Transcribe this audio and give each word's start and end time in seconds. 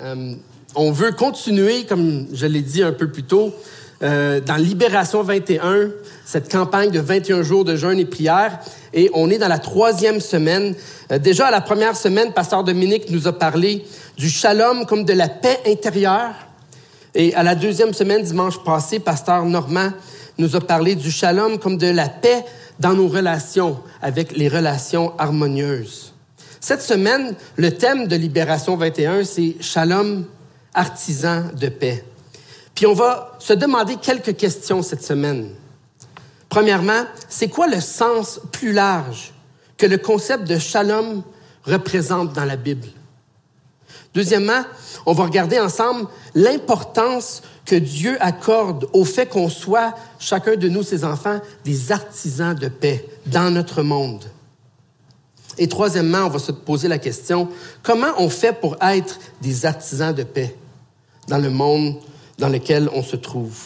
Euh, 0.00 0.34
on 0.74 0.92
veut 0.92 1.12
continuer, 1.12 1.84
comme 1.84 2.26
je 2.32 2.46
l'ai 2.46 2.60
dit 2.60 2.82
un 2.82 2.92
peu 2.92 3.10
plus 3.10 3.22
tôt, 3.22 3.52
euh, 4.02 4.40
dans 4.40 4.56
Libération 4.56 5.22
21, 5.22 5.90
cette 6.24 6.52
campagne 6.52 6.90
de 6.90 7.00
21 7.00 7.42
jours 7.42 7.64
de 7.64 7.76
jeûne 7.76 7.98
et 7.98 8.04
prière. 8.04 8.60
Et 8.92 9.10
on 9.14 9.30
est 9.30 9.38
dans 9.38 9.48
la 9.48 9.58
troisième 9.58 10.20
semaine. 10.20 10.74
Euh, 11.10 11.18
déjà, 11.18 11.46
à 11.46 11.50
la 11.50 11.62
première 11.62 11.96
semaine, 11.96 12.32
Pasteur 12.32 12.62
Dominique 12.62 13.10
nous 13.10 13.26
a 13.26 13.32
parlé 13.32 13.84
du 14.18 14.28
shalom 14.28 14.84
comme 14.84 15.04
de 15.04 15.14
la 15.14 15.28
paix 15.28 15.60
intérieure. 15.66 16.34
Et 17.14 17.34
à 17.34 17.42
la 17.42 17.54
deuxième 17.54 17.94
semaine, 17.94 18.22
dimanche 18.22 18.62
passé, 18.62 18.98
Pasteur 18.98 19.44
Normand 19.46 19.92
nous 20.36 20.54
a 20.54 20.60
parlé 20.60 20.94
du 20.94 21.10
shalom 21.10 21.58
comme 21.58 21.78
de 21.78 21.86
la 21.88 22.10
paix 22.10 22.44
dans 22.78 22.92
nos 22.92 23.08
relations, 23.08 23.78
avec 24.02 24.36
les 24.36 24.48
relations 24.48 25.18
harmonieuses. 25.18 26.15
Cette 26.66 26.82
semaine, 26.82 27.36
le 27.54 27.70
thème 27.70 28.08
de 28.08 28.16
Libération 28.16 28.76
21, 28.76 29.22
c'est 29.22 29.54
Shalom, 29.60 30.24
artisan 30.74 31.44
de 31.54 31.68
paix. 31.68 32.04
Puis 32.74 32.86
on 32.86 32.92
va 32.92 33.36
se 33.38 33.52
demander 33.52 33.94
quelques 34.02 34.36
questions 34.36 34.82
cette 34.82 35.04
semaine. 35.04 35.50
Premièrement, 36.48 37.04
c'est 37.28 37.46
quoi 37.46 37.68
le 37.68 37.80
sens 37.80 38.40
plus 38.50 38.72
large 38.72 39.32
que 39.78 39.86
le 39.86 39.96
concept 39.96 40.42
de 40.48 40.58
shalom 40.58 41.22
représente 41.62 42.32
dans 42.32 42.44
la 42.44 42.56
Bible? 42.56 42.88
Deuxièmement, 44.12 44.64
on 45.06 45.12
va 45.12 45.22
regarder 45.22 45.60
ensemble 45.60 46.08
l'importance 46.34 47.42
que 47.64 47.76
Dieu 47.76 48.16
accorde 48.18 48.88
au 48.92 49.04
fait 49.04 49.26
qu'on 49.26 49.48
soit, 49.48 49.94
chacun 50.18 50.56
de 50.56 50.68
nous, 50.68 50.82
ses 50.82 51.04
enfants, 51.04 51.40
des 51.64 51.92
artisans 51.92 52.56
de 52.56 52.66
paix 52.66 53.08
dans 53.26 53.52
notre 53.52 53.84
monde. 53.84 54.24
Et 55.58 55.68
troisièmement, 55.68 56.24
on 56.26 56.28
va 56.28 56.38
se 56.38 56.52
poser 56.52 56.88
la 56.88 56.98
question, 56.98 57.48
comment 57.82 58.12
on 58.18 58.28
fait 58.28 58.52
pour 58.52 58.76
être 58.82 59.18
des 59.40 59.64
artisans 59.64 60.14
de 60.14 60.22
paix 60.22 60.54
dans 61.28 61.38
le 61.38 61.50
monde 61.50 61.96
dans 62.38 62.48
lequel 62.48 62.90
on 62.92 63.02
se 63.02 63.16
trouve? 63.16 63.56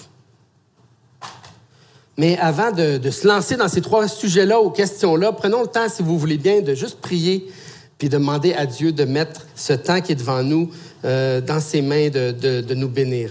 Mais 2.16 2.38
avant 2.38 2.70
de, 2.70 3.00
se 3.10 3.26
lancer 3.26 3.56
dans 3.56 3.68
ces 3.68 3.80
trois 3.80 4.06
sujets-là, 4.06 4.60
aux 4.60 4.70
questions-là, 4.70 5.32
prenons 5.32 5.62
le 5.62 5.68
temps, 5.68 5.88
si 5.88 6.02
vous 6.02 6.18
voulez 6.18 6.36
bien, 6.36 6.60
de 6.60 6.74
juste 6.74 7.00
prier 7.00 7.50
puis 7.96 8.08
demander 8.08 8.54
à 8.54 8.66
Dieu 8.66 8.92
de 8.92 9.04
mettre 9.04 9.46
ce 9.54 9.74
temps 9.74 10.00
qui 10.00 10.12
est 10.12 10.16
devant 10.16 10.42
nous 10.42 10.70
euh, 11.04 11.40
dans 11.40 11.60
ses 11.60 11.82
mains 11.82 12.08
de, 12.08 12.30
de, 12.32 12.74
nous 12.74 12.88
bénir. 12.88 13.30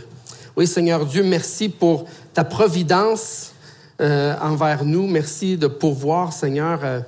Oui, 0.56 0.68
Seigneur 0.68 1.06
Dieu, 1.06 1.24
merci 1.24 1.70
pour 1.70 2.06
ta 2.34 2.44
providence 2.44 3.54
euh, 4.02 4.36
envers 4.42 4.86
nous. 4.86 5.08
Merci 5.08 5.58
de 5.58 5.68
pourvoir, 5.68 6.34
Seigneur. 6.34 6.80
Euh, 6.84 7.00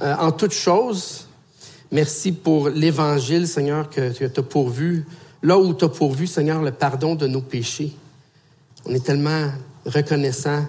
euh, 0.00 0.14
en 0.16 0.32
toutes 0.32 0.52
choses. 0.52 1.26
Merci 1.90 2.32
pour 2.32 2.68
l'Évangile, 2.68 3.48
Seigneur, 3.48 3.88
que, 3.88 4.12
tu 4.12 4.24
as 4.24 4.42
pourvu. 4.42 5.06
Là 5.42 5.58
où 5.58 5.74
tu 5.74 5.84
as 5.84 5.88
pourvu, 5.88 6.26
Seigneur, 6.26 6.62
le 6.62 6.70
pardon 6.70 7.14
de 7.14 7.26
nos 7.26 7.40
péchés. 7.40 7.96
On 8.84 8.94
est 8.94 9.04
tellement 9.04 9.50
reconnaissant 9.86 10.66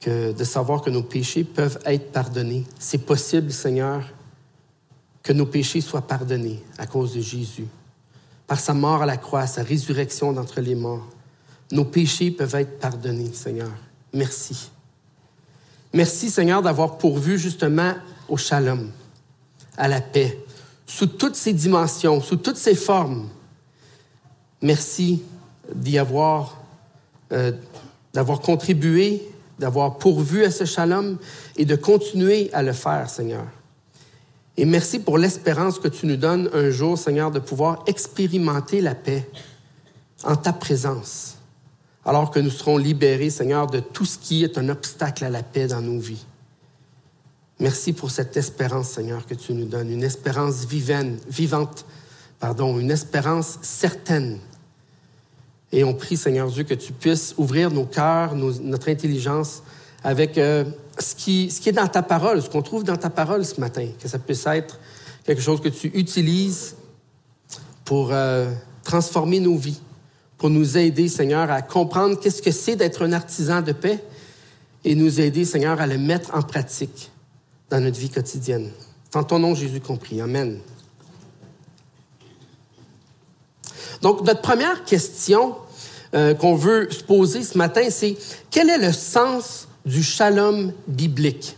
que 0.00 0.32
de 0.32 0.44
savoir 0.44 0.80
que 0.80 0.90
nos 0.90 1.02
péchés 1.02 1.44
peuvent 1.44 1.78
être 1.84 2.12
pardonnés. 2.12 2.64
C'est 2.78 3.04
possible, 3.04 3.52
Seigneur, 3.52 4.04
que 5.22 5.32
nos 5.32 5.46
péchés 5.46 5.80
soient 5.80 6.06
pardonnés 6.06 6.62
à 6.78 6.86
cause 6.86 7.14
de 7.14 7.20
Jésus. 7.20 7.66
Par 8.46 8.60
sa 8.60 8.72
mort 8.72 9.02
à 9.02 9.06
la 9.06 9.16
croix, 9.16 9.46
sa 9.46 9.62
résurrection 9.62 10.32
d'entre 10.32 10.60
les 10.60 10.74
morts, 10.74 11.06
nos 11.70 11.84
péchés 11.84 12.30
peuvent 12.30 12.54
être 12.54 12.78
pardonnés, 12.78 13.32
Seigneur. 13.32 13.70
Merci. 14.12 14.70
Merci, 15.92 16.30
Seigneur, 16.30 16.62
d'avoir 16.62 16.98
pourvu 16.98 17.38
justement 17.38 17.94
au 18.30 18.36
shalom, 18.36 18.90
à 19.76 19.88
la 19.88 20.00
paix, 20.00 20.38
sous 20.86 21.06
toutes 21.06 21.36
ses 21.36 21.52
dimensions, 21.52 22.20
sous 22.20 22.36
toutes 22.36 22.56
ses 22.56 22.74
formes. 22.74 23.28
Merci 24.62 25.22
d'y 25.74 25.98
avoir, 25.98 26.60
euh, 27.32 27.52
d'avoir 28.12 28.40
contribué, 28.40 29.22
d'avoir 29.58 29.98
pourvu 29.98 30.44
à 30.44 30.50
ce 30.50 30.64
shalom 30.64 31.18
et 31.56 31.64
de 31.64 31.76
continuer 31.76 32.50
à 32.52 32.62
le 32.62 32.72
faire, 32.72 33.08
Seigneur. 33.10 33.44
Et 34.56 34.64
merci 34.64 34.98
pour 34.98 35.16
l'espérance 35.16 35.78
que 35.78 35.88
tu 35.88 36.06
nous 36.06 36.16
donnes 36.16 36.50
un 36.52 36.70
jour, 36.70 36.98
Seigneur, 36.98 37.30
de 37.30 37.38
pouvoir 37.38 37.82
expérimenter 37.86 38.80
la 38.80 38.94
paix 38.94 39.28
en 40.24 40.36
ta 40.36 40.52
présence, 40.52 41.36
alors 42.04 42.30
que 42.30 42.40
nous 42.40 42.50
serons 42.50 42.76
libérés, 42.76 43.30
Seigneur, 43.30 43.68
de 43.68 43.80
tout 43.80 44.04
ce 44.04 44.18
qui 44.18 44.44
est 44.44 44.58
un 44.58 44.68
obstacle 44.68 45.24
à 45.24 45.30
la 45.30 45.42
paix 45.42 45.68
dans 45.68 45.80
nos 45.80 45.98
vies. 45.98 46.26
Merci 47.60 47.92
pour 47.92 48.10
cette 48.10 48.34
espérance, 48.38 48.88
Seigneur, 48.88 49.26
que 49.26 49.34
tu 49.34 49.52
nous 49.52 49.66
donnes, 49.66 49.90
une 49.90 50.02
espérance 50.02 50.64
vivante, 50.64 51.84
pardon, 52.38 52.78
une 52.78 52.90
espérance 52.90 53.58
certaine. 53.60 54.38
Et 55.70 55.84
on 55.84 55.92
prie, 55.92 56.16
Seigneur 56.16 56.50
Dieu, 56.50 56.64
que 56.64 56.72
tu 56.72 56.94
puisses 56.94 57.34
ouvrir 57.36 57.70
nos 57.70 57.84
cœurs, 57.84 58.34
notre 58.34 58.88
intelligence 58.88 59.62
avec 60.02 60.38
euh, 60.38 60.64
ce, 60.98 61.14
qui, 61.14 61.50
ce 61.50 61.60
qui 61.60 61.68
est 61.68 61.72
dans 61.72 61.86
ta 61.86 62.02
parole, 62.02 62.40
ce 62.40 62.48
qu'on 62.48 62.62
trouve 62.62 62.82
dans 62.82 62.96
ta 62.96 63.10
parole 63.10 63.44
ce 63.44 63.60
matin, 63.60 63.86
que 64.00 64.08
ça 64.08 64.18
puisse 64.18 64.46
être 64.46 64.80
quelque 65.24 65.42
chose 65.42 65.60
que 65.60 65.68
tu 65.68 65.88
utilises 65.88 66.76
pour 67.84 68.08
euh, 68.10 68.50
transformer 68.84 69.38
nos 69.38 69.58
vies, 69.58 69.82
pour 70.38 70.48
nous 70.48 70.78
aider, 70.78 71.08
Seigneur, 71.08 71.50
à 71.50 71.60
comprendre 71.60 72.18
qu'est-ce 72.18 72.40
que 72.40 72.52
c'est 72.52 72.76
d'être 72.76 73.04
un 73.04 73.12
artisan 73.12 73.60
de 73.60 73.72
paix 73.72 74.02
et 74.82 74.94
nous 74.94 75.20
aider, 75.20 75.44
Seigneur, 75.44 75.78
à 75.78 75.86
le 75.86 75.98
mettre 75.98 76.34
en 76.34 76.40
pratique 76.40 77.10
dans 77.70 77.80
notre 77.80 77.98
vie 77.98 78.10
quotidienne. 78.10 78.70
En 79.14 79.24
ton 79.24 79.38
nom, 79.38 79.54
Jésus 79.54 79.80
compris. 79.80 80.20
Amen. 80.20 80.58
Donc, 84.02 84.22
notre 84.22 84.40
première 84.40 84.84
question 84.84 85.56
euh, 86.14 86.34
qu'on 86.34 86.56
veut 86.56 86.90
se 86.90 87.02
poser 87.02 87.42
ce 87.42 87.56
matin, 87.56 87.88
c'est 87.90 88.16
quel 88.50 88.70
est 88.70 88.78
le 88.78 88.92
sens 88.92 89.68
du 89.86 90.02
shalom 90.02 90.72
biblique? 90.86 91.56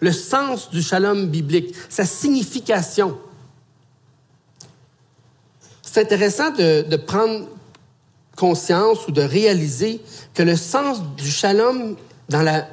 Le 0.00 0.12
sens 0.12 0.70
du 0.70 0.82
shalom 0.82 1.28
biblique, 1.28 1.74
sa 1.88 2.04
signification. 2.04 3.18
C'est 5.82 6.00
intéressant 6.00 6.50
de, 6.50 6.82
de 6.82 6.96
prendre 6.96 7.46
conscience 8.36 9.06
ou 9.06 9.12
de 9.12 9.22
réaliser 9.22 10.00
que 10.34 10.42
le 10.42 10.56
sens 10.56 11.02
du 11.16 11.30
shalom 11.30 11.96
dans 12.28 12.42
la 12.42 12.66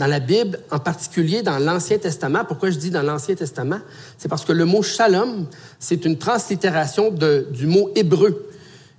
dans 0.00 0.06
la 0.06 0.18
Bible, 0.18 0.58
en 0.70 0.78
particulier 0.78 1.42
dans 1.42 1.58
l'Ancien 1.58 1.98
Testament. 1.98 2.46
Pourquoi 2.46 2.70
je 2.70 2.78
dis 2.78 2.90
dans 2.90 3.02
l'Ancien 3.02 3.34
Testament? 3.34 3.80
C'est 4.16 4.28
parce 4.28 4.46
que 4.46 4.52
le 4.52 4.64
mot 4.64 4.82
shalom, 4.82 5.46
c'est 5.78 6.06
une 6.06 6.16
translittération 6.16 7.10
du 7.10 7.66
mot 7.66 7.90
hébreu 7.94 8.48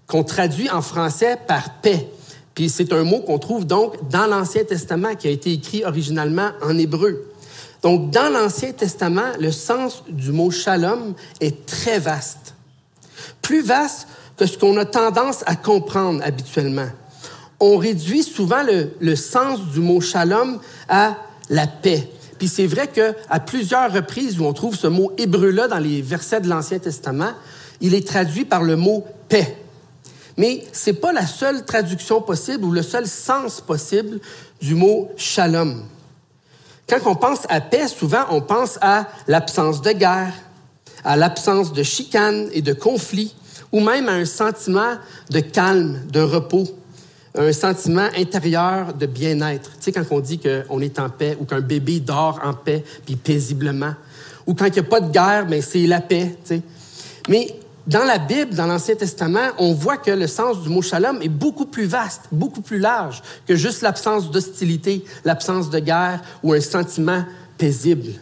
qu'on 0.06 0.23
traduit 0.23 0.69
en 0.69 0.84
français 0.84 1.38
par 1.47 1.81
paix. 1.81 2.07
Puis 2.53 2.69
c'est 2.69 2.94
un 2.94 3.03
mot 3.03 3.22
qu'on 3.22 3.40
trouve 3.40 3.66
donc 3.66 4.09
dans 4.09 4.28
l'Ancien 4.28 4.63
Testament 4.63 5.16
qui 5.16 5.28
a 5.28 5.31
été 5.31 5.51
écrit 5.51 5.84
originalement 5.84 6.51
en 6.61 6.78
hébreu. 6.78 7.25
Donc 7.81 8.11
dans 8.11 8.31
l'Ancien 8.31 8.72
Testament, 8.72 9.31
le 9.40 9.51
sens 9.51 10.03
du 10.07 10.31
mot 10.31 10.51
shalom 10.51 11.16
est 11.40 11.66
très 11.66 11.97
vaste. 11.97 12.53
Plus 13.41 13.63
vaste 13.63 14.07
que 14.38 14.45
ce 14.45 14.56
qu'on 14.56 14.78
a 14.78 14.85
tendance 14.85 15.44
à 15.47 15.56
comprendre 15.56 16.22
habituellement 16.23 16.90
on 17.61 17.77
réduit 17.77 18.23
souvent 18.23 18.63
le, 18.99 19.16
sens 19.16 19.61
du 19.67 19.79
mot 19.79 20.01
shalom 20.01 20.59
à 20.89 21.16
la 21.49 21.67
paix. 21.67 22.09
Puis 22.39 22.47
c'est 22.47 22.66
vrai 22.66 22.88
qu'à 22.88 23.39
plusieurs 23.39 23.94
reprises 23.94 24.39
où 24.39 24.45
on 24.45 24.53
trouve 24.53 24.75
ce 24.75 24.88
mot 24.88 25.13
hébreu-là 25.17 25.67
dans 25.67 25.77
les 25.77 26.01
versets 26.01 26.41
de 26.41 26.49
l'Ancien 26.49 26.79
Testament, 26.79 27.33
il 27.79 27.94
est 27.94 28.05
traduit 28.05 28.45
par 28.45 28.63
le 28.63 28.75
mot 28.75 29.05
paix. 29.29 29.57
Mais 30.38 30.66
ce 30.73 30.89
n'est 30.89 30.95
pas 30.95 31.13
la 31.13 31.27
seule 31.27 31.63
traduction 31.63 32.19
possible 32.19 32.66
ou 32.66 32.72
le 32.72 32.81
seul 32.81 33.05
sens 33.05 33.61
possible 33.61 34.19
du 34.59 34.73
mot 34.73 35.11
shalom. 35.16 35.84
Quand 36.90 36.99
on 37.05 37.16
pense 37.16 37.41
à 37.47 37.61
paix, 37.61 37.87
souvent 37.87 38.25
on 38.31 38.41
pense 38.41 38.79
à 38.81 39.08
l'absence 39.28 39.84
de 39.84 39.91
guerre, 39.91 40.34
à 41.03 41.16
l'absence 41.16 41.73
de 41.73 41.84
chicane 41.84 42.49
et 42.53 42.63
de 42.63 42.73
conflit, 42.73 43.35
ou 43.72 43.81
même 43.81 44.09
à 44.09 44.13
un 44.13 44.25
sentiment 44.25 44.96
de 45.29 45.40
calme, 45.41 46.02
de 46.11 46.22
repos 46.22 46.67
un 47.35 47.53
sentiment 47.53 48.07
intérieur 48.17 48.93
de 48.93 49.05
bien-être. 49.05 49.69
Tu 49.78 49.85
sais, 49.85 49.91
quand 49.91 50.03
on 50.11 50.19
dit 50.19 50.39
qu'on 50.39 50.81
est 50.81 50.99
en 50.99 51.09
paix 51.09 51.37
ou 51.39 51.45
qu'un 51.45 51.61
bébé 51.61 51.99
dort 51.99 52.39
en 52.43 52.53
paix 52.53 52.83
puis 53.05 53.16
paisiblement, 53.16 53.93
ou 54.45 54.53
quand 54.53 54.66
il 54.66 54.73
n'y 54.73 54.79
a 54.79 54.83
pas 54.83 54.99
de 54.99 55.11
guerre, 55.11 55.45
mais 55.47 55.61
c'est 55.61 55.87
la 55.87 56.01
paix. 56.01 56.35
Tu 56.43 56.55
sais. 56.55 56.61
Mais 57.29 57.55
dans 57.87 58.03
la 58.03 58.17
Bible, 58.17 58.53
dans 58.53 58.67
l'Ancien 58.67 58.95
Testament, 58.95 59.49
on 59.57 59.73
voit 59.73 59.97
que 59.97 60.11
le 60.11 60.28
sens 60.28 60.61
du 60.61 60.69
mot 60.69 60.81
shalom 60.81 61.22
est 61.22 61.29
beaucoup 61.29 61.66
plus 61.66 61.85
vaste, 61.85 62.23
beaucoup 62.31 62.61
plus 62.61 62.79
large 62.79 63.22
que 63.47 63.55
juste 63.55 63.81
l'absence 63.81 64.29
d'hostilité, 64.29 65.03
l'absence 65.25 65.69
de 65.69 65.79
guerre 65.79 66.22
ou 66.43 66.53
un 66.53 66.61
sentiment 66.61 67.25
paisible. 67.57 68.13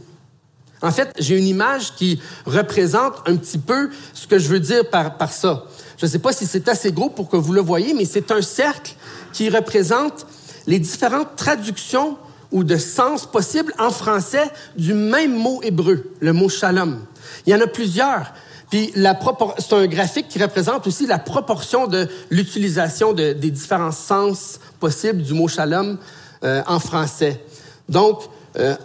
En 0.82 0.92
fait, 0.92 1.14
j'ai 1.20 1.38
une 1.38 1.48
image 1.48 1.94
qui 1.96 2.22
représente 2.46 3.16
un 3.26 3.36
petit 3.36 3.58
peu 3.58 3.90
ce 4.14 4.28
que 4.28 4.40
je 4.40 4.48
veux 4.48 4.62
dire 4.62 4.90
par, 4.90 5.18
par 5.18 5.34
ça. 5.34 5.66
Je 5.98 6.06
ne 6.06 6.12
sais 6.12 6.20
pas 6.20 6.32
si 6.32 6.46
c'est 6.46 6.70
assez 6.70 6.94
gros 6.94 7.10
pour 7.10 7.28
que 7.28 7.36
vous 7.36 7.52
le 7.52 7.60
voyez, 7.60 7.94
mais 7.94 8.06
c'est 8.06 8.32
un 8.32 8.42
cercle 8.42 8.96
qui 9.34 9.50
représente 9.50 10.26
les 10.68 10.80
différentes 10.80 11.36
traductions 11.36 12.18
ou 12.52 12.64
de 12.64 12.78
sens 12.78 13.26
possibles 13.26 13.74
en 13.78 13.92
français 13.92 14.50
du 14.76 14.94
même 14.94 15.36
mot 15.36 15.62
hébreu, 15.64 16.12
le 16.20 16.34
mot 16.34 16.50
shalom. 16.50 17.00
Il 17.46 17.54
y 17.54 17.56
en 17.56 17.62
a 17.62 17.68
plusieurs, 17.68 18.34
Puis 18.70 18.94
c'est 18.94 19.74
un 19.74 19.88
graphique 19.88 20.28
qui 20.28 20.42
représente 20.42 20.86
aussi 20.88 21.08
la 21.08 21.20
proportion 21.20 21.88
de 21.88 22.08
l'utilisation 22.30 23.14
de, 23.14 23.34
des 23.34 23.52
différents 23.52 23.92
sens 23.92 24.60
possibles 24.80 25.22
du 25.22 25.34
mot 25.34 25.48
shalom 25.48 25.98
euh, 26.44 26.62
en 26.68 26.80
français. 26.80 27.42
Donc, 27.88 28.22
euh, 28.58 28.76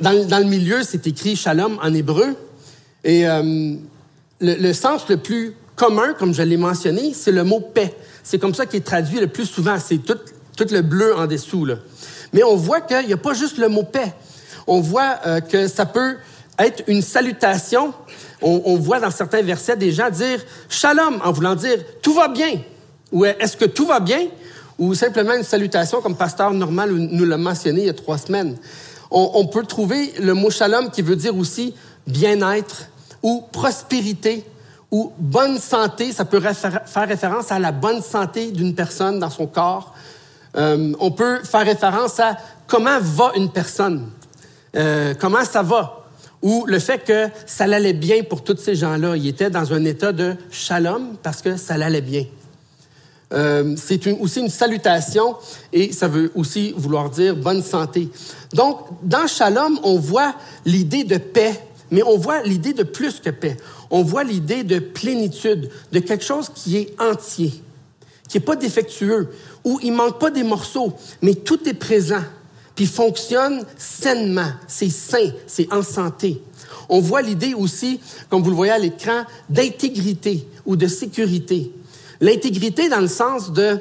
dans, 0.00 0.38
le 0.38 0.44
milieu, 0.44 0.82
c'est 0.82 1.06
écrit 1.06 1.36
shalom 1.36 1.78
en 1.82 1.92
hébreu. 1.92 2.36
Et 3.04 3.26
euh, 3.28 3.74
le, 4.40 4.72
sens 4.72 5.08
le 5.08 5.16
plus 5.16 5.54
commun, 5.78 6.12
comme 6.12 6.34
je 6.34 6.42
l'ai 6.42 6.56
mentionné, 6.56 7.14
c'est 7.14 7.32
le 7.32 7.44
mot 7.44 7.60
paix. 7.60 7.94
C'est 8.22 8.38
comme 8.38 8.52
ça 8.52 8.66
qu'il 8.66 8.80
est 8.80 8.84
traduit 8.84 9.20
le 9.20 9.28
plus 9.28 9.46
souvent. 9.46 9.78
C'est 9.78 9.98
tout, 9.98 10.18
tout 10.56 10.66
le 10.70 10.82
bleu 10.82 11.16
en 11.16 11.26
dessous. 11.26 11.64
Là. 11.64 11.76
Mais 12.32 12.42
on 12.42 12.56
voit 12.56 12.82
qu'il 12.82 13.06
n'y 13.06 13.12
a 13.12 13.16
pas 13.16 13.32
juste 13.32 13.56
le 13.56 13.68
mot 13.68 13.84
paix. 13.84 14.12
On 14.66 14.80
voit 14.80 15.18
euh, 15.26 15.40
que 15.40 15.66
ça 15.66 15.86
peut 15.86 16.16
être 16.58 16.82
une 16.88 17.00
salutation. 17.00 17.94
On, 18.42 18.60
on, 18.66 18.76
voit 18.76 19.00
dans 19.00 19.10
certains 19.10 19.40
versets 19.40 19.76
des 19.76 19.92
gens 19.92 20.10
dire 20.10 20.40
shalom 20.68 21.20
en 21.24 21.32
voulant 21.32 21.54
dire 21.54 21.78
tout 22.02 22.12
va 22.12 22.28
bien. 22.28 22.60
Ou 23.12 23.24
est-ce 23.24 23.56
que 23.56 23.64
tout 23.64 23.86
va 23.86 24.00
bien? 24.00 24.26
Ou 24.78 24.94
simplement 24.94 25.34
une 25.34 25.42
salutation 25.42 26.02
comme 26.02 26.16
Pasteur 26.16 26.52
Normal 26.52 26.90
nous 26.92 27.24
l'a 27.24 27.38
mentionné 27.38 27.80
il 27.80 27.86
y 27.86 27.90
a 27.90 27.94
trois 27.94 28.18
semaines. 28.18 28.56
On, 29.10 29.30
on 29.34 29.46
peut 29.46 29.64
trouver 29.64 30.12
le 30.20 30.34
mot 30.34 30.50
shalom 30.50 30.90
qui 30.90 31.02
veut 31.02 31.16
dire 31.16 31.36
aussi 31.36 31.74
bien-être 32.06 32.88
ou 33.22 33.42
prospérité 33.52 34.44
ou 34.90 35.12
bonne 35.18 35.58
santé. 35.58 36.12
Ça 36.12 36.24
peut 36.24 36.40
faire 36.40 37.08
référence 37.08 37.52
à 37.52 37.58
la 37.58 37.72
bonne 37.72 38.02
santé 38.02 38.50
d'une 38.50 38.74
personne 38.74 39.18
dans 39.18 39.30
son 39.30 39.46
corps. 39.46 39.94
Euh, 40.56 40.92
on 40.98 41.10
peut 41.10 41.42
faire 41.44 41.64
référence 41.64 42.18
à 42.20 42.36
comment 42.66 42.98
va 43.00 43.32
une 43.36 43.50
personne, 43.50 44.08
euh, 44.76 45.14
comment 45.18 45.44
ça 45.44 45.62
va, 45.62 46.06
ou 46.42 46.64
le 46.66 46.78
fait 46.78 47.04
que 47.04 47.28
ça 47.46 47.64
allait 47.64 47.92
bien 47.92 48.22
pour 48.22 48.42
tous 48.42 48.56
ces 48.56 48.74
gens-là. 48.74 49.16
Ils 49.16 49.28
étaient 49.28 49.50
dans 49.50 49.72
un 49.72 49.84
état 49.84 50.12
de 50.12 50.36
shalom 50.50 51.16
parce 51.22 51.42
que 51.42 51.56
ça 51.56 51.74
allait 51.74 52.00
bien. 52.00 52.24
Euh, 53.34 53.74
c'est 53.76 54.06
aussi 54.20 54.40
une 54.40 54.48
salutation 54.48 55.36
et 55.70 55.92
ça 55.92 56.08
veut 56.08 56.32
aussi 56.34 56.72
vouloir 56.76 57.10
dire 57.10 57.36
bonne 57.36 57.62
santé. 57.62 58.08
Donc, 58.54 58.86
dans 59.02 59.26
shalom, 59.26 59.78
on 59.82 59.98
voit 59.98 60.34
l'idée 60.64 61.04
de 61.04 61.18
paix, 61.18 61.60
mais 61.90 62.02
on 62.02 62.16
voit 62.16 62.42
l'idée 62.42 62.72
de 62.72 62.84
plus 62.84 63.20
que 63.20 63.28
paix. 63.28 63.56
On 63.90 64.02
voit 64.02 64.24
l'idée 64.24 64.64
de 64.64 64.78
plénitude, 64.78 65.70
de 65.92 65.98
quelque 65.98 66.24
chose 66.24 66.50
qui 66.54 66.76
est 66.76 67.00
entier, 67.00 67.52
qui 68.28 68.36
n'est 68.36 68.44
pas 68.44 68.56
défectueux, 68.56 69.28
où 69.64 69.80
il 69.82 69.92
manque 69.92 70.18
pas 70.18 70.30
des 70.30 70.42
morceaux, 70.42 70.92
mais 71.22 71.34
tout 71.34 71.68
est 71.68 71.74
présent, 71.74 72.22
puis 72.74 72.86
fonctionne 72.86 73.64
sainement, 73.76 74.52
c'est 74.66 74.90
sain, 74.90 75.32
c'est 75.46 75.72
en 75.72 75.82
santé. 75.82 76.40
On 76.88 77.00
voit 77.00 77.22
l'idée 77.22 77.54
aussi, 77.54 78.00
comme 78.28 78.42
vous 78.42 78.50
le 78.50 78.56
voyez 78.56 78.72
à 78.72 78.78
l'écran, 78.78 79.24
d'intégrité 79.48 80.46
ou 80.64 80.76
de 80.76 80.86
sécurité. 80.86 81.72
L'intégrité 82.20 82.88
dans 82.88 83.00
le 83.00 83.08
sens 83.08 83.52
de, 83.52 83.78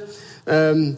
il 0.48 0.54
euh, 0.54 0.94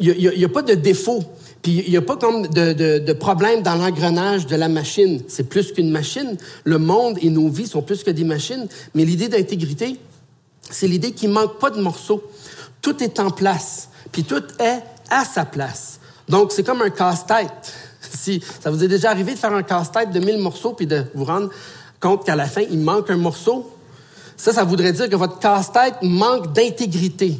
n'y 0.00 0.44
a, 0.44 0.48
pas 0.48 0.62
de 0.62 0.74
défaut, 0.74 1.22
puis 1.62 1.84
il 1.86 1.90
n'y 1.90 1.96
a 1.96 2.02
pas 2.02 2.16
comme 2.16 2.46
de, 2.46 2.72
de, 2.72 2.98
de 2.98 3.12
problème 3.12 3.62
dans 3.62 3.74
l'engrenage 3.74 4.46
de 4.46 4.56
la 4.56 4.68
machine. 4.68 5.22
C'est 5.28 5.48
plus 5.48 5.72
qu'une 5.72 5.90
machine. 5.90 6.36
Le 6.64 6.78
monde 6.78 7.18
et 7.20 7.28
nos 7.28 7.48
vies 7.48 7.66
sont 7.66 7.82
plus 7.82 8.02
que 8.02 8.10
des 8.10 8.24
machines. 8.24 8.66
Mais 8.94 9.04
l'idée 9.04 9.28
d'intégrité, 9.28 9.98
c'est 10.70 10.86
l'idée 10.86 11.12
qu'il 11.12 11.30
manque 11.30 11.58
pas 11.58 11.70
de 11.70 11.80
morceaux. 11.80 12.22
Tout 12.80 13.02
est 13.02 13.20
en 13.20 13.30
place, 13.30 13.90
puis 14.10 14.24
tout 14.24 14.42
est 14.58 14.82
à 15.10 15.24
sa 15.24 15.44
place. 15.44 16.00
Donc, 16.28 16.52
c'est 16.52 16.62
comme 16.62 16.82
un 16.82 16.90
casse-tête. 16.90 17.50
Si 18.12 18.42
ça 18.60 18.70
vous 18.70 18.82
est 18.82 18.88
déjà 18.88 19.10
arrivé 19.10 19.34
de 19.34 19.38
faire 19.38 19.52
un 19.52 19.62
casse-tête 19.62 20.10
de 20.10 20.18
1000 20.18 20.38
morceaux, 20.38 20.72
puis 20.72 20.86
de 20.86 21.04
vous 21.14 21.24
rendre 21.24 21.50
compte 22.00 22.24
qu'à 22.24 22.34
la 22.34 22.46
fin, 22.46 22.62
il 22.62 22.80
manque 22.80 23.08
un 23.10 23.16
morceau, 23.16 23.70
ça, 24.36 24.52
ça 24.52 24.64
voudrait 24.64 24.92
dire 24.92 25.08
que 25.08 25.16
votre 25.16 25.38
casse-tête 25.38 25.96
manque 26.02 26.52
d'intégrité. 26.52 27.38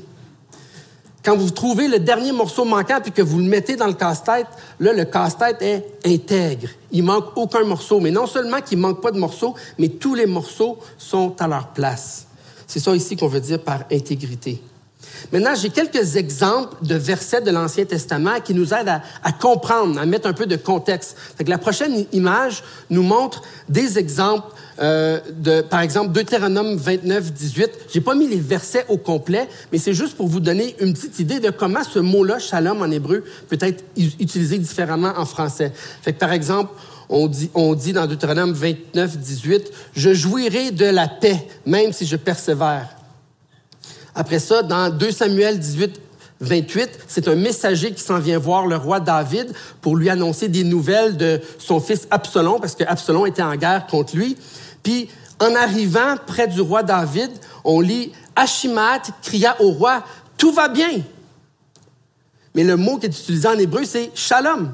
Quand 1.23 1.37
vous 1.37 1.51
trouvez 1.51 1.87
le 1.87 1.99
dernier 1.99 2.33
morceau 2.33 2.65
manquant 2.65 2.99
puis 3.03 3.13
que 3.13 3.21
vous 3.21 3.39
le 3.39 3.45
mettez 3.45 3.77
dans 3.77 3.87
le 3.87 3.93
casse-tête, 3.93 4.47
là, 4.79 4.93
le 4.93 5.05
casse-tête 5.05 5.61
est 5.61 5.85
intègre. 6.07 6.69
Il 6.93 7.05
manque 7.05 7.37
aucun 7.37 7.65
morceau. 7.65 8.01
Mais 8.01 8.11
non 8.11 8.27
seulement 8.27 8.61
qu'il 8.61 8.79
manque 8.79 9.03
pas 9.03 9.11
de 9.11 9.19
morceaux, 9.19 9.55
mais 9.79 9.89
tous 9.89 10.15
les 10.15 10.27
morceaux 10.27 10.79
sont 10.97 11.35
à 11.41 11.47
leur 11.47 11.69
place. 11.69 12.27
C'est 12.67 12.81
ça 12.81 12.95
ici 12.95 13.17
qu'on 13.17 13.29
veut 13.29 13.41
dire 13.41 13.61
par 13.61 13.81
intégrité. 13.93 14.63
Maintenant, 15.33 15.55
j'ai 15.55 15.71
quelques 15.71 16.17
exemples 16.17 16.77
de 16.83 16.95
versets 16.95 17.41
de 17.41 17.51
l'Ancien 17.51 17.85
Testament 17.85 18.41
qui 18.41 18.55
nous 18.55 18.73
aident 18.73 19.01
à, 19.23 19.33
comprendre, 19.33 20.01
à 20.01 20.07
mettre 20.07 20.29
un 20.29 20.33
peu 20.33 20.47
de 20.47 20.57
contexte. 20.57 21.17
la 21.47 21.59
prochaine 21.59 22.07
image 22.13 22.63
nous 22.89 23.03
montre 23.03 23.43
des 23.69 23.99
exemples 23.99 24.49
euh, 24.81 25.21
de, 25.31 25.61
par 25.61 25.81
exemple, 25.81 26.13
Deutéronome 26.13 26.77
29, 26.77 27.33
18. 27.33 27.71
J'ai 27.93 28.01
pas 28.01 28.15
mis 28.15 28.29
les 28.29 28.41
versets 28.41 28.87
au 28.89 28.97
complet, 28.97 29.49
mais 29.73 29.79
c'est 29.79 29.93
juste 29.93 30.17
pour 30.17 30.27
vous 30.27 30.41
donner 30.41 30.75
une 30.81 30.95
petite 30.95 31.19
idée 31.19 31.39
de 31.39 31.51
comment 31.51 31.85
ce 31.85 31.99
mot-là, 31.99 32.39
shalom 32.39 32.81
en 32.81 32.91
hébreu, 32.91 33.25
peut 33.49 33.59
être 33.61 33.85
utilisé 33.97 34.59
différemment 34.59 35.13
en 35.17 35.27
français. 35.27 35.73
Fait 36.03 36.13
que, 36.13 36.19
par 36.19 36.33
exemple, 36.33 36.73
on 37.11 37.27
dit, 37.27 37.51
on 37.55 37.75
dit 37.75 37.93
dans 37.93 38.07
Deutéronome 38.07 38.53
29, 38.53 39.19
18, 39.19 39.71
Je 39.95 40.15
jouirai 40.15 40.71
de 40.71 40.87
la 40.87 41.09
paix, 41.09 41.47
même 41.67 41.93
si 41.93 42.07
je 42.07 42.17
persévère. 42.17 42.89
Après 44.15 44.39
ça, 44.39 44.63
dans 44.63 44.91
2 44.91 45.11
Samuel 45.11 45.59
18, 45.59 46.01
28, 46.41 47.01
c'est 47.07 47.29
un 47.29 47.35
messager 47.35 47.93
qui 47.93 48.03
s'en 48.03 48.19
vient 48.19 48.39
voir 48.39 48.67
le 48.67 48.77
roi 48.77 48.99
David 48.99 49.53
pour 49.83 49.97
lui 49.97 50.09
annoncer 50.09 50.49
des 50.49 50.65
nouvelles 50.65 51.17
de 51.17 51.41
son 51.59 51.81
fils 51.81 52.09
Absalom, 52.11 52.61
parce 52.61 52.75
que 52.75 52.85
Absalom 52.85 53.27
était 53.27 53.43
en 53.43 53.55
guerre 53.57 53.87
contre 53.87 54.17
lui. 54.17 54.37
Puis, 54.83 55.09
en 55.39 55.55
arrivant 55.55 56.17
près 56.27 56.47
du 56.49 56.61
roi 56.61 56.83
David, 56.83 57.31
on 57.65 57.81
lit 57.81 58.13
Achimat 58.37 59.03
cria 59.23 59.61
au 59.61 59.71
roi 59.73 60.03
Tout 60.37 60.53
va 60.53 60.69
bien. 60.69 61.03
Mais 62.55 62.65
le 62.65 62.77
mot 62.77 62.99
qui 62.99 63.07
est 63.07 63.11
utilisé 63.11 63.49
en 63.49 63.59
hébreu, 63.59 63.85
c'est 63.85 64.11
Shalom. 64.15 64.73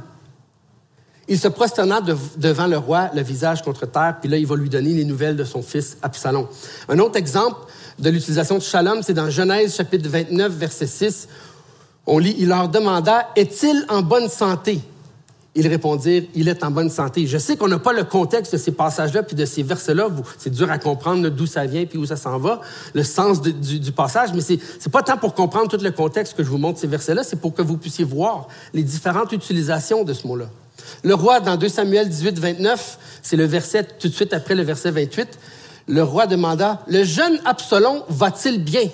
Il 1.29 1.39
se 1.39 1.49
prosterna 1.49 2.01
devant 2.01 2.69
le 2.69 2.79
roi, 2.79 3.11
le 3.13 3.21
visage 3.21 3.63
contre 3.63 3.85
terre, 3.87 4.17
puis 4.21 4.31
là, 4.31 4.37
il 4.37 4.47
va 4.47 4.55
lui 4.55 4.69
donner 4.69 4.93
les 4.95 5.05
nouvelles 5.05 5.37
de 5.37 5.43
son 5.43 5.61
fils 5.61 5.97
Absalom. 6.01 6.47
Un 6.89 6.99
autre 7.01 7.17
exemple, 7.17 7.67
de 7.99 8.11
l'utilisation 8.11 8.59
de 8.59 8.63
shalom, 8.63 9.03
c'est 9.03 9.13
dans 9.13 9.29
Genèse 9.29 9.75
chapitre 9.75 10.09
29, 10.09 10.53
verset 10.53 10.87
6. 10.87 11.29
On 12.07 12.19
lit, 12.19 12.37
il 12.39 12.49
leur 12.49 12.69
demanda, 12.69 13.31
est-il 13.35 13.85
en 13.89 14.03
bonne 14.03 14.29
santé? 14.29 14.81
Ils 15.59 15.67
répondirent, 15.69 16.25
il 16.35 16.49
est 16.49 16.63
en 16.63 16.71
bonne 16.71 16.91
santé. 16.91 17.27
Je 17.27 17.39
sais 17.39 17.57
qu'on 17.57 17.69
n'a 17.69 17.79
pas 17.79 17.95
le 17.95 18.05
contexte 18.05 18.53
de 18.53 18.59
ces 18.59 18.73
passages-là 18.73 19.23
puis 19.23 19.35
de 19.35 19.47
ces 19.47 19.63
versets-là. 19.63 20.09
C'est 20.37 20.51
dur 20.51 20.71
à 20.71 20.77
comprendre 20.77 21.31
d'où 21.31 21.47
ça 21.47 21.65
vient 21.65 21.87
puis 21.87 21.97
où 21.99 22.05
ça 22.05 22.17
s'en 22.17 22.39
va, 22.39 22.61
le 22.93 23.03
sens 23.03 23.41
du, 23.41 23.93
passage. 23.93 24.35
Mais 24.35 24.43
c'est 24.43 24.57
n'est 24.57 24.93
pas 24.93 25.03
tant 25.03 25.17
pour 25.17 25.33
comprendre 25.35 25.69
tout 25.69 25.83
le 25.83 25.91
contexte 25.91 26.37
que 26.37 26.45
je 26.45 26.51
vous 26.51 26.59
montre 26.59 26.79
ces 26.79 26.87
versets-là, 26.87 27.25
c'est 27.25 27.41
pour 27.41 27.55
que 27.55 27.63
vous 27.63 27.79
puissiez 27.79 28.05
voir 28.05 28.49
les 28.75 28.83
différentes 28.83 29.33
utilisations 29.33 30.05
de 30.05 30.13
ce 30.13 30.27
mot-là. 30.27 30.47
Le 31.03 31.15
roi, 31.15 31.41
dans 31.41 31.57
2 31.57 31.69
Samuel 31.71 32.11
18, 32.11 32.39
29, 32.39 32.99
c'est 33.23 33.37
le 33.37 33.45
verset 33.45 33.85
tout 33.99 34.09
de 34.09 34.13
suite 34.13 34.35
après 34.35 34.55
le 34.55 34.63
verset 34.63 34.91
28, 34.91 35.39
le 35.89 36.03
roi 36.03 36.27
demanda, 36.27 36.83
Le 36.87 37.03
jeune 37.03 37.41
Absalom 37.47 38.03
va-t-il 38.11 38.63
bien? 38.63 38.89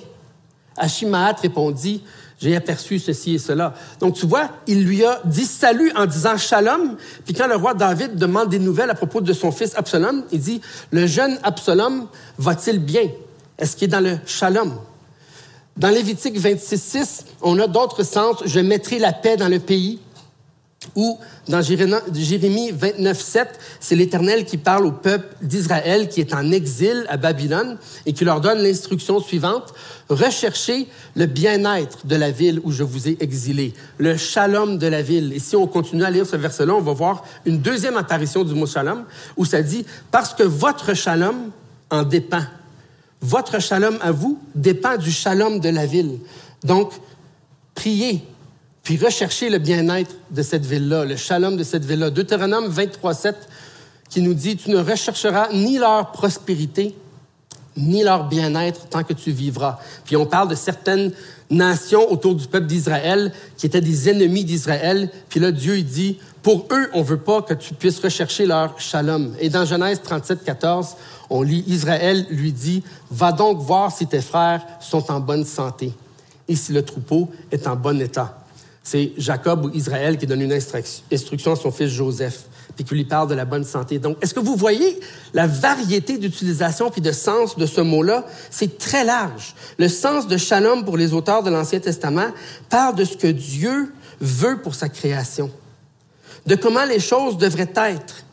Achimaat 0.77 1.37
répondit, 1.43 2.05
J'ai 2.43 2.57
aperçu 2.57 2.99
ceci 2.99 3.35
et 3.35 3.39
cela. 3.39 3.73
Donc 4.01 4.15
tu 4.15 4.27
vois, 4.27 4.49
il 4.67 4.85
lui 4.85 5.05
a 5.05 5.21
dit 5.25 5.45
salut 5.45 5.93
en 5.95 6.07
disant 6.07 6.37
shalom. 6.37 6.97
Puis 7.25 7.35
quand 7.35 7.47
le 7.47 7.55
roi 7.55 7.73
David 7.73 8.17
demande 8.17 8.49
des 8.49 8.59
nouvelles 8.59 8.91
à 8.91 8.95
propos 8.95 9.21
de 9.21 9.33
son 9.33 9.53
fils 9.53 9.77
Absalom, 9.77 10.25
il 10.33 10.41
dit, 10.41 10.61
Le 10.91 11.07
jeune 11.07 11.39
Absalom 11.45 12.09
va-t-il 12.39 12.81
bien? 12.81 13.09
Est-ce 13.59 13.77
qu'il 13.77 13.87
est 13.87 13.93
dans 13.93 14.01
le 14.01 14.19
shalom? 14.27 14.77
Dans 15.77 15.89
Lévitique 15.89 16.37
26.6, 16.37 17.27
on 17.43 17.61
a 17.61 17.69
d'autres 17.69 18.03
sens. 18.03 18.39
Je 18.45 18.59
mettrai 18.59 18.99
la 18.99 19.13
paix 19.13 19.37
dans 19.37 19.49
le 19.49 19.61
pays. 19.61 20.01
Ou 20.97 21.19
dans 21.49 21.63
Jérémie 21.63 22.71
29, 22.71 23.21
7, 23.21 23.49
c'est 23.81 23.97
l'Éternel 23.97 24.45
qui 24.45 24.57
parle 24.57 24.87
au 24.87 24.93
peuple 24.93 25.27
d'Israël 25.43 26.09
qui 26.09 26.21
est 26.21 26.35
en 26.35 26.51
exil 26.53 27.07
à 27.09 27.17
Babylone 27.17 27.79
et 28.07 28.13
qui 28.13 28.25
leur 28.25 28.41
donne 28.41 28.59
l'instruction 28.59 29.21
suivante. 29.21 29.73
Recherchez 30.09 30.89
le 31.15 31.27
bien-être 31.27 32.07
de 32.07 32.17
la 32.17 32.31
ville 32.31 32.61
où 32.65 32.73
je 32.73 32.83
vous 32.83 33.09
ai 33.09 33.17
exilé, 33.21 33.75
le 33.99 34.17
shalom 34.17 34.79
de 34.79 34.87
la 34.87 35.03
ville. 35.03 35.33
Et 35.33 35.39
si 35.39 35.57
on 35.57 35.67
continue 35.67 36.05
à 36.05 36.11
lire 36.11 36.27
ce 36.27 36.37
verset-là, 36.37 36.75
on 36.75 36.81
va 36.81 36.93
voir 36.93 37.25
une 37.45 37.59
deuxième 37.59 37.97
apparition 37.97 38.45
du 38.45 38.55
mot 38.55 38.67
shalom 38.67 39.05
où 39.37 39.45
ça 39.45 39.63
dit, 39.63 39.85
parce 40.11 40.35
que 40.35 40.43
votre 40.43 40.95
shalom 40.95 41.51
en 41.91 42.03
dépend. 42.03 42.43
Votre 43.21 43.61
shalom 43.61 43.99
à 44.01 44.11
vous 44.11 44.39
dépend 44.55 44.97
du 44.97 45.13
shalom 45.13 45.61
de 45.61 45.69
la 45.69 45.87
ville. 45.87 46.19
Donc, 46.65 46.93
priez 47.75 48.23
puis 48.83 48.97
rechercher 48.97 49.49
le 49.49 49.59
bien-être 49.59 50.15
de 50.31 50.43
cette 50.43 50.67
ville-là, 50.67 51.05
le 51.05 51.17
shalom 51.17 51.57
de 51.57 51.65
cette 51.65 51.85
ville-là. 51.85 52.11
Deutéronome 52.11 52.67
23, 52.67 53.15
7, 53.15 53.37
qui 54.09 54.21
nous 54.21 54.35
dit, 54.35 54.57
tu 54.57 54.71
ne 54.71 54.79
rechercheras 54.79 55.49
ni 55.53 55.79
leur 55.79 56.13
prospérité, 56.13 56.95
ni 57.77 58.03
leur 58.03 58.29
bien-être 58.29 58.89
tant 58.89 59.05
que 59.05 59.13
tu 59.13 59.31
vivras. 59.31 59.79
Puis 60.05 60.17
on 60.17 60.27
parle 60.27 60.49
de 60.49 60.55
certaines 60.55 61.13
nations 61.49 62.11
autour 62.11 62.35
du 62.35 62.47
peuple 62.47 62.67
d'Israël 62.67 63.33
qui 63.57 63.67
étaient 63.67 63.81
des 63.81 64.09
ennemis 64.09 64.45
d'Israël. 64.45 65.11
Puis 65.29 65.41
là, 65.41 65.53
Dieu 65.53 65.79
il 65.79 65.87
dit, 65.87 66.19
Pour 66.43 66.67
eux, 66.73 66.91
on 66.93 67.03
veut 67.03 67.19
pas 67.19 67.41
que 67.43 67.55
tu 67.55 67.75
puisses 67.75 68.01
rechercher 68.01 68.47
leur 68.47 68.79
shalom. 68.81 69.35
Et 69.39 69.49
dans 69.49 69.65
Genèse 69.65 70.03
37, 70.03 70.45
14, 70.45 70.97
on 71.31 71.43
lit, 71.43 71.65
Israël 71.67 72.27
lui 72.31 72.53
dit, 72.53 72.83
va 73.11 73.33
donc 73.33 73.59
voir 73.59 73.91
si 73.91 74.07
tes 74.07 74.21
frères 74.21 74.63
sont 74.81 75.11
en 75.11 75.19
bonne 75.19 75.47
santé 75.47 75.93
et 76.47 76.57
si 76.57 76.73
le 76.73 76.83
troupeau 76.83 77.31
est 77.51 77.67
en 77.67 77.75
bon 77.75 78.01
état. 78.01 78.42
C'est 78.83 79.13
Jacob 79.17 79.65
ou 79.65 79.71
Israël 79.75 80.19
qui 80.19 80.27
donne 80.27 80.41
une 80.41 80.53
instruction 80.53 81.53
à 81.53 81.57
son 81.57 81.71
fils 81.71 81.89
Joseph, 81.89 82.47
puis 82.75 82.85
qui 82.85 82.95
lui 82.95 83.05
parle 83.05 83.29
de 83.29 83.35
la 83.35 83.45
bonne 83.45 83.65
santé. 83.65 83.99
Donc, 83.99 84.17
est-ce 84.23 84.35
que 84.35 84.41
vous 84.41 84.57
voyez 84.57 84.99
la 85.35 85.47
variété 85.47 86.19
d'utilisation 86.19 86.91
puis 86.91 87.01
de 87.01 87.13
sens 87.13 87.57
de 87.57 87.67
ce 87.67 87.81
mot-là? 87.81 88.27
C'est 88.51 88.79
très 88.79 89.05
large. 89.05 89.55
Le 89.79 89.89
sens 89.89 90.27
de 90.27 90.37
shalom 90.37 90.85
pour 90.85 90.97
les 90.97 91.13
auteurs 91.13 91.43
de 91.43 91.51
l'Ancien 91.51 91.79
Testament 91.79 92.29
parle 92.71 92.97
de 92.97 93.05
ce 93.05 93.17
que 93.17 93.29
Dieu 93.29 93.93
veut 94.21 94.61
pour 94.61 94.75
sa 94.75 94.89
création, 94.89 95.51
de 96.47 96.55
comment 96.57 96.85
les 96.85 97.01
choses 97.01 97.39
devraient 97.39 97.73
être, 97.77 98.25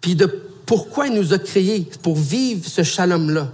puis 0.00 0.14
de 0.14 0.26
pourquoi 0.66 1.08
il 1.08 1.14
nous 1.14 1.32
a 1.32 1.38
créés 1.38 1.88
pour 2.02 2.16
vivre 2.16 2.66
ce 2.66 2.82
shalom-là. 2.82 3.48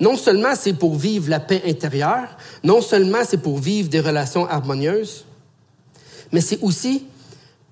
Non 0.00 0.16
seulement 0.16 0.54
c'est 0.54 0.74
pour 0.74 0.96
vivre 0.96 1.28
la 1.28 1.40
paix 1.40 1.62
intérieure, 1.66 2.36
non 2.62 2.80
seulement 2.80 3.20
c'est 3.26 3.38
pour 3.42 3.58
vivre 3.58 3.88
des 3.88 4.00
relations 4.00 4.48
harmonieuses, 4.48 5.24
mais 6.32 6.40
c'est 6.40 6.60
aussi 6.62 7.04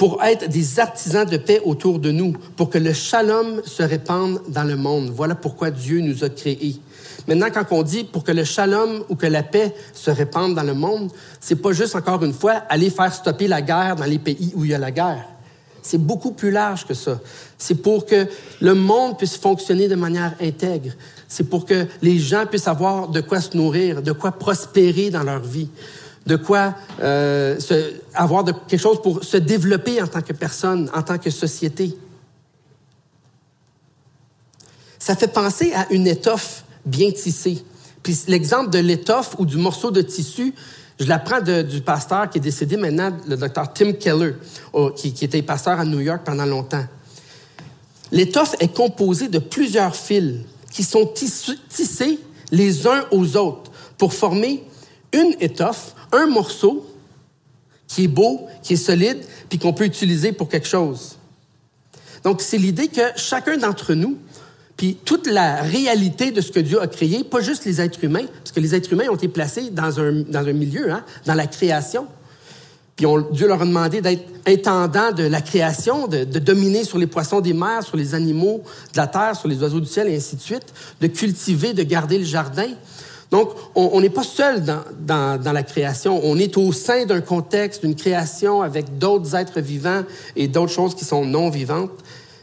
pour 0.00 0.22
être 0.22 0.48
des 0.48 0.80
artisans 0.80 1.26
de 1.26 1.36
paix 1.36 1.60
autour 1.62 1.98
de 1.98 2.10
nous, 2.10 2.32
pour 2.56 2.70
que 2.70 2.78
le 2.78 2.94
shalom 2.94 3.60
se 3.66 3.82
répande 3.82 4.40
dans 4.48 4.64
le 4.64 4.74
monde. 4.74 5.10
Voilà 5.14 5.34
pourquoi 5.34 5.70
Dieu 5.70 6.00
nous 6.00 6.24
a 6.24 6.30
créés. 6.30 6.80
Maintenant, 7.28 7.48
quand 7.52 7.66
on 7.70 7.82
dit 7.82 8.04
pour 8.04 8.24
que 8.24 8.32
le 8.32 8.44
shalom 8.44 9.04
ou 9.10 9.14
que 9.14 9.26
la 9.26 9.42
paix 9.42 9.74
se 9.92 10.10
répande 10.10 10.54
dans 10.54 10.62
le 10.62 10.72
monde, 10.72 11.12
c'est 11.38 11.56
pas 11.56 11.72
juste 11.72 11.94
encore 11.94 12.24
une 12.24 12.32
fois 12.32 12.62
aller 12.70 12.88
faire 12.88 13.12
stopper 13.12 13.46
la 13.46 13.60
guerre 13.60 13.94
dans 13.96 14.06
les 14.06 14.18
pays 14.18 14.52
où 14.54 14.64
il 14.64 14.70
y 14.70 14.74
a 14.74 14.78
la 14.78 14.90
guerre. 14.90 15.26
C'est 15.82 15.98
beaucoup 15.98 16.32
plus 16.32 16.50
large 16.50 16.86
que 16.86 16.94
ça. 16.94 17.20
C'est 17.58 17.82
pour 17.82 18.06
que 18.06 18.26
le 18.60 18.74
monde 18.74 19.18
puisse 19.18 19.36
fonctionner 19.36 19.86
de 19.86 19.96
manière 19.96 20.34
intègre. 20.40 20.92
C'est 21.28 21.44
pour 21.44 21.66
que 21.66 21.86
les 22.00 22.18
gens 22.18 22.46
puissent 22.46 22.68
avoir 22.68 23.08
de 23.08 23.20
quoi 23.20 23.40
se 23.40 23.54
nourrir, 23.56 24.00
de 24.00 24.12
quoi 24.12 24.32
prospérer 24.32 25.10
dans 25.10 25.22
leur 25.22 25.40
vie 25.40 25.68
de 26.30 26.36
quoi 26.36 26.74
euh, 27.02 27.58
avoir 28.14 28.44
quelque 28.44 28.80
chose 28.80 29.02
pour 29.02 29.24
se 29.24 29.36
développer 29.36 30.00
en 30.00 30.06
tant 30.06 30.22
que 30.22 30.32
personne, 30.32 30.88
en 30.94 31.02
tant 31.02 31.18
que 31.18 31.28
société. 31.28 31.96
Ça 34.96 35.16
fait 35.16 35.32
penser 35.32 35.72
à 35.74 35.90
une 35.90 36.06
étoffe 36.06 36.64
bien 36.86 37.10
tissée. 37.10 37.64
Puis 38.04 38.16
l'exemple 38.28 38.70
de 38.70 38.78
l'étoffe 38.78 39.34
ou 39.38 39.44
du 39.44 39.56
morceau 39.56 39.90
de 39.90 40.02
tissu, 40.02 40.54
je 41.00 41.06
l'apprends 41.06 41.40
du 41.40 41.80
pasteur 41.80 42.30
qui 42.30 42.38
est 42.38 42.40
décédé 42.42 42.76
maintenant, 42.76 43.10
le 43.26 43.36
docteur 43.36 43.72
Tim 43.72 43.92
Keller, 43.92 44.34
qui 44.94 45.24
était 45.24 45.42
pasteur 45.42 45.80
à 45.80 45.84
New 45.84 46.00
York 46.00 46.20
pendant 46.24 46.46
longtemps. 46.46 46.84
L'étoffe 48.12 48.54
est 48.60 48.72
composée 48.72 49.28
de 49.28 49.40
plusieurs 49.40 49.96
fils 49.96 50.42
qui 50.70 50.84
sont 50.84 51.12
tissés 51.68 52.20
les 52.52 52.86
uns 52.86 53.04
aux 53.10 53.36
autres 53.36 53.72
pour 53.98 54.14
former 54.14 54.62
une 55.12 55.34
étoffe 55.40 55.94
un 56.12 56.26
morceau 56.26 56.86
qui 57.86 58.04
est 58.04 58.08
beau, 58.08 58.46
qui 58.62 58.74
est 58.74 58.76
solide, 58.76 59.18
puis 59.48 59.58
qu'on 59.58 59.72
peut 59.72 59.84
utiliser 59.84 60.32
pour 60.32 60.48
quelque 60.48 60.68
chose. 60.68 61.16
Donc, 62.22 62.40
c'est 62.40 62.58
l'idée 62.58 62.88
que 62.88 63.00
chacun 63.16 63.56
d'entre 63.56 63.94
nous, 63.94 64.16
puis 64.76 64.96
toute 65.04 65.26
la 65.26 65.62
réalité 65.62 66.30
de 66.30 66.40
ce 66.40 66.52
que 66.52 66.60
Dieu 66.60 66.80
a 66.80 66.86
créé, 66.86 67.24
pas 67.24 67.40
juste 67.40 67.64
les 67.64 67.80
êtres 67.80 68.02
humains, 68.04 68.26
parce 68.38 68.52
que 68.52 68.60
les 68.60 68.74
êtres 68.74 68.92
humains 68.92 69.08
ont 69.10 69.16
été 69.16 69.28
placés 69.28 69.70
dans 69.70 70.00
un, 70.00 70.22
dans 70.22 70.46
un 70.46 70.52
milieu, 70.52 70.92
hein, 70.92 71.04
dans 71.26 71.34
la 71.34 71.46
création. 71.46 72.06
Puis 72.96 73.06
Dieu 73.32 73.48
leur 73.48 73.62
a 73.62 73.64
demandé 73.64 74.00
d'être 74.00 74.28
intendant 74.46 75.12
de 75.12 75.24
la 75.24 75.40
création, 75.40 76.06
de, 76.06 76.24
de, 76.24 76.38
dominer 76.38 76.84
sur 76.84 76.98
les 76.98 77.06
poissons 77.06 77.40
des 77.40 77.54
mers, 77.54 77.82
sur 77.82 77.96
les 77.96 78.14
animaux 78.14 78.62
de 78.92 78.98
la 78.98 79.06
terre, 79.06 79.34
sur 79.36 79.48
les 79.48 79.60
oiseaux 79.62 79.80
du 79.80 79.86
ciel, 79.86 80.06
et 80.08 80.16
ainsi 80.16 80.36
de 80.36 80.40
suite, 80.40 80.72
de 81.00 81.06
cultiver, 81.06 81.72
de 81.72 81.82
garder 81.82 82.18
le 82.18 82.24
jardin. 82.24 82.68
Donc, 83.30 83.50
on 83.76 84.00
n'est 84.00 84.10
pas 84.10 84.24
seul 84.24 84.64
dans, 84.64 85.52
la 85.52 85.62
création. 85.62 86.20
On 86.24 86.36
est 86.36 86.56
au 86.56 86.72
sein 86.72 87.06
d'un 87.06 87.20
contexte, 87.20 87.84
d'une 87.84 87.94
création 87.94 88.60
avec 88.60 88.98
d'autres 88.98 89.36
êtres 89.36 89.60
vivants 89.60 90.02
et 90.34 90.48
d'autres 90.48 90.72
choses 90.72 90.96
qui 90.96 91.04
sont 91.04 91.24
non 91.24 91.48
vivantes, 91.48 91.92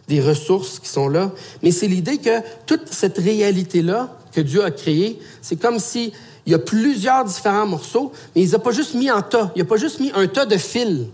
des 0.07 0.21
ressources 0.21 0.79
qui 0.79 0.87
sont 0.87 1.09
là. 1.09 1.31
Mais 1.61 1.71
c'est 1.71 1.87
l'idée 1.87 2.19
que 2.19 2.39
toute 2.65 2.87
cette 2.87 3.17
réalité-là 3.17 4.17
que 4.31 4.39
Dieu 4.39 4.63
a 4.63 4.71
créée, 4.71 5.19
c'est 5.41 5.57
comme 5.57 5.79
si 5.79 6.13
il 6.45 6.51
y 6.51 6.55
a 6.55 6.59
plusieurs 6.59 7.25
différents 7.25 7.67
morceaux, 7.67 8.13
mais 8.33 8.43
il 8.43 8.45
les 8.45 8.55
a 8.55 8.59
pas 8.59 8.71
juste 8.71 8.93
mis 8.93 9.11
en 9.11 9.21
tas. 9.21 9.51
Il 9.55 9.59
n'a 9.59 9.65
pas 9.65 9.75
juste 9.75 9.99
mis 9.99 10.13
un 10.15 10.27
tas 10.27 10.45
de 10.45 10.55
fils, 10.55 11.07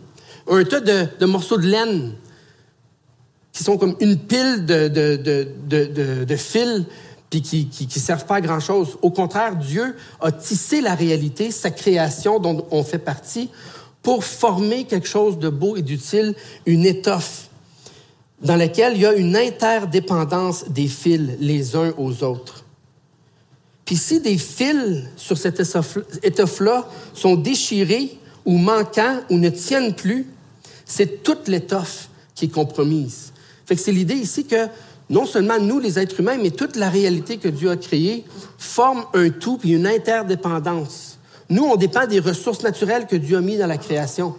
un 0.47 0.63
tas 0.63 0.81
de, 0.81 1.07
de 1.19 1.25
morceaux 1.25 1.57
de 1.57 1.65
laine 1.65 2.13
qui 3.51 3.63
sont 3.63 3.77
comme 3.77 3.95
une 3.99 4.17
pile 4.19 4.65
de, 4.65 4.87
de, 4.87 5.47
de, 5.67 6.23
de 6.25 6.35
fils 6.35 6.85
qui 7.41 7.69
ne 7.81 7.89
servent 7.89 8.25
pas 8.25 8.35
à 8.35 8.41
grand-chose. 8.41 8.97
Au 9.01 9.11
contraire, 9.11 9.55
Dieu 9.55 9.95
a 10.21 10.31
tissé 10.31 10.81
la 10.81 10.95
réalité, 10.95 11.51
sa 11.51 11.71
création 11.71 12.39
dont 12.39 12.65
on 12.71 12.83
fait 12.83 12.99
partie, 12.99 13.49
pour 14.01 14.23
former 14.23 14.83
quelque 14.83 15.07
chose 15.07 15.39
de 15.39 15.49
beau 15.49 15.75
et 15.77 15.81
d'utile, 15.81 16.35
une 16.65 16.85
étoffe 16.85 17.49
dans 18.41 18.57
laquelle 18.57 18.93
il 18.95 19.01
y 19.01 19.05
a 19.05 19.13
une 19.13 19.35
interdépendance 19.35 20.69
des 20.69 20.87
fils 20.87 21.37
les 21.39 21.75
uns 21.75 21.93
aux 21.97 22.23
autres. 22.23 22.65
Puis 23.85 23.95
si 23.95 24.19
des 24.19 24.37
fils 24.37 25.03
sur 25.15 25.37
cette 25.37 25.61
étoffe-là 26.23 26.89
sont 27.13 27.35
déchirés 27.35 28.17
ou 28.45 28.57
manquants 28.57 29.19
ou 29.29 29.37
ne 29.37 29.49
tiennent 29.49 29.93
plus, 29.93 30.27
c'est 30.85 31.23
toute 31.23 31.47
l'étoffe 31.47 32.09
qui 32.35 32.45
est 32.45 32.49
compromise. 32.49 33.31
C'est 33.75 33.91
l'idée 33.91 34.15
ici 34.15 34.45
que 34.45 34.67
non 35.09 35.25
seulement 35.25 35.59
nous, 35.59 35.79
les 35.79 35.99
êtres 35.99 36.19
humains, 36.19 36.37
mais 36.41 36.51
toute 36.51 36.75
la 36.75 36.89
réalité 36.89 37.37
que 37.37 37.47
Dieu 37.47 37.69
a 37.69 37.77
créée 37.77 38.23
forme 38.57 39.03
un 39.13 39.29
tout 39.29 39.57
puis 39.57 39.71
une 39.71 39.87
interdépendance. 39.87 41.17
Nous, 41.49 41.63
on 41.63 41.75
dépend 41.75 42.07
des 42.07 42.19
ressources 42.19 42.63
naturelles 42.63 43.05
que 43.07 43.15
Dieu 43.15 43.37
a 43.37 43.41
mises 43.41 43.59
dans 43.59 43.67
la 43.67 43.77
création. 43.77 44.35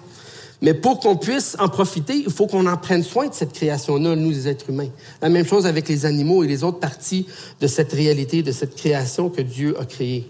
Mais 0.62 0.73
pour 0.73 1.00
qu'on 1.00 1.16
puisse 1.16 1.56
en 1.59 1.68
profiter, 1.68 2.16
il 2.16 2.30
faut 2.30 2.47
qu'on 2.47 2.66
en 2.66 2.76
prenne 2.76 3.02
soin 3.02 3.26
de 3.26 3.35
cette 3.35 3.52
création-là, 3.52 4.16
nous, 4.16 4.30
les 4.30 4.49
êtres 4.49 4.71
humains. 4.71 4.88
La 5.21 5.28
même 5.28 5.47
chose 5.47 5.66
avec 5.66 5.88
les 5.88 6.06
animaux 6.06 6.42
et 6.42 6.47
les 6.47 6.64
autres 6.64 6.78
parties 6.78 7.26
de 7.61 7.66
cette 7.66 7.92
réalité, 7.92 8.42
de 8.42 8.52
cette 8.52 8.75
création 8.75 9.28
que 9.28 9.42
Dieu 9.42 9.76
a 9.78 9.85
créée. 9.85 10.26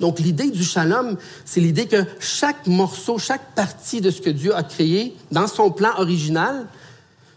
Donc, 0.00 0.18
l'idée 0.20 0.50
du 0.50 0.62
shalom, 0.62 1.16
c'est 1.44 1.60
l'idée 1.60 1.86
que 1.86 2.04
chaque 2.20 2.66
morceau, 2.66 3.18
chaque 3.18 3.54
partie 3.54 4.00
de 4.00 4.10
ce 4.10 4.20
que 4.20 4.30
Dieu 4.30 4.54
a 4.54 4.62
créé 4.62 5.16
dans 5.32 5.46
son 5.46 5.70
plan 5.70 5.90
original 5.98 6.66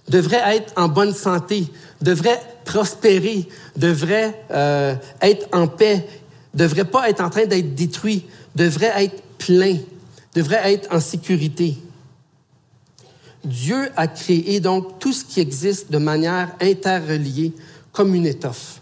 devrait 0.07 0.55
être 0.55 0.73
en 0.75 0.87
bonne 0.87 1.13
santé, 1.13 1.67
devrait 2.01 2.41
prospérer, 2.65 3.47
devrait 3.75 4.43
euh, 4.51 4.95
être 5.21 5.47
en 5.53 5.67
paix, 5.67 6.07
devrait 6.53 6.85
pas 6.85 7.09
être 7.09 7.21
en 7.21 7.29
train 7.29 7.45
d'être 7.45 7.75
détruit, 7.75 8.25
devrait 8.55 9.03
être 9.03 9.21
plein, 9.37 9.77
devrait 10.35 10.73
être 10.73 10.93
en 10.93 10.99
sécurité. 10.99 11.77
Dieu 13.43 13.89
a 13.95 14.07
créé 14.07 14.59
donc 14.59 14.99
tout 14.99 15.13
ce 15.13 15.23
qui 15.23 15.39
existe 15.39 15.91
de 15.91 15.97
manière 15.97 16.53
interreliée 16.59 17.53
comme 17.91 18.13
une 18.13 18.25
étoffe, 18.25 18.81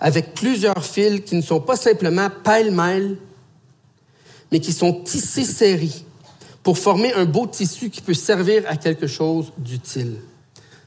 avec 0.00 0.34
plusieurs 0.34 0.84
fils 0.84 1.20
qui 1.20 1.36
ne 1.36 1.42
sont 1.42 1.60
pas 1.60 1.76
simplement 1.76 2.28
pêle-mêle, 2.42 3.16
mais 4.50 4.60
qui 4.60 4.72
sont 4.72 4.92
tissés 4.92 5.44
serrés 5.44 6.04
pour 6.62 6.78
former 6.78 7.12
un 7.12 7.24
beau 7.24 7.46
tissu 7.46 7.90
qui 7.90 8.00
peut 8.00 8.14
servir 8.14 8.64
à 8.66 8.76
quelque 8.76 9.06
chose 9.06 9.52
d'utile. 9.58 10.16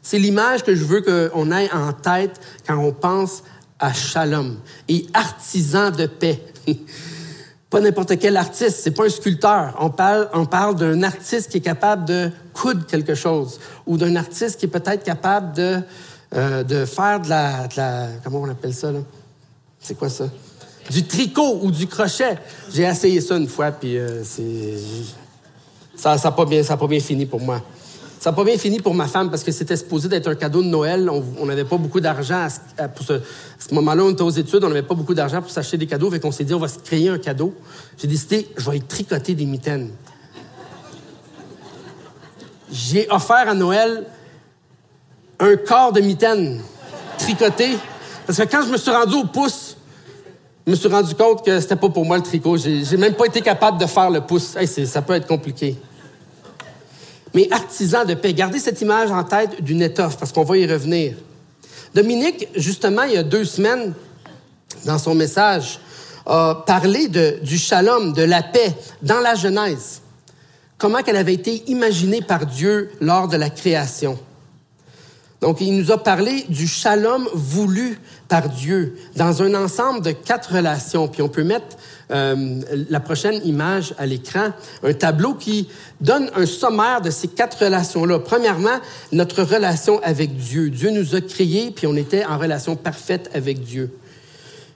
C'est 0.02 0.20
l'image 0.20 0.64
que 0.64 0.76
je 0.76 0.84
veux 0.84 1.02
qu'on 1.02 1.52
ait 1.52 1.72
en 1.72 1.94
tête 1.94 2.40
quand 2.68 2.78
on 2.78 2.92
pense 2.92 3.44
à 3.80 3.94
Shalom 3.94 4.58
et 4.88 5.06
artisan 5.14 5.92
de 5.92 6.06
paix. 6.06 6.42
pas 7.70 7.80
n'importe 7.80 8.20
quel 8.20 8.36
artiste, 8.36 8.82
c'est 8.84 8.92
pas 8.92 9.06
un 9.06 9.10
sculpteur. 9.10 9.76
On 9.80 9.90
parle, 9.90 10.76
d'un 10.76 11.04
artiste 11.04 11.50
qui 11.50 11.58
est 11.58 11.62
capable 11.62 12.06
de 12.06 12.30
coudre 12.54 12.86
quelque 12.86 13.16
chose 13.16 13.60
ou 13.88 13.98
d'un 13.98 14.16
artiste 14.18 14.60
qui 14.60 14.66
est 14.66 14.70
peut-être 14.70 15.04
capable 15.04 15.56
de, 15.56 15.80
euh, 16.36 16.86
faire 16.86 17.22
de 17.22 17.30
la, 17.30 18.10
Comment 18.24 18.42
on 18.42 18.50
appelle 18.50 18.74
ça, 18.74 18.92
là? 18.92 19.00
C'est 19.80 19.98
quoi 19.98 20.10
ça? 20.10 20.26
Du 20.90 21.06
tricot 21.08 21.60
ou 21.62 21.72
du 21.72 21.88
crochet. 21.88 22.38
J'ai 22.74 22.84
essayé 22.84 23.22
ça 23.22 23.38
une 23.38 23.48
fois, 23.48 23.72
puis 23.72 23.98
euh, 23.98 24.24
c'est. 24.24 24.76
Ça 25.96 26.18
n'a 26.22 26.32
pas 26.32 26.46
bien 26.88 27.00
fini 27.00 27.26
pour 27.26 27.40
moi. 27.40 27.62
Ça 28.22 28.30
n'a 28.30 28.36
pas 28.36 28.44
bien 28.44 28.56
fini 28.56 28.80
pour 28.80 28.94
ma 28.94 29.08
femme 29.08 29.32
parce 29.32 29.44
que 29.44 29.52
c'était 29.52 29.76
supposé 29.76 30.08
d'être 30.08 30.28
un 30.28 30.36
cadeau 30.36 30.62
de 30.62 30.68
Noël. 30.68 31.10
On 31.10 31.44
n'avait 31.48 31.66
pas 31.66 31.78
beaucoup 31.78 32.00
d'argent 32.00 32.48
à, 32.78 32.88
pour 32.88 33.04
ce, 33.04 33.14
ce 33.58 33.74
moment-là. 33.74 34.04
On 34.04 34.12
était 34.12 34.22
aux 34.22 34.30
études, 34.30 34.64
on 34.64 34.68
n'avait 34.68 34.84
pas 34.84 34.94
beaucoup 34.94 35.16
d'argent 35.16 35.42
pour 35.42 35.50
s'acheter 35.50 35.78
des 35.78 35.88
cadeaux. 35.88 36.12
Fait 36.12 36.20
qu'on 36.20 36.32
s'est 36.32 36.44
dit, 36.44 36.54
on 36.54 36.60
va 36.60 36.68
se 36.68 36.78
créer 36.78 37.10
un 37.10 37.18
cadeau. 37.18 37.56
J'ai 37.98 38.08
décidé, 38.08 38.48
je 38.56 38.70
vais 38.70 38.78
tricoter 38.78 39.34
des 39.34 39.46
mitaines. 39.46 39.90
J'ai 42.72 43.10
offert 43.10 43.50
à 43.50 43.56
Noël 43.56 44.06
un 45.40 45.56
corps 45.56 45.92
de 45.92 46.02
mitaine 46.02 46.62
tricoté. 47.18 47.76
Parce 48.28 48.38
que 48.38 48.44
quand 48.44 48.64
je 48.64 48.72
me 48.72 48.78
suis 48.78 48.92
rendu 48.92 49.16
au 49.16 49.26
pouce, 49.26 49.78
je 50.68 50.72
me 50.72 50.76
suis 50.76 50.90
rendu 50.90 51.16
compte 51.16 51.44
que 51.44 51.60
c'était 51.60 51.76
pas 51.76 51.90
pour 51.90 52.06
moi 52.06 52.18
le 52.18 52.24
tricot. 52.24 52.56
J'ai 52.56 52.98
même 52.98 53.16
pas 53.16 53.26
été 53.26 53.42
capable 53.42 53.80
de 53.80 53.88
faire 53.88 54.12
le 54.12 54.22
pouce. 54.22 54.56
ça 54.86 55.02
peut 55.02 55.14
être 55.14 55.28
compliqué. 55.28 55.76
Mais 57.34 57.48
artisan 57.52 58.06
de 58.06 58.14
paix. 58.14 58.34
Gardez 58.34 58.60
cette 58.60 58.82
image 58.82 59.12
en 59.12 59.24
tête 59.24 59.62
d'une 59.64 59.82
étoffe, 59.82 60.18
parce 60.18 60.32
qu'on 60.32 60.44
va 60.44 60.58
y 60.58 60.66
revenir. 60.66 61.16
Dominique, 61.94 62.48
justement, 62.56 63.04
il 63.04 63.14
y 63.14 63.18
a 63.18 63.24
deux 63.24 63.46
semaines, 63.46 63.94
dans 64.86 64.98
son 64.98 65.16
message, 65.16 65.80
a 66.26 66.64
parlé 66.66 67.08
du 67.08 67.58
shalom, 67.58 68.14
de 68.14 68.24
la 68.24 68.44
paix, 68.44 68.74
dans 69.02 69.20
la 69.20 69.36
Genèse. 69.36 70.02
Comment 70.78 71.02
qu'elle 71.04 71.18
avait 71.18 71.34
été 71.34 71.64
imaginée 71.70 72.22
par 72.22 72.46
Dieu 72.46 72.92
lors 73.02 73.28
de 73.28 73.38
la 73.38 73.50
création. 73.50 74.18
Donc, 75.42 75.60
il 75.60 75.76
nous 75.76 75.92
a 75.92 75.98
parlé 75.98 76.46
du 76.50 76.68
shalom 76.68 77.28
voulu 77.34 78.00
par 78.28 78.48
Dieu 78.50 78.96
dans 79.16 79.42
un 79.42 79.56
ensemble 79.56 80.02
de 80.02 80.12
quatre 80.12 80.54
relations. 80.56 81.08
Puis 81.08 81.22
on 81.22 81.30
peut 81.30 81.44
mettre 81.44 81.78
euh, 82.12 82.62
la 82.90 83.00
prochaine 83.00 83.42
image 83.46 83.94
à 83.98 84.06
l'écran, 84.06 84.50
un 84.84 84.94
tableau 84.94 85.34
qui 85.34 85.68
donne 86.02 86.30
un 86.36 86.46
sommaire 86.46 87.02
de 87.02 87.10
ces 87.10 87.28
quatre 87.28 87.64
relations-là. 87.64 88.20
Premièrement, 88.20 88.80
notre 89.12 89.44
relation 89.44 90.02
avec 90.04 90.36
Dieu. 90.36 90.70
Dieu 90.70 90.90
nous 90.92 91.16
a 91.16 91.22
créés, 91.22 91.72
puis 91.72 91.88
on 91.88 91.96
était 91.96 92.26
en 92.26 92.38
relation 92.38 92.76
parfaite 92.76 93.30
avec 93.34 93.64
Dieu. 93.64 93.92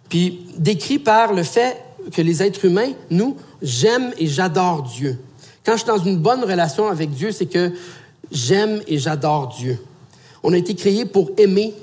Puis 0.09 0.45
décrit 0.57 0.99
par 0.99 1.33
le 1.33 1.43
fait 1.43 1.77
que 2.11 2.21
les 2.21 2.41
êtres 2.43 2.65
humains, 2.65 2.91
nous, 3.09 3.35
j'aime 3.61 4.11
et 4.17 4.27
j'adore 4.27 4.83
Dieu. 4.83 5.17
Quand 5.65 5.73
je 5.73 5.79
suis 5.79 5.87
dans 5.87 5.97
une 5.97 6.17
bonne 6.17 6.43
relation 6.43 6.87
avec 6.87 7.09
Dieu, 7.11 7.31
c'est 7.31 7.47
que 7.47 7.71
j'aime 8.31 8.81
et 8.87 8.97
j'adore 8.97 9.55
Dieu. 9.57 9.79
On 10.43 10.53
a 10.53 10.57
été 10.57 10.75
créés 10.75 11.05
pour 11.05 11.31
aimer 11.37 11.73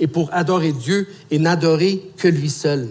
et 0.00 0.08
pour 0.08 0.28
adorer 0.32 0.72
Dieu 0.72 1.06
et 1.30 1.38
n'adorer 1.38 2.02
que 2.16 2.26
lui 2.26 2.50
seul. 2.50 2.88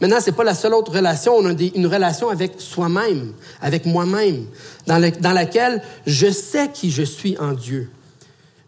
Maintenant, 0.00 0.18
c'est 0.20 0.32
pas 0.32 0.44
la 0.44 0.54
seule 0.54 0.74
autre 0.74 0.92
relation. 0.92 1.34
On 1.36 1.46
a 1.46 1.52
une 1.52 1.86
relation 1.86 2.30
avec 2.30 2.54
soi-même, 2.58 3.32
avec 3.60 3.84
moi-même, 3.84 4.46
dans, 4.86 4.98
laquelle 5.32 5.82
je 6.06 6.30
sais 6.30 6.70
qui 6.72 6.90
je 6.90 7.02
suis 7.02 7.36
en 7.38 7.52
Dieu. 7.52 7.90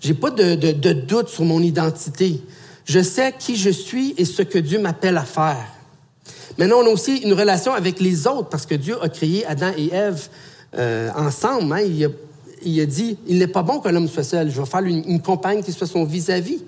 J'ai 0.01 0.15
pas 0.15 0.31
de, 0.31 0.93
doute 0.93 1.29
sur 1.29 1.45
mon 1.45 1.61
identité. 1.61 2.43
Je 2.85 3.01
sais 3.01 3.33
qui 3.39 3.57
je 3.57 3.71
suis 3.71 4.15
et 4.19 4.25
ce 4.25 4.43
que 4.43 4.59
Dieu 4.59 4.79
m'appelle 4.79 5.17
à 5.17 5.25
faire. 5.25 5.67
Maintenant, 6.59 6.79
on 6.81 6.87
a 6.87 6.91
aussi 6.91 7.19
une 7.19 7.33
relation 7.33 7.73
avec 7.73 8.01
les 8.01 8.27
autres 8.27 8.49
parce 8.49 8.67
que 8.67 8.75
Dieu 8.75 8.97
a 9.03 9.09
créé 9.09 9.47
Adam 9.47 9.73
et 9.77 9.91
Ève 9.93 10.29
euh, 10.77 11.11
ensemble. 11.17 11.73
Hein. 11.73 11.81
Il 11.81 12.05
a 12.05 12.09
il 12.65 12.81
a 12.81 12.87
dit, 12.87 13.19
il 13.27 13.39
n'est 13.39 13.49
pas 13.49 13.63
bon 13.63 13.81
que 13.81 13.89
l'homme 13.89 14.09
soit 14.09 14.23
seul, 14.23 14.51
je 14.51 14.61
vais 14.61 14.67
faire 14.67 14.85
une, 14.85 15.03
une 15.09 15.21
compagne 15.21 15.63
qui 15.63 15.73
soit 15.73 15.87
son 15.87 16.05
vis-à-vis. 16.05 16.63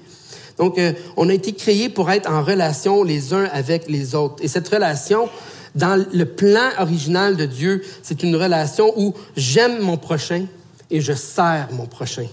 Donc, 0.58 0.78
euh, 0.78 0.92
on 1.16 1.28
a 1.28 1.34
été 1.34 1.52
créés 1.52 1.88
pour 1.88 2.10
être 2.10 2.30
en 2.30 2.42
relation 2.42 3.02
les 3.02 3.32
uns 3.32 3.48
avec 3.52 3.88
les 3.88 4.14
autres. 4.14 4.36
Et 4.40 4.48
cette 4.48 4.68
relation, 4.68 5.28
dans 5.74 6.04
le 6.12 6.24
plan 6.24 6.70
original 6.78 7.36
de 7.36 7.44
Dieu, 7.44 7.82
c'est 8.02 8.22
une 8.22 8.36
relation 8.36 8.92
où 8.96 9.14
j'aime 9.36 9.80
mon 9.80 9.96
prochain 9.96 10.46
et 10.90 11.00
je 11.00 11.12
sers 11.12 11.68
mon 11.72 11.86
prochain. 11.86 12.26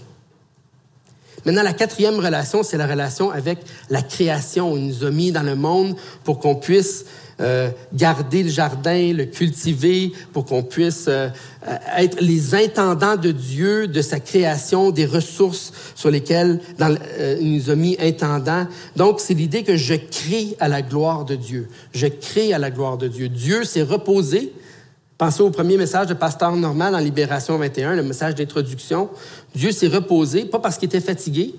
Maintenant, 1.44 1.64
la 1.64 1.72
quatrième 1.72 2.20
relation, 2.20 2.62
c'est 2.62 2.76
la 2.76 2.86
relation 2.86 3.30
avec 3.32 3.58
la 3.90 4.02
création. 4.02 4.76
Il 4.76 4.86
nous 4.86 5.04
a 5.04 5.10
mis 5.10 5.32
dans 5.32 5.42
le 5.42 5.56
monde 5.56 5.96
pour 6.22 6.38
qu'on 6.38 6.54
puisse 6.54 7.04
euh, 7.42 7.70
garder 7.92 8.44
le 8.44 8.50
jardin, 8.50 9.12
le 9.12 9.24
cultiver, 9.24 10.12
pour 10.32 10.44
qu'on 10.44 10.62
puisse 10.62 11.06
euh, 11.08 11.28
être 11.96 12.18
les 12.20 12.54
intendants 12.54 13.16
de 13.16 13.32
Dieu, 13.32 13.88
de 13.88 14.00
sa 14.00 14.20
création, 14.20 14.92
des 14.92 15.06
ressources 15.06 15.72
sur 15.96 16.08
lesquelles 16.08 16.60
euh, 16.80 17.36
il 17.40 17.56
nous 17.56 17.70
a 17.70 17.74
mis 17.74 17.96
intendants. 18.00 18.68
Donc, 18.94 19.18
c'est 19.18 19.34
l'idée 19.34 19.64
que 19.64 19.76
je 19.76 19.94
crée 19.94 20.56
à 20.60 20.68
la 20.68 20.82
gloire 20.82 21.24
de 21.24 21.34
Dieu. 21.34 21.68
Je 21.92 22.06
crée 22.06 22.52
à 22.52 22.58
la 22.58 22.70
gloire 22.70 22.96
de 22.96 23.08
Dieu. 23.08 23.28
Dieu 23.28 23.64
s'est 23.64 23.82
reposé. 23.82 24.52
Pensez 25.18 25.42
au 25.42 25.50
premier 25.50 25.76
message 25.76 26.06
de 26.06 26.14
Pasteur 26.14 26.54
Normal 26.54 26.94
en 26.94 26.98
Libération 26.98 27.58
21, 27.58 27.96
le 27.96 28.04
message 28.04 28.36
d'introduction. 28.36 29.10
Dieu 29.52 29.72
s'est 29.72 29.88
reposé, 29.88 30.44
pas 30.44 30.60
parce 30.60 30.78
qu'il 30.78 30.86
était 30.86 31.00
fatigué. 31.00 31.56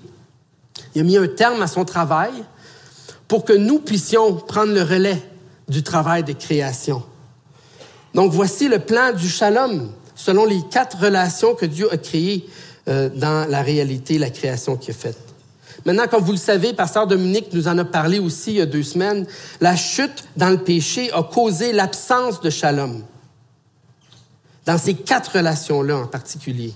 Il 0.94 1.02
a 1.02 1.04
mis 1.04 1.18
un 1.18 1.28
terme 1.28 1.60
à 1.60 1.66
son 1.66 1.84
travail 1.84 2.32
pour 3.28 3.44
que 3.44 3.52
nous 3.52 3.80
puissions 3.80 4.34
prendre 4.34 4.72
le 4.72 4.82
relais 4.82 5.22
du 5.68 5.82
travail 5.82 6.24
de 6.24 6.32
création. 6.32 7.02
Donc 8.14 8.32
voici 8.32 8.68
le 8.68 8.78
plan 8.78 9.12
du 9.12 9.28
shalom 9.28 9.90
selon 10.14 10.44
les 10.44 10.60
quatre 10.70 10.98
relations 10.98 11.54
que 11.54 11.66
Dieu 11.66 11.92
a 11.92 11.96
créées 11.96 12.46
euh, 12.88 13.08
dans 13.08 13.48
la 13.48 13.62
réalité, 13.62 14.18
la 14.18 14.30
création 14.30 14.76
qui 14.76 14.90
est 14.90 14.94
faite. 14.94 15.18
Maintenant, 15.84 16.06
comme 16.06 16.22
vous 16.22 16.32
le 16.32 16.38
savez, 16.38 16.72
Pasteur 16.72 17.06
Dominique 17.06 17.52
nous 17.52 17.68
en 17.68 17.76
a 17.78 17.84
parlé 17.84 18.18
aussi 18.18 18.52
il 18.52 18.56
y 18.56 18.60
a 18.60 18.66
deux 18.66 18.82
semaines, 18.82 19.26
la 19.60 19.76
chute 19.76 20.24
dans 20.36 20.50
le 20.50 20.58
péché 20.58 21.10
a 21.12 21.22
causé 21.22 21.72
l'absence 21.72 22.40
de 22.40 22.48
shalom. 22.48 23.02
Dans 24.64 24.78
ces 24.78 24.94
quatre 24.94 25.36
relations-là 25.36 25.96
en 25.98 26.06
particulier. 26.06 26.72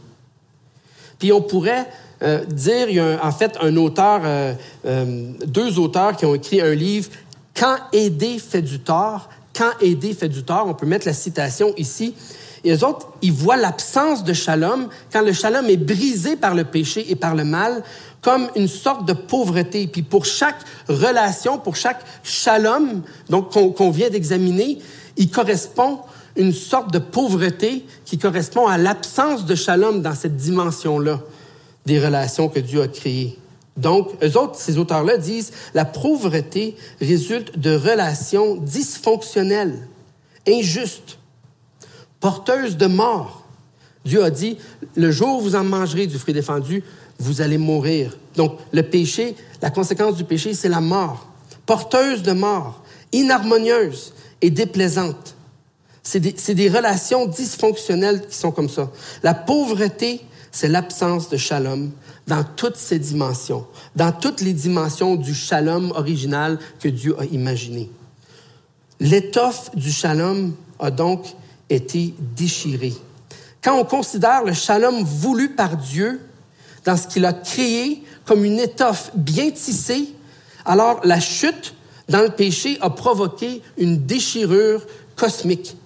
Puis 1.19 1.33
on 1.33 1.41
pourrait 1.41 1.87
euh, 2.23 2.45
dire, 2.45 2.91
il 2.91 2.97
y 2.97 3.01
a 3.01 3.25
en 3.25 3.33
fait 3.33 3.57
un 3.63 3.77
auteur, 3.77 4.21
euh, 4.25 5.33
deux 5.47 5.79
auteurs 5.79 6.17
qui 6.17 6.27
ont 6.27 6.35
écrit 6.35 6.61
un 6.61 6.75
livre 6.75 7.11
quand 7.59 7.77
aider 7.93 8.39
fait 8.39 8.63
du 8.63 8.79
tort, 8.79 9.29
quand 9.55 9.71
aider 9.81 10.15
fait 10.15 10.29
du 10.29 10.45
tort, 10.45 10.67
on 10.69 10.75
peut 10.75 10.87
mettre 10.87 11.07
la 11.07 11.13
citation 11.13 11.75
ici. 11.77 12.15
Et 12.63 12.71
les 12.71 12.85
autres, 12.85 13.09
ils 13.23 13.33
voient 13.33 13.57
l'absence 13.57 14.25
de 14.25 14.33
shalom 14.33 14.89
quand 15.13 15.23
le 15.23 15.33
shalom 15.33 15.67
est 15.67 15.77
brisé 15.77 16.37
par 16.37 16.55
le 16.55 16.65
péché 16.65 17.11
et 17.11 17.17
par 17.17 17.35
le 17.35 17.45
mal 17.45 17.83
comme 18.21 18.49
une 18.57 18.69
sorte 18.69 19.07
de 19.07 19.13
pauvreté. 19.13 19.87
Puis 19.87 20.03
pour 20.03 20.25
chaque 20.25 20.59
relation, 20.89 21.59
pour 21.59 21.77
chaque 21.77 22.01
shalom 22.23 23.03
donc 23.29 23.51
qu'on 23.51 23.91
vient 23.91 24.11
d'examiner, 24.11 24.79
il 25.17 25.31
correspond 25.31 26.01
une 26.37 26.53
sorte 26.53 26.93
de 26.93 26.99
pauvreté 26.99 27.85
qui 28.05 28.19
correspond 28.19 28.67
à 28.67 28.79
l'absence 28.79 29.45
de 29.45 29.55
shalom 29.55 30.03
dans 30.03 30.15
cette 30.15 30.37
dimension-là 30.37 31.21
des 31.87 31.99
relations 31.99 32.49
que 32.49 32.61
Dieu 32.61 32.83
a 32.83 32.89
créées. 32.89 33.39
Donc, 33.79 34.11
eux 34.25 34.37
autres, 34.37 34.57
ces 34.57 34.77
auteurs-là 34.77 35.17
disent, 35.17 35.53
la 35.73 35.85
pauvreté 35.85 36.77
résulte 37.01 37.59
de 37.59 37.75
relations 37.77 38.57
dysfonctionnelles, 38.57 39.87
injustes, 40.49 41.19
porteuses 42.19 42.77
de 42.77 42.87
mort. 42.87 43.47
Dieu 44.05 44.25
a 44.25 44.31
dit, 44.31 44.59
le 44.97 45.13
jour 45.13 45.39
où 45.39 45.41
vous 45.43 45.55
en 45.55 45.63
mangerez 45.63 46.09
du 46.09 46.19
fruit 46.19 46.35
défendu, 46.35 46.83
vous 47.21 47.41
allez 47.41 47.59
mourir. 47.59 48.17
Donc, 48.35 48.59
le 48.73 48.83
péché, 48.83 49.37
la 49.63 49.71
conséquence 49.71 50.17
du 50.17 50.25
péché, 50.25 50.55
c'est 50.55 50.69
la 50.69 50.81
mort. 50.81 51.29
Porteuse 51.65 52.23
de 52.23 52.33
mort, 52.33 52.83
inharmonieuse 53.13 54.13
et 54.41 54.51
déplaisante. 54.51 55.37
C'est 56.03 56.21
des, 56.21 56.55
des, 56.55 56.69
relations 56.69 57.27
dysfonctionnelles 57.27 58.27
qui 58.27 58.35
sont 58.35 58.51
comme 58.51 58.69
ça. 58.69 58.91
La 59.23 59.35
pauvreté, 59.35 60.23
c'est 60.51 60.69
l'absence 60.69 61.29
de 61.29 61.37
shalom 61.37 61.93
dans 62.29 62.45
toutes 62.45 62.77
ses 62.77 62.99
dimensions, 62.99 63.67
dans 63.97 64.13
toutes 64.13 64.43
les 64.43 64.53
dimensions 64.53 65.17
du 65.17 65.35
shalom 65.35 65.91
original 65.93 66.59
que 66.79 66.89
Dieu 66.89 67.17
a 67.19 67.25
imaginé. 67.25 67.91
L'étoffe 69.01 69.75
du 69.75 69.91
shalom 69.91 70.55
a 70.79 70.91
donc 70.91 71.27
été 71.71 72.15
déchirée. 72.37 72.95
Quand 73.63 73.81
on 73.81 73.85
considère 73.85 74.45
le 74.45 74.53
shalom 74.53 75.03
voulu 75.03 75.55
par 75.55 75.77
Dieu 75.79 76.21
dans 76.85 76.97
ce 76.97 77.07
qu'il 77.09 77.25
a 77.25 77.33
créé 77.33 78.05
comme 78.27 78.45
une 78.45 78.59
étoffe 78.59 79.11
bien 79.15 79.51
tissée, 79.51 80.15
alors 80.67 81.01
la 81.05 81.21
chute 81.21 81.75
dans 82.11 82.21
le 82.21 82.31
péché 82.31 82.77
a 82.83 82.91
provoqué 82.91 83.63
une 83.79 84.05
déchirure 84.05 84.85
cosmique 85.17 85.77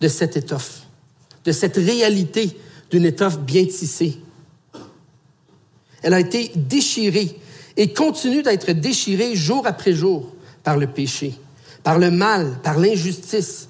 de 0.00 0.06
cette 0.06 0.36
étoffe, 0.36 0.82
de 1.44 1.50
cette 1.50 1.76
réalité 1.76 2.56
d'une 2.90 3.04
étoffe 3.04 3.40
bien 3.40 3.64
tissée. 3.64 4.20
Elle 6.02 6.14
a 6.14 6.20
été 6.20 6.52
déchirée 6.54 7.36
et 7.76 7.92
continue 7.92 8.42
d'être 8.42 8.72
déchirée 8.72 9.34
jour 9.34 9.66
après 9.66 9.92
jour 9.92 10.32
par 10.62 10.76
le 10.76 10.86
péché, 10.86 11.34
par 11.82 11.98
le 11.98 12.10
mal, 12.10 12.58
par 12.62 12.78
l'injustice. 12.78 13.68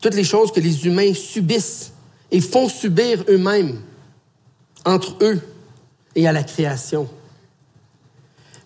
Toutes 0.00 0.14
les 0.14 0.24
choses 0.24 0.52
que 0.52 0.60
les 0.60 0.86
humains 0.86 1.14
subissent 1.14 1.92
et 2.30 2.40
font 2.40 2.68
subir 2.68 3.24
eux-mêmes 3.28 3.80
entre 4.84 5.16
eux 5.22 5.40
et 6.14 6.26
à 6.26 6.32
la 6.32 6.42
création. 6.42 7.08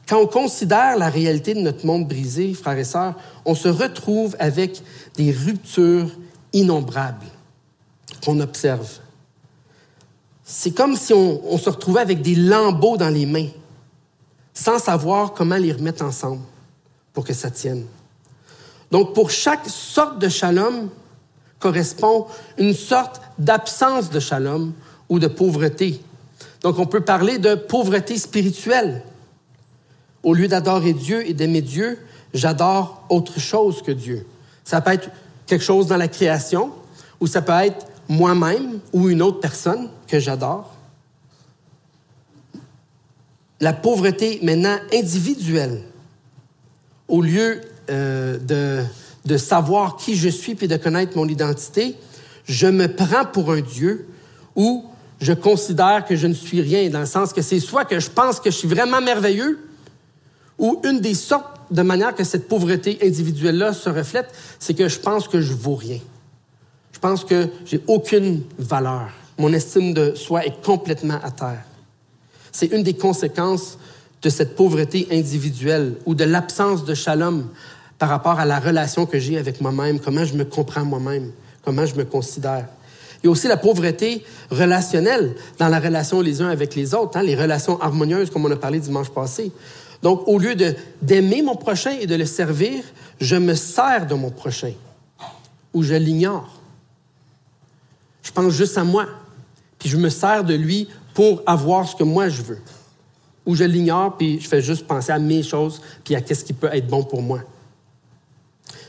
Quand 0.09 0.21
on 0.21 0.27
considère 0.27 0.97
la 0.97 1.11
réalité 1.11 1.53
de 1.55 1.61
notre 1.61 1.85
monde 1.85 2.07
brisé, 2.07 2.55
frères 2.55 2.79
et 2.79 2.85
sœurs, 2.85 3.17
on 3.45 3.57
se 3.57 3.69
retrouve 3.69 4.37
avec 4.39 4.81
des 5.17 5.33
ruptures 5.33 6.11
innombrables 6.53 7.27
qu'on 8.25 8.39
observe. 8.39 9.01
C'est 10.49 10.71
comme 10.71 10.95
si 10.95 11.13
on, 11.13 11.59
se 11.59 11.69
retrouvait 11.69 12.01
avec 12.01 12.23
des 12.23 12.37
lambeaux 12.37 12.97
dans 12.97 13.09
les 13.09 13.27
mains, 13.27 13.49
sans 14.55 14.79
savoir 14.79 15.33
comment 15.33 15.57
les 15.57 15.73
remettre 15.73 16.05
ensemble 16.05 16.43
pour 17.13 17.25
que 17.25 17.35
ça 17.35 17.51
tienne. 17.51 17.85
Donc, 18.93 19.13
pour 19.13 19.33
chaque 19.33 19.69
sorte 19.69 20.21
de 20.21 20.29
shalom 20.29 20.89
correspond 21.59 22.27
une 22.59 22.75
sorte 22.75 23.21
d'absence 23.41 24.09
de 24.09 24.21
shalom 24.21 24.73
ou 25.09 25.19
de 25.19 25.27
pauvreté. 25.27 26.01
Donc, 26.63 26.79
on 26.79 26.87
peut 26.87 27.01
parler 27.01 27.39
de 27.39 27.57
pauvreté 27.57 28.17
spirituelle. 28.17 29.03
Au 30.23 30.33
lieu 30.33 30.47
d'adorer 30.47 30.93
Dieu 30.93 31.29
et 31.29 31.35
d'aimer 31.35 31.63
Dieu, 31.63 31.99
j'adore 32.33 33.05
autre 33.09 33.41
chose 33.41 33.83
que 33.83 33.91
Dieu. 33.91 34.25
Ça 34.63 34.81
peut 34.81 34.93
être 34.93 35.11
quelque 35.45 35.65
chose 35.65 35.89
dans 35.89 35.97
la 35.97 36.09
création, 36.09 36.71
ou 37.19 37.27
ça 37.27 37.43
peut 37.43 37.53
être 37.53 37.89
moi-même 38.09 38.79
ou 38.93 39.09
une 39.09 39.23
autre 39.23 39.41
personne 39.41 39.89
que 40.07 40.19
j'adore. 40.19 40.75
La 43.61 43.73
pauvreté 43.73 44.39
maintenant 44.43 44.79
individuelle, 44.93 45.83
au 47.09 47.23
lieu 47.23 47.61
euh, 47.91 48.39
de, 48.39 48.85
de 49.25 49.37
savoir 49.37 49.97
qui 49.97 50.17
je 50.17 50.29
suis 50.29 50.55
puis 50.55 50.69
de 50.69 50.77
connaître 50.77 51.17
mon 51.17 51.29
identité, 51.29 51.97
je 52.45 52.67
me 52.67 52.87
prends 52.89 53.25
pour 53.25 53.53
un 53.53 53.61
Dieu 53.61 54.09
ou 54.55 54.85
je 55.21 55.33
considère 55.33 56.05
que 56.05 56.17
je 56.17 56.27
ne 56.27 56.35
suis 56.35 56.61
rien, 56.61 56.89
dans 56.91 57.01
le 57.01 57.07
sens 57.07 57.33
que 57.33 57.43
c'est 57.43 57.61
soit 57.61 57.85
que 57.85 58.01
je 58.01 58.11
pense 58.11 58.41
que 58.41 58.51
je 58.51 58.57
suis 58.57 58.69
vraiment 58.69 59.01
merveilleux, 59.01 59.59
ou 60.59 60.81
une 60.85 61.01
des 61.01 61.15
sortes 61.15 61.57
de 61.71 61.83
manière 61.83 62.15
que 62.15 62.25
cette 62.25 62.49
pauvreté 62.49 62.99
individuelle-là 63.03 63.73
se 63.73 63.89
reflète, 63.89 64.33
c'est 64.59 64.75
que 64.75 64.89
je 64.89 64.99
pense 64.99 65.29
que 65.29 65.41
je 65.41 65.53
vaux 65.53 65.75
rien. 65.75 65.99
Je 66.93 66.99
pense 66.99 67.25
que 67.25 67.49
j'ai 67.65 67.83
aucune 67.87 68.43
valeur. 68.59 69.11
Mon 69.39 69.53
estime 69.53 69.93
de 69.93 70.15
soi 70.15 70.47
est 70.47 70.63
complètement 70.63 71.19
à 71.23 71.31
terre. 71.31 71.65
C'est 72.53 72.73
une 72.73 72.83
des 72.83 72.95
conséquences 72.95 73.79
de 74.23 74.31
cette 74.31 74.57
pauvreté 74.57 75.07
individuelle 75.13 75.95
ou 76.07 76.15
de 76.15 76.25
l'absence 76.25 76.85
de 76.85 76.95
shalom 76.95 77.49
par 77.99 78.09
rapport 78.09 78.41
à 78.41 78.45
la 78.45 78.59
relation 78.59 79.07
que 79.07 79.19
j'ai 79.19 79.39
avec 79.39 79.61
moi-même, 79.61 80.01
comment 80.01 80.25
je 80.25 80.35
me 80.35 80.45
comprends 80.45 80.85
moi-même, 80.85 81.33
comment 81.63 81.87
je 81.87 81.95
me 81.95 82.05
considère. 82.05 82.67
Il 83.23 83.27
y 83.27 83.29
a 83.29 83.31
aussi 83.31 83.49
la 83.49 83.57
pauvreté 83.57 84.25
relationnelle 84.51 85.35
dans 85.59 85.69
la 85.69 85.81
relation 85.81 86.21
les 86.21 86.41
uns 86.43 86.49
avec 86.49 86.75
les 86.75 86.95
autres, 86.95 87.19
hein, 87.19 87.23
les 87.23 87.35
relations 87.35 87.81
harmonieuses, 87.81 88.31
comme 88.31 88.45
on 88.45 88.51
a 88.51 88.57
parlé 88.57 88.79
dimanche 88.79 89.11
passé. 89.11 89.53
Donc, 90.03 90.27
au 90.27 90.39
lieu 90.39 90.55
d'aimer 91.03 91.43
mon 91.43 91.57
prochain 91.57 91.97
et 91.99 92.07
de 92.07 92.15
le 92.15 92.27
servir, 92.27 92.85
je 93.21 93.37
me 93.37 93.55
sers 93.55 94.07
de 94.07 94.15
mon 94.15 94.31
prochain 94.31 94.73
ou 95.73 95.83
je 95.83 95.95
l'ignore. 95.95 96.61
Je 98.23 98.31
pense 98.33 98.53
juste 98.53 98.77
à 98.77 98.85
moi, 98.85 99.07
puis 99.87 99.93
je 99.93 99.97
me 99.99 100.09
sers 100.09 100.43
de 100.43 100.53
lui 100.53 100.89
pour 101.15 101.45
avoir 101.47 101.87
ce 101.87 101.95
que 101.95 102.03
moi 102.03 102.29
je 102.29 102.43
veux. 102.43 102.59
Ou 103.47 103.55
je 103.55 103.63
l'ignore, 103.63 104.17
puis 104.17 104.41
je 104.41 104.49
fais 104.49 104.61
juste 104.61 104.85
penser 104.85 105.13
à 105.13 105.21
mes 105.21 105.45
choses, 105.45 105.81
puis 106.03 106.17
à 106.17 106.21
qu'est-ce 106.21 106.45
qui 106.45 106.53
peut 106.53 106.69
être 106.73 106.89
bon 106.89 107.05
pour 107.05 107.23
moi. 107.23 107.39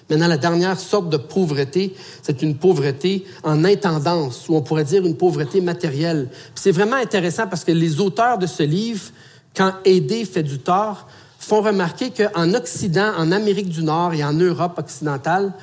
Maintenant, 0.09 0.27
la 0.27 0.37
dernière 0.37 0.79
sorte 0.79 1.09
de 1.09 1.17
pauvreté, 1.17 1.93
c'est 2.23 2.41
une 2.41 2.55
pauvreté 2.55 3.25
en 3.43 3.63
intendance, 3.63 4.49
ou 4.49 4.55
on 4.55 4.63
pourrait 4.63 4.85
dire 4.85 5.05
une 5.05 5.17
pauvreté 5.17 5.61
matérielle. 5.61 6.29
C'est 6.55 6.71
vraiment 6.71 6.95
intéressant 6.95 7.45
parce 7.45 7.63
que 7.63 7.71
les 7.71 7.99
auteurs 8.01 8.39
de 8.39 8.47
ce 8.47 8.63
livre 8.63 9.11
quand 9.55 9.73
aider 9.85 10.25
fait 10.25 10.41
du 10.41 10.57
tort, 10.57 11.07
font 11.37 11.61
remarquer 11.61 12.09
qu'en 12.09 12.55
Occident, 12.55 13.13
en 13.15 13.31
Amérique 13.31 13.69
du 13.69 13.83
Nord 13.83 14.15
et 14.15 14.23
en 14.23 14.33
Europe 14.33 14.79
occidentale, 14.79 15.53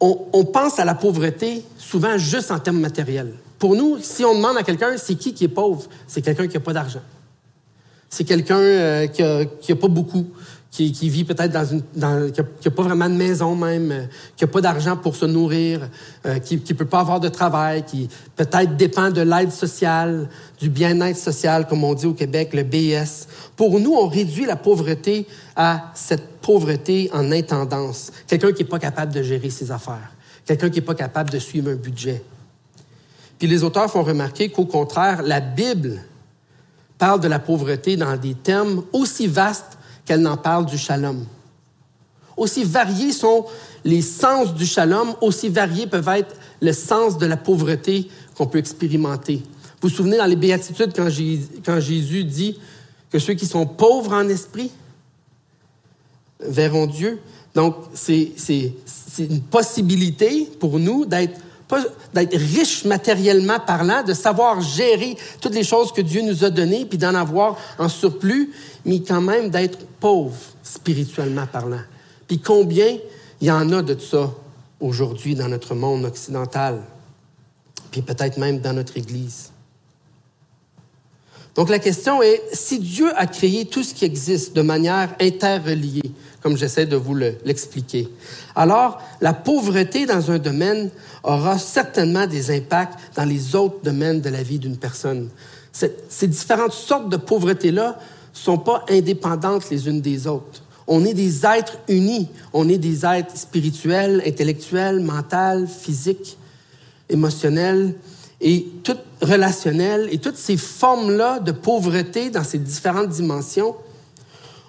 on, 0.00 0.44
pense 0.44 0.80
à 0.80 0.84
la 0.84 0.94
pauvreté 0.94 1.64
souvent 1.78 2.18
juste 2.18 2.50
en 2.50 2.58
termes 2.58 2.80
matériels. 2.80 3.32
Pour 3.58 3.76
nous, 3.76 3.98
si 4.00 4.24
on 4.24 4.34
demande 4.34 4.56
à 4.56 4.62
quelqu'un, 4.62 4.96
c'est 4.96 5.14
qui 5.14 5.34
qui 5.34 5.44
est 5.44 5.48
pauvre? 5.48 5.84
C'est 6.06 6.22
quelqu'un 6.22 6.46
qui 6.46 6.54
n'a 6.54 6.60
pas 6.60 6.72
d'argent. 6.72 7.02
C'est 8.10 8.24
quelqu'un 8.24 8.58
euh, 8.58 9.06
qui 9.06 9.22
n'a 9.72 9.76
pas 9.76 9.88
beaucoup 9.88 10.26
qui, 10.74 11.08
vit 11.08 11.22
peut-être 11.22 11.52
dans 11.52 11.64
une, 11.64 11.82
qui 12.32 12.40
n'a 12.40 12.74
pas 12.74 12.82
vraiment 12.82 13.08
de 13.08 13.14
maison 13.14 13.54
même, 13.54 13.92
euh, 13.92 14.04
qui 14.36 14.42
n'a 14.42 14.50
pas 14.50 14.60
d'argent 14.60 14.96
pour 14.96 15.14
se 15.14 15.24
nourrir, 15.24 15.88
euh, 16.26 16.40
qui 16.40 16.56
ne 16.56 16.74
peut 16.74 16.84
pas 16.84 16.98
avoir 16.98 17.20
de 17.20 17.28
travail, 17.28 17.84
qui 17.84 18.08
peut-être 18.34 18.76
dépend 18.76 19.10
de 19.10 19.20
l'aide 19.20 19.52
sociale, 19.52 20.28
du 20.58 20.68
bien-être 20.68 21.16
social, 21.16 21.68
comme 21.68 21.84
on 21.84 21.94
dit 21.94 22.06
au 22.06 22.12
Québec, 22.14 22.54
le 22.54 22.64
BS. 22.64 23.28
Pour 23.54 23.78
nous, 23.78 23.94
on 23.94 24.08
réduit 24.08 24.46
la 24.46 24.56
pauvreté 24.56 25.28
à 25.54 25.92
cette 25.94 26.40
pauvreté 26.40 27.08
en 27.12 27.30
intendance. 27.30 28.10
Quelqu'un 28.26 28.50
qui 28.50 28.64
n'est 28.64 28.68
pas 28.68 28.80
capable 28.80 29.12
de 29.12 29.22
gérer 29.22 29.50
ses 29.50 29.70
affaires, 29.70 30.12
quelqu'un 30.44 30.70
qui 30.70 30.80
n'est 30.80 30.86
pas 30.86 30.96
capable 30.96 31.30
de 31.30 31.38
suivre 31.38 31.70
un 31.70 31.76
budget. 31.76 32.20
Puis 33.44 33.52
les 33.52 33.62
auteurs 33.62 33.90
font 33.90 34.02
remarquer 34.02 34.48
qu'au 34.48 34.64
contraire, 34.64 35.20
la 35.22 35.38
Bible 35.38 36.00
parle 36.96 37.20
de 37.20 37.28
la 37.28 37.38
pauvreté 37.38 37.94
dans 37.94 38.16
des 38.16 38.32
termes 38.32 38.84
aussi 38.90 39.26
vastes 39.26 39.76
qu'elle 40.06 40.22
n'en 40.22 40.38
parle 40.38 40.64
du 40.64 40.78
shalom. 40.78 41.26
Aussi 42.38 42.64
variés 42.64 43.12
sont 43.12 43.44
les 43.84 44.00
sens 44.00 44.54
du 44.54 44.64
shalom, 44.64 45.14
aussi 45.20 45.50
variés 45.50 45.86
peuvent 45.86 46.08
être 46.08 46.34
le 46.62 46.72
sens 46.72 47.18
de 47.18 47.26
la 47.26 47.36
pauvreté 47.36 48.08
qu'on 48.34 48.46
peut 48.46 48.56
expérimenter. 48.56 49.42
Vous 49.82 49.90
vous 49.90 49.94
souvenez 49.94 50.16
dans 50.16 50.24
les 50.24 50.36
béatitudes 50.36 50.94
quand, 50.96 51.10
Jésus 51.10 52.24
dit 52.24 52.58
que 53.10 53.18
ceux 53.18 53.34
qui 53.34 53.44
sont 53.44 53.66
pauvres 53.66 54.14
en 54.14 54.26
esprit 54.26 54.70
verront 56.40 56.86
Dieu. 56.86 57.20
Donc, 57.54 57.76
c'est 57.92 58.32
une 59.18 59.42
possibilité 59.42 60.48
pour 60.58 60.78
nous 60.78 61.04
d'être 61.04 61.38
d'être 62.12 62.36
riche 62.36 62.84
matériellement 62.84 63.58
parlant, 63.58 64.02
de 64.02 64.12
savoir 64.12 64.60
gérer 64.60 65.16
toutes 65.40 65.54
les 65.54 65.64
choses 65.64 65.92
que 65.92 66.00
Dieu 66.00 66.22
nous 66.22 66.44
a 66.44 66.50
données, 66.50 66.84
puis 66.84 66.98
d'en 66.98 67.14
avoir 67.14 67.56
en 67.78 67.88
surplus, 67.88 68.52
mais 68.84 69.00
quand 69.00 69.20
même 69.20 69.50
d'être 69.50 69.78
pauvre 70.00 70.36
spirituellement 70.62 71.46
parlant. 71.46 71.82
Puis 72.26 72.38
combien 72.38 72.98
il 73.40 73.48
y 73.48 73.50
en 73.50 73.72
a 73.72 73.82
de 73.82 73.98
ça 73.98 74.30
aujourd'hui 74.80 75.34
dans 75.34 75.48
notre 75.48 75.74
monde 75.74 76.04
occidental, 76.04 76.82
puis 77.90 78.02
peut-être 78.02 78.38
même 78.38 78.60
dans 78.60 78.72
notre 78.72 78.96
Église? 78.96 79.50
Donc 81.54 81.68
la 81.68 81.78
question 81.78 82.20
est, 82.20 82.42
si 82.52 82.80
Dieu 82.80 83.12
a 83.16 83.26
créé 83.26 83.64
tout 83.66 83.82
ce 83.82 83.94
qui 83.94 84.04
existe 84.04 84.56
de 84.56 84.62
manière 84.62 85.14
interreliée, 85.20 86.12
comme 86.44 86.58
j'essaie 86.58 86.84
de 86.84 86.96
vous 86.96 87.14
l'expliquer, 87.14 88.06
alors 88.54 89.00
la 89.22 89.32
pauvreté 89.32 90.04
dans 90.04 90.30
un 90.30 90.38
domaine 90.38 90.90
aura 91.22 91.58
certainement 91.58 92.26
des 92.26 92.54
impacts 92.54 92.98
dans 93.16 93.24
les 93.24 93.56
autres 93.56 93.78
domaines 93.82 94.20
de 94.20 94.28
la 94.28 94.42
vie 94.42 94.58
d'une 94.58 94.76
personne. 94.76 95.30
Ces 95.72 96.26
différentes 96.26 96.74
sortes 96.74 97.08
de 97.08 97.16
pauvreté-là 97.16 97.98
ne 97.98 98.38
sont 98.38 98.58
pas 98.58 98.84
indépendantes 98.90 99.70
les 99.70 99.88
unes 99.88 100.02
des 100.02 100.26
autres. 100.26 100.62
On 100.86 101.06
est 101.06 101.14
des 101.14 101.46
êtres 101.46 101.78
unis. 101.88 102.28
On 102.52 102.68
est 102.68 102.76
des 102.76 103.06
êtres 103.06 103.36
spirituels, 103.38 104.22
intellectuels, 104.26 105.00
mentaux, 105.00 105.66
physiques, 105.66 106.36
émotionnels 107.08 107.94
et 108.42 108.68
toutes 108.82 109.00
relationnels. 109.22 110.10
Et 110.12 110.18
toutes 110.18 110.36
ces 110.36 110.58
formes-là 110.58 111.40
de 111.40 111.52
pauvreté 111.52 112.28
dans 112.28 112.44
ces 112.44 112.58
différentes 112.58 113.08
dimensions 113.08 113.74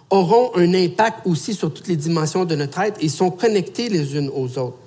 auront 0.10 0.52
un 0.56 0.74
impact 0.74 1.26
aussi 1.26 1.54
sur 1.54 1.74
toutes 1.74 1.88
les 1.88 1.96
dimensions 1.96 2.46
de 2.46 2.56
notre 2.56 2.80
être 2.80 3.04
et 3.04 3.10
sont 3.10 3.32
connectées 3.32 3.89
les 3.89 4.15
unes 4.15 4.30
aux 4.34 4.58
autres. 4.58 4.78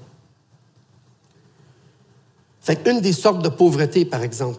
Fait 2.61 2.81
une 2.87 3.01
des 3.01 3.13
sortes 3.13 3.43
de 3.43 3.49
pauvreté, 3.49 4.05
par 4.05 4.23
exemple, 4.23 4.59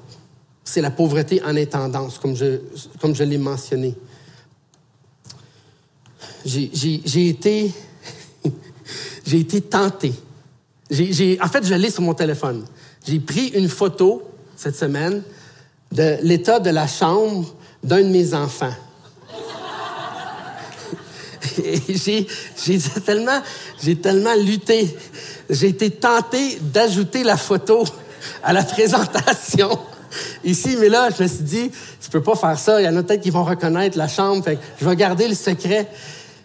c'est 0.63 0.81
la 0.81 0.91
pauvreté 0.91 1.41
en 1.43 1.55
intendance, 1.55 2.17
comme 2.17 2.35
je, 2.35 2.59
comme 2.99 3.15
je 3.15 3.23
l'ai 3.23 3.37
mentionné. 3.37 3.95
J'ai 6.45 7.29
été, 7.29 7.71
j'ai 9.25 9.39
été 9.39 9.61
tenté. 9.61 10.13
en 10.91 11.47
fait, 11.47 11.65
je 11.65 11.73
l'ai 11.73 11.89
sur 11.91 12.01
mon 12.01 12.13
téléphone. 12.13 12.65
J'ai 13.05 13.19
pris 13.19 13.47
une 13.49 13.69
photo 13.69 14.23
cette 14.55 14.75
semaine 14.75 15.23
de 15.91 16.17
l'état 16.21 16.59
de 16.59 16.69
la 16.69 16.87
chambre 16.87 17.53
d'un 17.83 18.01
de 18.01 18.09
mes 18.09 18.33
enfants. 18.33 18.73
J'ai 21.95 22.27
tellement, 23.05 23.41
tellement 24.01 24.35
lutté. 24.35 24.95
J'ai 25.49 25.67
été 25.67 25.89
tenté 25.91 26.59
d'ajouter 26.61 27.23
la 27.23 27.37
photo 27.37 27.83
à 28.43 28.53
la 28.53 28.63
présentation 28.63 29.79
ici, 30.43 30.77
mais 30.79 30.89
là, 30.89 31.09
je 31.15 31.23
me 31.23 31.27
suis 31.27 31.43
dit, 31.43 31.71
je 32.01 32.09
peux 32.09 32.21
pas 32.21 32.35
faire 32.35 32.57
ça. 32.57 32.81
Il 32.81 32.85
y 32.85 32.87
en 32.87 32.95
a 32.95 33.03
peut-être 33.03 33.21
qui 33.21 33.29
vont 33.29 33.43
reconnaître 33.43 33.97
la 33.97 34.07
chambre. 34.07 34.43
Fait 34.43 34.57
je 34.79 34.85
vais 34.85 34.95
garder 34.95 35.27
le 35.27 35.35
secret. 35.35 35.87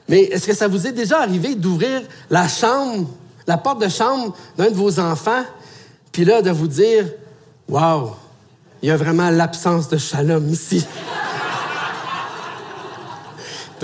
Mais 0.08 0.22
est-ce 0.24 0.46
que 0.46 0.54
ça 0.54 0.68
vous 0.68 0.86
est 0.86 0.92
déjà 0.92 1.20
arrivé 1.20 1.54
d'ouvrir 1.54 2.02
la 2.30 2.46
chambre, 2.48 3.08
la 3.46 3.56
porte 3.56 3.80
de 3.80 3.88
chambre 3.88 4.36
d'un 4.56 4.70
de 4.70 4.74
vos 4.74 5.00
enfants, 5.00 5.44
puis 6.12 6.24
là, 6.24 6.42
de 6.42 6.50
vous 6.50 6.68
dire, 6.68 7.06
waouh, 7.68 8.10
il 8.82 8.88
y 8.88 8.92
a 8.92 8.96
vraiment 8.96 9.30
l'absence 9.30 9.88
de 9.88 9.96
shalom 9.96 10.48
ici. 10.50 10.84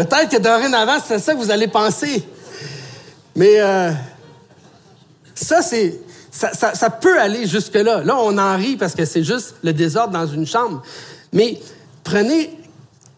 Peut-être 0.01 0.31
que 0.31 0.39
dorénavant, 0.39 0.97
c'est 1.07 1.19
ça 1.19 1.35
que 1.35 1.39
vous 1.39 1.51
allez 1.51 1.69
penser. 1.69 2.25
Mais 3.37 3.61
euh, 3.61 3.93
ça, 5.35 5.61
c'est. 5.61 6.01
Ça, 6.33 6.89
peut 6.89 7.21
aller 7.21 7.47
jusque-là. 7.47 8.03
Là, 8.03 8.17
on 8.19 8.39
en 8.39 8.57
rit 8.57 8.77
parce 8.77 8.95
que 8.95 9.05
c'est 9.05 9.25
juste 9.25 9.57
le 9.63 9.75
désordre 9.75 10.15
dans 10.15 10.27
une 10.27 10.47
chambre. 10.47 10.83
Mais 11.35 11.61
prenez, 12.03 12.57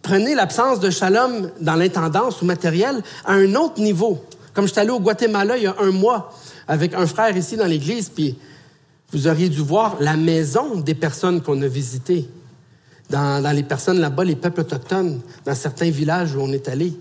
prenez 0.00 0.34
l'absence 0.34 0.80
de 0.80 0.90
shalom 0.90 1.50
dans 1.60 1.76
l'intendance 1.76 2.42
ou 2.42 2.46
matériel 2.46 3.00
à 3.24 3.34
un 3.34 3.54
autre 3.54 3.80
niveau. 3.80 4.24
Comme 4.52 4.66
je 4.66 4.72
suis 4.72 4.80
allé 4.80 4.90
au 4.90 4.98
Guatemala 4.98 5.56
il 5.58 5.64
y 5.64 5.66
a 5.66 5.76
un 5.78 5.92
mois 5.92 6.32
avec 6.66 6.94
un 6.94 7.06
frère 7.06 7.36
ici 7.36 7.56
dans 7.56 7.66
l'église, 7.66 8.08
puis 8.08 8.36
vous 9.12 9.28
auriez 9.28 9.50
dû 9.50 9.60
voir 9.60 9.98
la 10.00 10.16
maison 10.16 10.76
des 10.76 10.94
personnes 10.94 11.42
qu'on 11.42 11.60
a 11.62 11.68
visitées 11.68 12.28
dans, 13.12 13.54
les 13.54 13.62
personnes 13.62 14.00
là-bas, 14.00 14.24
les 14.24 14.36
peuples 14.36 14.62
autochtones, 14.62 15.20
dans 15.44 15.54
certains 15.54 15.90
villages 15.90 16.34
où 16.34 16.40
on 16.40 16.52
est 16.52 16.68
allé. 16.68 16.94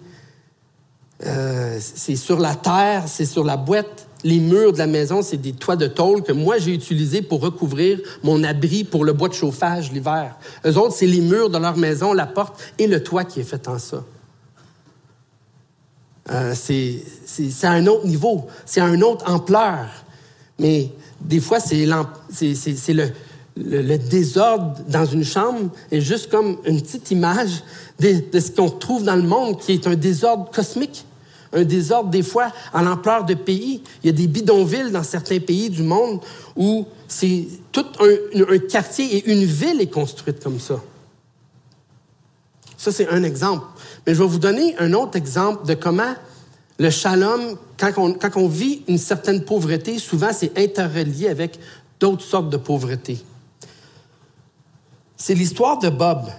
Euh, 1.26 1.78
c'est 1.80 2.15
sur 2.15 2.39
la 2.39 2.56
terre, 2.56 3.04
c'est 3.08 3.26
sur 3.26 3.43
la 3.43 3.58
boîte 3.58 4.08
les 4.24 4.39
murs 4.39 4.74
de 4.74 4.78
la 4.78 4.88
maison, 4.88 5.21
c'est 5.21 5.38
des 5.38 5.54
toits 5.54 5.76
de 5.76 5.88
tôle 5.88 6.24
que 6.24 6.32
moi 6.32 6.58
j'ai 6.58 6.74
utilisés 6.74 7.21
pour 7.21 7.41
recouvrir 7.41 8.00
mon 8.24 8.43
abri 8.43 8.84
pour 8.84 9.04
le 9.04 9.13
bois 9.13 9.30
de 9.30 9.34
chauffage 9.34 9.91
l'hiver. 9.91 10.36
Eux 10.65 10.78
autres, 10.78 10.95
c'est 10.95 11.08
les 11.08 11.21
murs 11.21 11.50
de 11.50 11.58
leur 11.58 11.78
maison, 11.78 12.13
la 12.13 12.28
porte 12.28 12.62
et 12.78 12.88
le 12.88 13.02
toit 13.02 13.24
qui 13.24 13.39
est 13.39 13.43
fait 13.43 13.67
en 13.67 13.80
ça. 13.80 14.04
Euh, 16.30 16.54
c'est 16.56 17.04
à 17.63 17.71
un 17.71 17.88
autre 17.88 18.06
niveau, 18.06 18.45
c'est 18.65 18.80
à 18.80 18.88
une 18.88 19.04
autre 19.04 19.30
ampleur. 19.30 19.88
Mais 20.60 20.91
des 21.19 21.39
fois, 21.39 21.60
c'est 21.60 21.86
le, 21.86 23.12
le, 23.57 23.97
désordre 23.97 24.77
dans 24.87 25.05
une 25.05 25.25
chambre 25.25 25.69
est 25.91 26.01
juste 26.01 26.29
comme 26.29 26.57
une 26.65 26.81
petite 26.81 27.11
image 27.11 27.63
de, 27.99 28.39
ce 28.39 28.51
qu'on 28.51 28.69
trouve 28.69 29.03
dans 29.03 29.15
le 29.15 29.23
monde 29.23 29.59
qui 29.59 29.73
est 29.73 29.87
un 29.87 29.95
désordre 29.95 30.49
cosmique 30.51 31.05
un 31.53 31.63
désordre 31.63 32.09
des 32.09 32.23
fois 32.23 32.51
à 32.73 32.81
l'ampleur 32.81 33.25
de 33.25 33.33
pays. 33.33 33.81
Il 34.03 34.07
y 34.07 34.09
a 34.09 34.13
des 34.13 34.27
bidonvilles 34.27 34.91
dans 34.91 35.03
certains 35.03 35.39
pays 35.39 35.69
du 35.69 35.83
monde 35.83 36.21
où 36.55 36.85
c'est 37.07 37.47
tout 37.71 37.85
un, 37.99 38.57
quartier 38.59 39.17
et 39.17 39.31
une 39.31 39.43
ville 39.43 39.81
est 39.81 39.91
construite 39.91 40.41
comme 40.43 40.59
ça. 40.59 40.81
Ça, 42.77 42.91
c'est 42.91 43.09
un 43.09 43.23
exemple. 43.23 43.65
Mais 44.07 44.15
je 44.15 44.23
vais 44.23 44.29
vous 44.29 44.39
donner 44.39 44.75
un 44.79 44.93
autre 44.93 45.17
exemple 45.17 45.67
de 45.67 45.73
comment 45.73 46.15
le 46.79 46.89
shalom, 46.89 47.57
quand 47.77 47.91
on, 47.97 48.13
quand 48.13 48.37
on 48.37 48.47
vit 48.47 48.81
une 48.87 48.97
certaine 48.97 49.43
pauvreté, 49.43 49.99
souvent 49.99 50.31
c'est 50.33 50.57
interrelié 50.57 51.27
avec 51.27 51.59
d'autres 51.99 52.23
sortes 52.23 52.49
de 52.49 52.57
pauvreté. 52.57 53.19
C'est 55.21 55.36
l'histoire 55.36 55.77
de 55.77 55.89
Bob. 55.89 56.31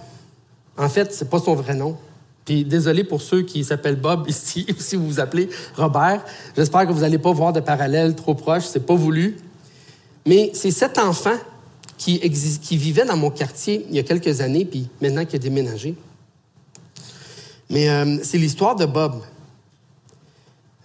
En 0.75 0.89
fait, 0.89 1.13
ce 1.13 1.23
n'est 1.23 1.29
pas 1.29 1.39
son 1.39 1.55
vrai 1.55 1.73
nom. 1.73 1.95
Puis 2.43 2.65
désolé 2.65 3.05
pour 3.05 3.21
ceux 3.21 3.43
qui 3.43 3.63
s'appellent 3.63 3.95
Bob 3.95 4.25
ici, 4.29 4.67
si 4.77 4.97
vous 4.97 5.07
vous 5.07 5.21
appelez 5.21 5.47
Robert. 5.77 6.25
J'espère 6.53 6.85
que 6.85 6.91
vous 6.91 6.99
n'allez 6.99 7.17
pas 7.17 7.31
voir 7.31 7.53
de 7.53 7.61
parallèles 7.61 8.13
trop 8.13 8.35
proches, 8.35 8.65
c'est 8.65 8.85
pas 8.85 8.95
voulu. 8.95 9.37
Mais 10.25 10.51
c'est 10.53 10.71
cet 10.71 10.97
enfant 10.97 11.37
qui, 11.97 12.19
qui 12.19 12.75
vivait 12.75 13.05
dans 13.05 13.15
mon 13.15 13.31
quartier 13.31 13.85
il 13.89 13.95
y 13.95 13.99
a 13.99 14.03
quelques 14.03 14.41
années, 14.41 14.65
puis 14.65 14.89
maintenant 15.01 15.23
qui 15.23 15.37
a 15.37 15.39
déménagé. 15.39 15.95
Mais 17.69 17.87
euh, 17.87 18.17
c'est 18.21 18.37
l'histoire 18.37 18.75
de 18.75 18.85
Bob. 18.85 19.21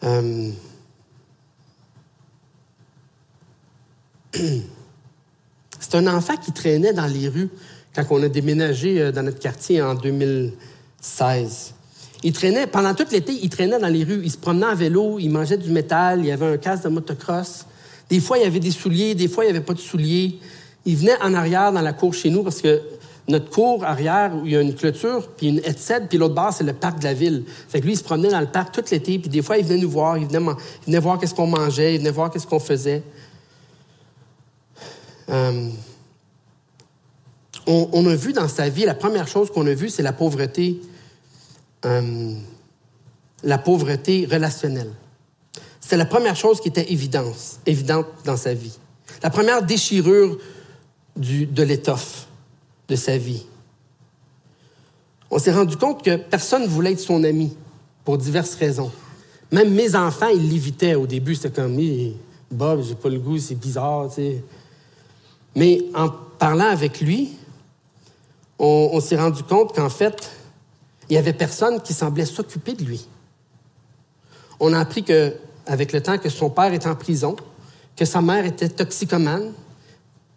Euh, 0.04 0.52
c'est 5.80 5.96
un 5.96 6.06
enfant 6.06 6.36
qui 6.36 6.52
traînait 6.52 6.92
dans 6.92 7.06
les 7.06 7.26
rues 7.26 7.50
quand 7.94 8.04
on 8.10 8.22
a 8.22 8.28
déménagé 8.28 9.00
euh, 9.00 9.12
dans 9.12 9.22
notre 9.22 9.38
quartier 9.38 9.82
en 9.82 9.94
2000. 9.94 10.52
16. 11.00 11.74
Il 12.24 12.32
traînait, 12.32 12.66
pendant 12.66 12.94
tout 12.94 13.06
l'été, 13.12 13.32
il 13.42 13.48
traînait 13.48 13.78
dans 13.78 13.88
les 13.88 14.04
rues. 14.04 14.20
Il 14.24 14.30
se 14.30 14.38
promenait 14.38 14.66
en 14.66 14.74
vélo, 14.74 15.18
il 15.18 15.30
mangeait 15.30 15.56
du 15.56 15.70
métal, 15.70 16.20
il 16.20 16.26
y 16.26 16.32
avait 16.32 16.46
un 16.46 16.56
casque 16.56 16.84
de 16.84 16.88
motocross. 16.88 17.66
Des 18.10 18.20
fois, 18.20 18.38
il 18.38 18.44
y 18.44 18.46
avait 18.46 18.60
des 18.60 18.70
souliers, 18.70 19.14
des 19.14 19.28
fois, 19.28 19.44
il 19.44 19.48
n'y 19.48 19.56
avait 19.56 19.64
pas 19.64 19.74
de 19.74 19.78
souliers. 19.78 20.38
Il 20.84 20.96
venait 20.96 21.20
en 21.22 21.34
arrière 21.34 21.72
dans 21.72 21.80
la 21.80 21.92
cour 21.92 22.14
chez 22.14 22.30
nous 22.30 22.42
parce 22.42 22.60
que 22.60 22.80
notre 23.28 23.50
cour 23.50 23.84
arrière, 23.84 24.34
où 24.34 24.46
il 24.46 24.52
y 24.52 24.56
a 24.56 24.62
une 24.62 24.74
clôture, 24.74 25.28
puis 25.36 25.48
une 25.48 25.58
headset, 25.58 26.06
puis 26.08 26.16
l'autre 26.16 26.34
bord, 26.34 26.52
c'est 26.52 26.64
le 26.64 26.72
parc 26.72 26.98
de 26.98 27.04
la 27.04 27.12
ville. 27.12 27.44
Fait 27.68 27.80
que 27.80 27.84
lui, 27.84 27.92
il 27.92 27.98
se 27.98 28.02
promenait 28.02 28.30
dans 28.30 28.40
le 28.40 28.46
parc 28.46 28.74
tout 28.74 28.82
l'été, 28.90 29.18
puis 29.18 29.28
des 29.28 29.42
fois, 29.42 29.58
il 29.58 29.64
venait 29.64 29.82
nous 29.82 29.90
voir, 29.90 30.16
il 30.16 30.26
venait, 30.26 30.98
voir 30.98 31.18
qu'est-ce 31.18 31.34
qu'on 31.34 31.46
mangeait, 31.46 31.94
il 31.94 31.98
venait 31.98 32.10
voir 32.10 32.30
qu'est-ce 32.30 32.46
qu'on 32.46 32.58
faisait. 32.58 33.02
Euh, 35.28 35.68
on, 37.68 38.06
a 38.06 38.14
vu 38.14 38.32
dans 38.32 38.48
sa 38.48 38.68
vie, 38.68 38.84
la 38.84 38.94
première 38.94 39.28
chose 39.28 39.50
qu'on 39.50 39.66
a 39.66 39.74
vue, 39.74 39.90
c'est 39.90 40.02
la 40.02 40.14
pauvreté, 40.14 40.80
euh, 41.84 42.34
la 43.42 43.58
pauvreté 43.58 44.26
relationnelle. 44.30 44.90
C'est 45.80 45.98
la 45.98 46.06
première 46.06 46.36
chose 46.36 46.60
qui 46.60 46.68
était 46.68 46.90
évidente, 46.90 48.06
dans 48.24 48.36
sa 48.36 48.54
vie. 48.54 48.78
La 49.22 49.30
première 49.30 49.62
déchirure 49.62 50.38
de 51.16 51.62
l'étoffe 51.62 52.26
de 52.88 52.96
sa 52.96 53.18
vie. 53.18 53.44
On 55.30 55.38
s'est 55.38 55.52
rendu 55.52 55.76
compte 55.76 56.02
que 56.02 56.16
personne 56.16 56.62
ne 56.62 56.68
voulait 56.68 56.92
être 56.92 57.00
son 57.00 57.22
ami 57.22 57.54
pour 58.04 58.16
diverses 58.16 58.54
raisons. 58.54 58.90
Même 59.50 59.74
mes 59.74 59.94
enfants, 59.94 60.28
ils 60.28 60.48
l'évitaient 60.48 60.94
au 60.94 61.06
début. 61.06 61.34
C'était 61.34 61.60
comme, 61.60 61.78
Bob, 62.50 62.82
j'ai 62.82 62.94
pas 62.94 63.10
le 63.10 63.18
goût, 63.18 63.38
c'est 63.38 63.54
bizarre. 63.54 64.08
Mais 65.54 65.82
en 65.94 66.08
parlant 66.38 66.68
avec 66.68 67.00
lui, 67.00 67.37
on, 68.58 69.00
s'est 69.00 69.16
rendu 69.16 69.42
compte 69.42 69.74
qu'en 69.74 69.88
fait, 69.88 70.30
il 71.08 71.12
n'y 71.12 71.18
avait 71.18 71.32
personne 71.32 71.80
qui 71.80 71.94
semblait 71.94 72.26
s'occuper 72.26 72.74
de 72.74 72.84
lui. 72.84 73.06
On 74.60 74.72
a 74.72 74.80
appris 74.80 75.04
que, 75.04 75.34
avec 75.66 75.92
le 75.92 76.02
temps 76.02 76.18
que 76.18 76.28
son 76.28 76.50
père 76.50 76.72
était 76.72 76.88
en 76.88 76.96
prison, 76.96 77.36
que 77.96 78.04
sa 78.04 78.20
mère 78.20 78.44
était 78.44 78.68
toxicomane, 78.68 79.52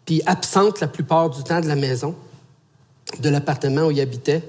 puis 0.06 0.22
absente 0.26 0.80
la 0.80 0.88
plupart 0.88 1.30
du 1.30 1.44
temps 1.44 1.62
de 1.62 1.68
la 1.68 1.76
maison, 1.76 2.16
de 3.20 3.30
l'appartement 3.30 3.88
où 3.88 3.92
il 3.92 4.00
habitait. 4.00 4.44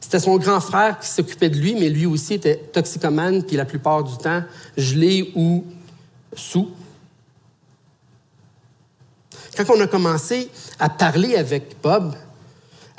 C'était 0.00 0.20
son 0.20 0.36
grand 0.38 0.60
frère 0.60 0.98
qui 0.98 1.08
s'occupait 1.08 1.50
de 1.50 1.56
lui, 1.56 1.74
mais 1.74 1.90
lui 1.90 2.06
aussi 2.06 2.34
était 2.34 2.56
toxicomane, 2.56 3.42
puis 3.44 3.56
la 3.56 3.66
plupart 3.66 4.02
du 4.02 4.16
temps 4.16 4.42
gelé 4.76 5.30
ou 5.34 5.64
sous. 6.34 6.70
Quand 9.56 9.64
on 9.76 9.80
a 9.80 9.86
commencé 9.86 10.48
à 10.78 10.88
parler 10.88 11.36
avec 11.36 11.76
Bob, 11.82 12.14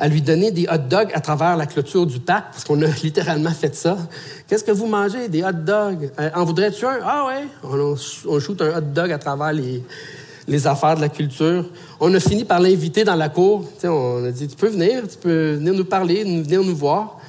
à 0.02 0.08
lui 0.08 0.24
donner 0.24 0.50
des 0.50 0.68
hot 0.68 0.80
dogs 0.90 1.12
à 1.14 1.22
travers 1.22 1.56
la 1.56 1.68
clôture 1.68 2.08
du 2.08 2.20
parc, 2.20 2.54
parce 2.54 2.64
qu'on 2.64 2.82
a 2.82 2.88
littéralement 3.04 3.52
fait 3.52 3.76
ça. 3.76 4.00
Qu'est-ce 4.48 4.64
que 4.64 4.72
vous 4.72 4.88
mangez? 4.88 5.30
Des 5.30 5.44
hot 5.44 5.52
dogs? 5.52 6.10
Euh, 6.20 6.30
en 6.34 6.44
voudrais-tu 6.44 6.88
un? 6.88 7.00
Ah 7.04 7.28
ouais. 7.28 7.46
On, 7.64 8.40
shoot 8.40 8.60
un 8.64 8.80
hot 8.80 8.82
dog 8.82 9.12
à 9.12 9.20
travers 9.20 9.54
les, 9.54 9.84
les 10.48 10.66
affaires 10.66 10.96
de 10.96 11.02
la 11.02 11.10
culture. 11.10 11.66
On 12.00 12.12
a 12.16 12.20
fini 12.20 12.46
par 12.46 12.60
l'inviter 12.60 13.04
dans 13.04 13.14
la 13.14 13.30
cour. 13.30 13.64
on 13.84 14.26
a 14.26 14.32
dit, 14.32 14.48
tu 14.48 14.56
peux 14.56 14.70
venir, 14.70 15.04
tu 15.08 15.18
peux 15.20 15.54
venir 15.54 15.76
nous 15.76 15.86
parler, 15.86 16.24
venir 16.24 16.64
nous 16.64 16.76
voir. 16.76 17.20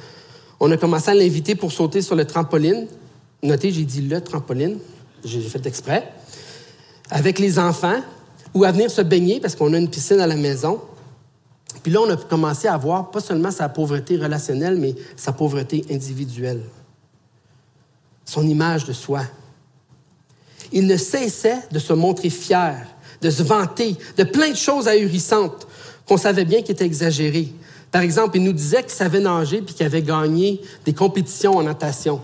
On 0.59 0.71
a 0.71 0.79
commencé 0.79 1.11
à 1.11 1.15
l'inviter 1.15 1.55
pour 1.55 1.73
sauter 1.73 2.01
sur 2.01 2.17
le 2.17 2.25
trampoline. 2.25 2.87
Notez, 3.43 3.71
j'ai 3.71 3.85
dit 3.85 4.01
le 4.01 4.19
trampoline. 4.23 4.79
J'ai 5.23 5.43
fait 5.43 5.67
exprès. 5.67 6.11
Avec 7.11 7.39
les 7.39 7.59
enfants, 7.59 8.01
ou 8.55 8.65
à 8.65 8.73
venir 8.73 8.91
se 8.91 9.03
baigner 9.03 9.41
parce 9.41 9.57
qu'on 9.57 9.75
a 9.75 9.79
une 9.79 9.91
piscine 9.91 10.21
à 10.21 10.27
la 10.27 10.37
maison. 10.37 10.81
Puis 11.83 11.91
là, 11.91 12.01
on 12.01 12.11
a 12.11 12.17
commencé 12.17 12.69
à 12.69 12.77
voir 12.77 13.11
pas 13.11 13.21
seulement 13.21 13.51
sa 13.51 13.69
pauvreté 13.69 14.17
relationnelle, 14.17 14.79
mais 14.79 14.95
sa 15.17 15.33
pauvreté 15.33 15.85
individuelle, 15.91 16.63
son 18.25 18.47
image 18.47 18.85
de 18.85 18.93
soi. 18.93 19.23
Il 20.73 20.87
ne 20.87 20.97
cessait 20.97 21.59
de 21.71 21.79
se 21.79 21.93
montrer 21.93 22.31
fier, 22.31 22.87
de 23.21 23.31
se 23.31 23.43
vanter 23.43 23.97
de 24.17 24.25
plein 24.25 24.51
de 24.51 24.57
choses 24.57 24.89
ahurissantes 24.89 25.67
qu'on 26.07 26.17
savait 26.17 26.45
bien 26.45 26.63
qui 26.63 26.73
étaient 26.73 26.87
exagérées. 26.87 27.53
Par 27.91 28.03
exemple, 28.03 28.39
il 28.39 28.45
nous 28.45 28.53
disait 28.53 28.83
qu'il 28.83 28.93
savait 28.93 29.21
nager 29.21 29.61
puis 29.61 29.75
qu'il 29.75 29.85
avait 29.85 30.03
gagné 30.03 30.61
des 30.85 30.95
compétitions 30.95 31.57
en 31.57 31.63
natation. 31.63 32.21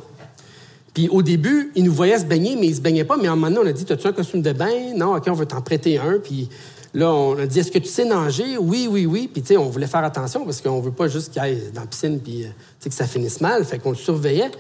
Puis 0.95 1.09
au 1.11 1.23
début, 1.23 1.71
il 1.75 1.85
nous 1.85 1.93
voyait 1.93 2.19
se 2.19 2.25
baigner, 2.25 2.57
mais 2.57 2.69
il 2.69 2.75
se 2.75 2.81
baignait 2.81 3.05
pas. 3.05 3.17
Mais 3.17 3.29
à 3.29 3.33
un 3.33 3.37
moment 3.37 3.55
donné, 3.55 3.69
on 3.69 3.71
a 3.71 3.73
dit 3.73 3.85
As-tu 3.89 4.07
un 4.07 4.13
costume 4.13 4.43
de 4.43 4.53
bain? 4.53 4.95
Non, 4.97 5.15
OK, 5.15 5.25
on 5.29 5.33
veut 5.33 5.47
t'en 5.47 5.61
prêter 5.61 5.99
un. 5.99 6.19
Puis 6.19 6.49
Là, 6.99 7.13
on 7.13 7.39
a 7.39 7.47
dit, 7.47 7.61
est-ce 7.61 7.71
que 7.71 7.79
tu 7.79 7.87
sais 7.87 8.05
nager? 8.05 8.59
Oui, 8.59 8.89
oui, 8.91 9.07
oui. 9.07 9.31
Puis, 9.33 9.41
tu 9.41 9.49
sais, 9.49 9.57
on 9.57 9.69
voulait 9.69 9.87
faire 9.87 10.03
attention 10.03 10.45
parce 10.45 10.61
qu'on 10.61 10.81
veut 10.81 10.91
pas 10.91 11.07
juste 11.07 11.33
qu'il 11.33 11.41
aille 11.41 11.63
dans 11.73 11.83
la 11.83 11.87
piscine 11.87 12.19
puis 12.19 12.43
euh, 12.43 12.49
que 12.85 12.93
ça 12.93 13.07
finisse 13.07 13.41
mal. 13.41 13.65
Fait 13.65 13.79
qu'on 13.79 13.91
le 13.91 13.97
surveillait. 13.97 14.51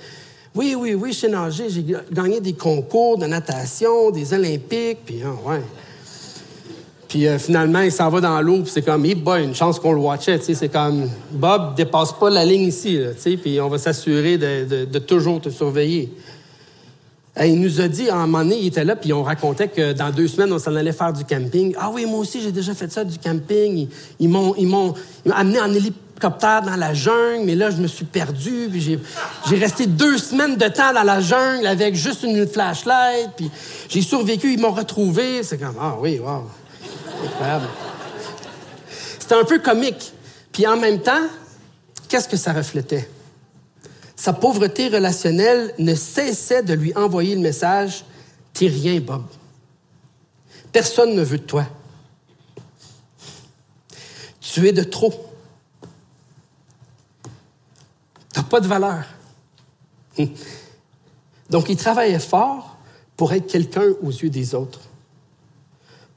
Oui, 0.55 0.77
oui, 0.79 0.95
oui, 0.95 1.13
je 1.13 1.19
sais 1.19 1.29
nager. 1.29 1.69
J'ai 1.69 1.85
gagné 2.13 2.41
des 2.41 2.53
concours 2.53 3.19
de 3.19 3.27
natation, 3.27 4.13
des 4.13 4.33
Olympiques. 4.33 4.99
Puis, 5.05 5.21
ah, 5.25 5.51
ouais. 5.51 5.63
Puis 7.09 7.27
euh, 7.27 7.41
finalement, 7.41 7.81
il 7.81 7.91
s'en 7.91 8.09
va 8.09 8.21
dans 8.21 8.41
l'eau, 8.41 8.63
puis 8.63 8.71
c'est 8.73 8.83
comme, 8.83 9.05
hey 9.05 9.17
boy, 9.17 9.43
une 9.43 9.55
chance 9.57 9.81
qu'on 9.81 9.93
le 9.93 9.99
watchait, 9.99 10.39
c'est 10.41 10.69
comme, 10.69 11.09
Bob, 11.33 11.75
dépasse 11.75 12.13
pas 12.13 12.31
la 12.31 12.45
ligne 12.45 12.69
ici, 12.69 13.01
puis 13.43 13.61
on 13.61 13.69
va 13.69 13.79
s'assurer 13.79 14.39
de, 14.39 14.99
toujours 14.99 15.41
te 15.41 15.49
surveiller 15.49 16.13
il 17.47 17.61
nous 17.61 17.81
a 17.81 17.89
dit, 17.89 18.09
à 18.09 18.17
un 18.17 18.27
moment 18.27 18.43
donné, 18.43 18.59
il 18.59 18.67
était 18.67 18.85
là, 18.85 18.97
puis 18.97 19.13
on 19.13 19.23
racontait 19.23 19.69
que 19.69 19.93
dans 19.93 20.11
deux 20.11 20.27
semaines, 20.27 20.53
on 20.53 20.59
s'en 20.59 20.75
allait 20.75 20.93
faire 20.93 21.13
du 21.13 21.25
camping. 21.25 21.75
Ah 21.79 21.91
oui, 21.93 22.05
moi 22.05 22.19
aussi, 22.19 22.41
j'ai 22.43 22.53
déjà 22.53 22.75
fait 22.75 22.91
ça, 22.91 23.05
du 23.05 23.19
camping. 23.19 23.89
Ils, 24.19 24.29
m'ont, 24.29 24.95
amené 25.31 25.61
en 25.61 25.73
hélicoptère 25.73 26.63
dans 26.63 26.75
la 26.75 26.95
jungle, 26.95 27.45
mais 27.45 27.55
là, 27.55 27.71
je 27.71 27.77
me 27.77 27.87
suis 27.87 28.05
perdu, 28.05 28.69
puis 28.71 28.81
j'ai, 28.81 28.99
j'ai 29.49 29.57
resté 29.57 29.87
deux 29.87 30.19
semaines 30.19 30.57
de 30.57 30.67
temps 30.67 30.93
dans 30.93 31.05
la 31.05 31.21
jungle 31.21 31.67
avec 31.67 31.95
juste 31.95 32.25
une 32.25 32.47
flashlight, 32.47 33.31
puis 33.37 33.51
j'ai 33.89 34.03
survécu, 34.03 34.53
ils 34.53 34.61
m'ont 34.61 34.73
retrouvé. 34.73 35.43
C'est 35.45 35.59
comme, 35.59 35.77
ah 35.81 35.97
oui, 36.01 36.19
wow, 36.19 36.45
incroyable. 37.25 37.67
C'était 39.21 39.37
un 39.37 39.45
peu 39.45 39.59
comique. 39.59 40.13
Puis 40.51 40.67
en 40.67 40.77
même 40.77 41.01
temps, 41.01 41.29
qu'est-ce 42.09 42.29
que 42.29 42.37
ça 42.37 42.53
reflétait? 42.53 43.09
Sa 44.29 44.35
pauvreté 44.35 44.89
relationnelle 44.89 45.73
ne 45.79 45.95
cessait 45.95 46.63
de 46.63 46.75
lui 46.75 46.95
envoyer 46.95 47.35
le 47.35 47.41
message 47.41 48.05
T'es 48.53 48.67
rien, 48.67 49.01
Bob. 49.01 49.25
Personne 50.71 51.15
ne 51.15 51.23
veut 51.23 51.39
de 51.39 51.45
toi. 51.45 51.67
Tu 54.39 54.69
es 54.69 54.73
de 54.73 54.83
trop. 54.83 55.15
Tu 58.35 58.39
n'as 58.39 58.43
pas 58.43 58.61
de 58.61 58.67
valeur. 58.67 59.07
Donc, 61.49 61.71
il 61.71 61.79
travaillait 61.79 62.19
fort 62.19 62.77
pour 63.17 63.33
être 63.33 63.47
quelqu'un 63.47 63.95
aux 64.03 64.11
yeux 64.11 64.29
des 64.29 64.55
autres, 64.55 64.83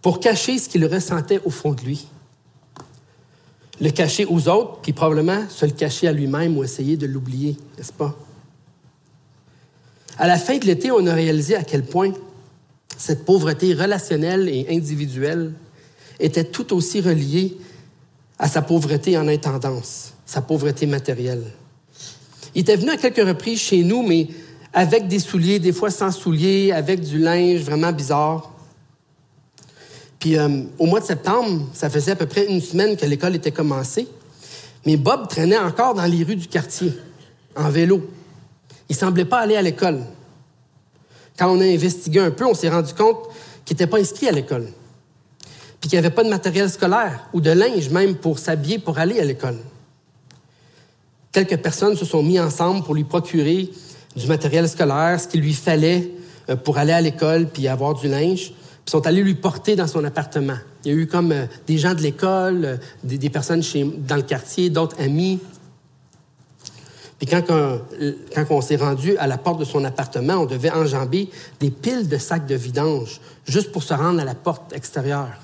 pour 0.02 0.20
cacher 0.20 0.60
ce 0.60 0.68
qu'il 0.68 0.86
ressentait 0.86 1.40
au 1.46 1.50
fond 1.50 1.72
de 1.72 1.82
lui. 1.84 2.10
Le 3.82 3.90
cacher 3.90 4.26
aux 4.26 4.48
autres, 4.48 4.80
puis 4.82 4.94
probablement 4.94 5.50
se 5.50 5.66
le 5.66 5.72
cacher 5.72 6.08
à 6.08 6.14
lui-même 6.14 6.56
ou 6.58 6.64
essayer 6.64 6.96
de 6.96 7.08
l'oublier, 7.08 7.58
n'est-ce 7.78 7.92
pas? 7.92 8.16
À 10.18 10.28
la 10.28 10.38
fin 10.38 10.58
de 10.58 10.66
l'été, 10.66 10.92
on 10.92 11.06
a 11.08 11.14
réalisé 11.14 11.56
à 11.56 11.64
quel 11.64 11.84
point 11.84 12.14
cette 12.96 13.26
pauvreté 13.26 13.74
relationnelle 13.74 14.48
et 14.48 14.68
individuelle 14.70 15.54
était 16.20 16.44
tout 16.44 16.74
aussi 16.76 17.02
reliée 17.02 17.58
à 18.38 18.48
sa 18.48 18.62
pauvreté 18.62 19.18
en 19.18 19.28
intendance, 19.28 20.14
sa 20.28 20.42
pauvreté 20.42 20.86
matérielle. 20.86 21.44
Il 22.54 22.62
était 22.62 22.76
venu 22.76 22.92
à 22.92 22.98
quelques 22.98 23.26
reprises 23.26 23.60
chez 23.60 23.84
nous, 23.84 24.04
mais 24.04 24.28
avec 24.74 25.08
des 25.08 25.20
souliers, 25.20 25.58
des 25.58 25.74
fois 25.74 25.90
sans 25.90 26.12
souliers, 26.12 26.72
avec 26.72 27.02
du 27.02 27.18
linge 27.18 27.62
vraiment 27.62 27.92
bizarre. 27.92 28.51
Puis 30.22 30.38
euh, 30.38 30.62
au 30.78 30.86
mois 30.86 31.00
de 31.00 31.06
septembre, 31.06 31.64
ça 31.74 31.90
faisait 31.90 32.12
à 32.12 32.16
peu 32.16 32.28
près 32.28 32.46
une 32.46 32.62
semaine 32.62 32.96
que 32.96 33.06
l'école 33.08 33.36
était 33.36 33.52
commencée, 33.52 34.08
mais 34.86 34.96
Bob 34.96 35.28
traînait 35.28 35.58
encore 35.58 35.96
dans 35.96 36.06
les 36.06 36.24
rues 36.24 36.36
du 36.36 36.48
quartier, 36.48 36.94
en 37.56 37.70
vélo. 37.70 38.08
Il 38.88 38.96
semblait 38.96 39.26
pas 39.26 39.40
aller 39.40 39.56
à 39.56 39.64
l'école. 39.64 40.02
Quand 41.40 41.50
on 41.50 41.60
a 41.60 41.66
investigué 41.66 42.20
un 42.20 42.30
peu, 42.30 42.46
on 42.46 42.54
s'est 42.54 42.70
rendu 42.70 42.94
compte 42.94 43.18
qu'il 43.66 43.74
n'était 43.74 43.88
pas 43.88 43.98
inscrit 43.98 44.28
à 44.28 44.32
l'école, 44.32 44.68
puis 45.80 45.90
qu'il 45.90 46.00
n'y 46.00 46.06
avait 46.06 46.14
pas 46.14 46.24
de 46.24 46.30
matériel 46.30 46.70
scolaire 46.70 47.28
ou 47.34 47.42
de 47.42 47.50
linge 47.50 47.90
même 47.90 48.14
pour 48.14 48.38
s'habiller 48.38 48.78
pour 48.78 49.00
aller 49.00 49.20
à 49.20 49.26
l'école. 49.26 49.58
Quelques 51.32 51.58
personnes 51.58 51.98
se 51.98 52.06
sont 52.06 52.22
mis 52.22 52.40
ensemble 52.40 52.84
pour 52.84 52.94
lui 52.94 53.06
procurer 53.06 53.72
du 54.16 54.28
matériel 54.28 54.70
scolaire, 54.70 55.20
ce 55.20 55.28
qu'il 55.28 55.42
lui 55.42 55.54
fallait 55.54 56.12
euh, 56.48 56.56
pour 56.56 56.78
aller 56.78 56.94
à 56.94 57.02
l'école 57.02 57.48
puis 57.48 57.68
avoir 57.68 57.96
du 57.96 58.08
linge. 58.08 58.54
Puis 58.86 58.92
sont 58.92 59.06
allés 59.06 59.24
lui 59.24 59.36
porter 59.36 59.76
dans 59.76 59.88
son 59.88 60.04
appartement. 60.04 60.58
Il 60.84 60.92
y 60.92 60.96
a 60.96 60.98
eu 60.98 61.08
comme 61.08 61.32
euh, 61.32 61.46
des 61.68 61.78
gens 61.78 61.94
de 61.94 62.02
l'école, 62.02 62.66
euh, 62.66 62.78
des, 63.04 63.30
personnes 63.30 63.64
dans 63.98 64.16
le 64.16 64.24
quartier, 64.24 64.70
d'autres 64.70 65.00
amis. 65.00 65.40
Puis 67.20 67.28
quand, 67.28 67.44
quand 67.48 68.46
on 68.50 68.62
s'est 68.62 68.78
rendu 68.78 69.16
à 69.18 69.28
la 69.28 69.38
porte 69.38 69.60
de 69.60 69.66
son 69.66 69.86
appartement, 69.86 70.38
on 70.38 70.46
devait 70.48 70.72
enjamber 70.72 71.30
des 71.60 71.70
piles 71.70 72.10
de 72.10 72.18
sacs 72.18 72.48
de 72.48 72.56
vidange 72.56 73.22
juste 73.46 73.72
pour 73.72 73.84
se 73.84 73.94
rendre 73.94 74.20
à 74.20 74.26
la 74.26 74.34
porte 74.34 74.74
extérieure. 74.74 75.38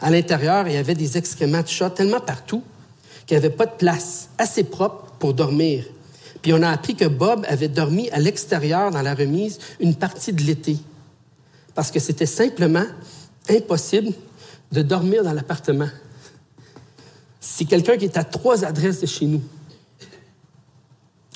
À 0.00 0.10
l'intérieur, 0.10 0.66
il 0.68 0.74
y 0.74 0.76
avait 0.76 0.94
des 0.94 1.16
excréments 1.16 1.62
de 1.62 1.68
chat 1.68 1.90
tellement 1.90 2.20
partout 2.20 2.62
qu'il 3.26 3.38
n'y 3.38 3.44
avait 3.44 3.54
pas 3.54 3.66
de 3.66 3.72
place 3.72 4.28
assez 4.36 4.64
propre 4.64 5.12
pour 5.18 5.32
dormir. 5.32 5.84
Puis 6.42 6.52
on 6.52 6.60
a 6.62 6.70
appris 6.70 6.96
que 6.96 7.04
Bob 7.04 7.46
avait 7.48 7.68
dormi 7.68 8.10
à 8.10 8.18
l'extérieur 8.18 8.90
dans 8.90 9.02
la 9.02 9.14
remise 9.14 9.60
une 9.78 9.94
partie 9.94 10.32
de 10.32 10.42
l'été. 10.42 10.76
Parce 11.74 11.90
que 11.90 12.00
c'était 12.00 12.26
simplement 12.26 12.84
impossible 13.48 14.12
de 14.70 14.82
dormir 14.82 15.22
dans 15.24 15.32
l'appartement. 15.32 15.88
C'est 17.40 17.64
quelqu'un 17.64 17.96
qui 17.96 18.06
est 18.06 18.16
à 18.16 18.24
trois 18.24 18.64
adresses 18.64 19.00
de 19.00 19.06
chez 19.06 19.26
nous. 19.26 19.42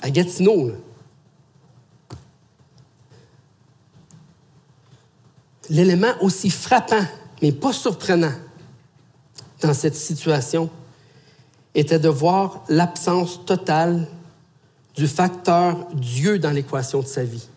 À 0.01 0.09
Gatineau. 0.09 0.71
L'élément 5.69 6.13
aussi 6.21 6.49
frappant, 6.49 7.05
mais 7.41 7.51
pas 7.51 7.73
surprenant, 7.73 8.31
dans 9.61 9.73
cette 9.73 9.95
situation, 9.95 10.69
était 11.75 11.99
de 11.99 12.09
voir 12.09 12.63
l'absence 12.69 13.45
totale 13.45 14.07
du 14.95 15.07
facteur 15.07 15.87
Dieu 15.93 16.39
dans 16.39 16.51
l'équation 16.51 17.01
de 17.01 17.07
sa 17.07 17.23
vie. 17.23 17.47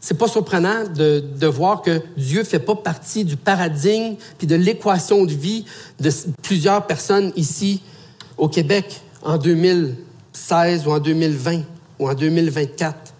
C'est 0.00 0.18
pas 0.18 0.28
surprenant 0.28 0.84
de, 0.84 1.46
voir 1.46 1.82
que 1.82 2.02
Dieu 2.16 2.44
fait 2.44 2.58
pas 2.58 2.76
partie 2.76 3.24
du 3.24 3.36
paradigme 3.36 4.16
puis 4.38 4.46
de 4.46 4.54
l'équation 4.54 5.24
de 5.24 5.32
vie 5.32 5.64
de 6.00 6.10
plusieurs 6.42 6.86
personnes 6.86 7.32
ici 7.36 7.82
au 8.36 8.48
Québec 8.48 9.00
en 9.22 9.38
2016 9.38 10.86
ou 10.86 10.90
en 10.90 11.00
2020 11.00 11.62
ou 11.98 12.08
en 12.08 12.14
2024. 12.14 13.14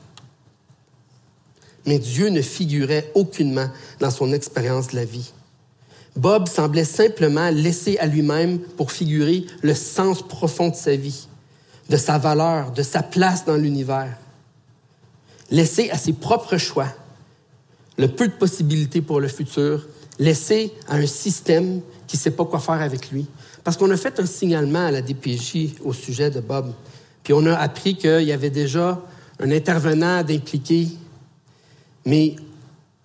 Mais 1.86 1.98
Dieu 1.98 2.28
ne 2.28 2.42
figurait 2.42 3.10
aucunement 3.14 3.68
dans 4.00 4.10
son 4.10 4.32
expérience 4.32 4.88
de 4.88 4.96
la 4.96 5.04
vie. 5.04 5.32
Bob 6.16 6.48
semblait 6.48 6.84
simplement 6.84 7.50
laisser 7.50 7.98
à 7.98 8.06
lui-même 8.06 8.58
pour 8.58 8.90
figurer 8.90 9.46
le 9.62 9.74
sens 9.74 10.22
profond 10.26 10.70
de 10.70 10.74
sa 10.74 10.96
vie, 10.96 11.28
de 11.90 11.96
sa 11.96 12.18
valeur, 12.18 12.72
de 12.72 12.82
sa 12.82 13.02
place 13.02 13.44
dans 13.44 13.56
l'univers. 13.56 14.16
Laissé 15.50 15.90
à 15.90 15.98
ses 15.98 16.12
propres 16.12 16.56
choix, 16.56 16.88
le 17.98 18.08
peu 18.08 18.28
de 18.28 18.32
possibilités 18.32 19.00
pour 19.00 19.20
le 19.20 19.28
futur, 19.28 19.86
laissé 20.18 20.72
à 20.88 20.96
un 20.96 21.06
système 21.06 21.80
qui 22.06 22.16
ne 22.16 22.20
sait 22.20 22.30
pas 22.30 22.44
quoi 22.44 22.58
faire 22.58 22.80
avec 22.80 23.10
lui. 23.10 23.26
Parce 23.64 23.76
qu'on 23.76 23.90
a 23.90 23.96
fait 23.96 24.20
un 24.20 24.26
signalement 24.26 24.86
à 24.86 24.90
la 24.90 25.02
DPJ 25.02 25.80
au 25.84 25.92
sujet 25.92 26.30
de 26.30 26.40
Bob. 26.40 26.72
Puis 27.22 27.32
on 27.32 27.44
a 27.46 27.54
appris 27.54 27.96
qu'il 27.96 28.22
y 28.22 28.32
avait 28.32 28.50
déjà 28.50 29.02
un 29.40 29.50
intervenant 29.50 30.22
d'impliquer, 30.22 30.88
mais 32.04 32.36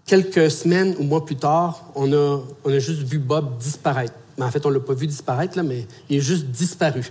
quelques 0.06 0.51
semaines 0.51 0.95
ou 0.99 1.04
mois 1.04 1.25
plus 1.25 1.36
tard, 1.36 1.86
on 1.95 2.12
a, 2.13 2.41
on 2.63 2.71
a 2.71 2.80
juste 2.80 3.01
vu 3.01 3.17
Bob 3.17 3.58
disparaître. 3.58 4.13
Mais 4.38 4.45
en 4.45 4.51
fait, 4.51 4.65
on 4.65 4.69
ne 4.69 4.75
l'a 4.75 4.80
pas 4.80 4.93
vu 4.93 5.08
disparaître, 5.08 5.58
là, 5.58 5.63
mais 5.63 5.88
il 6.10 6.17
est 6.17 6.21
juste 6.21 6.45
disparu. 6.45 7.10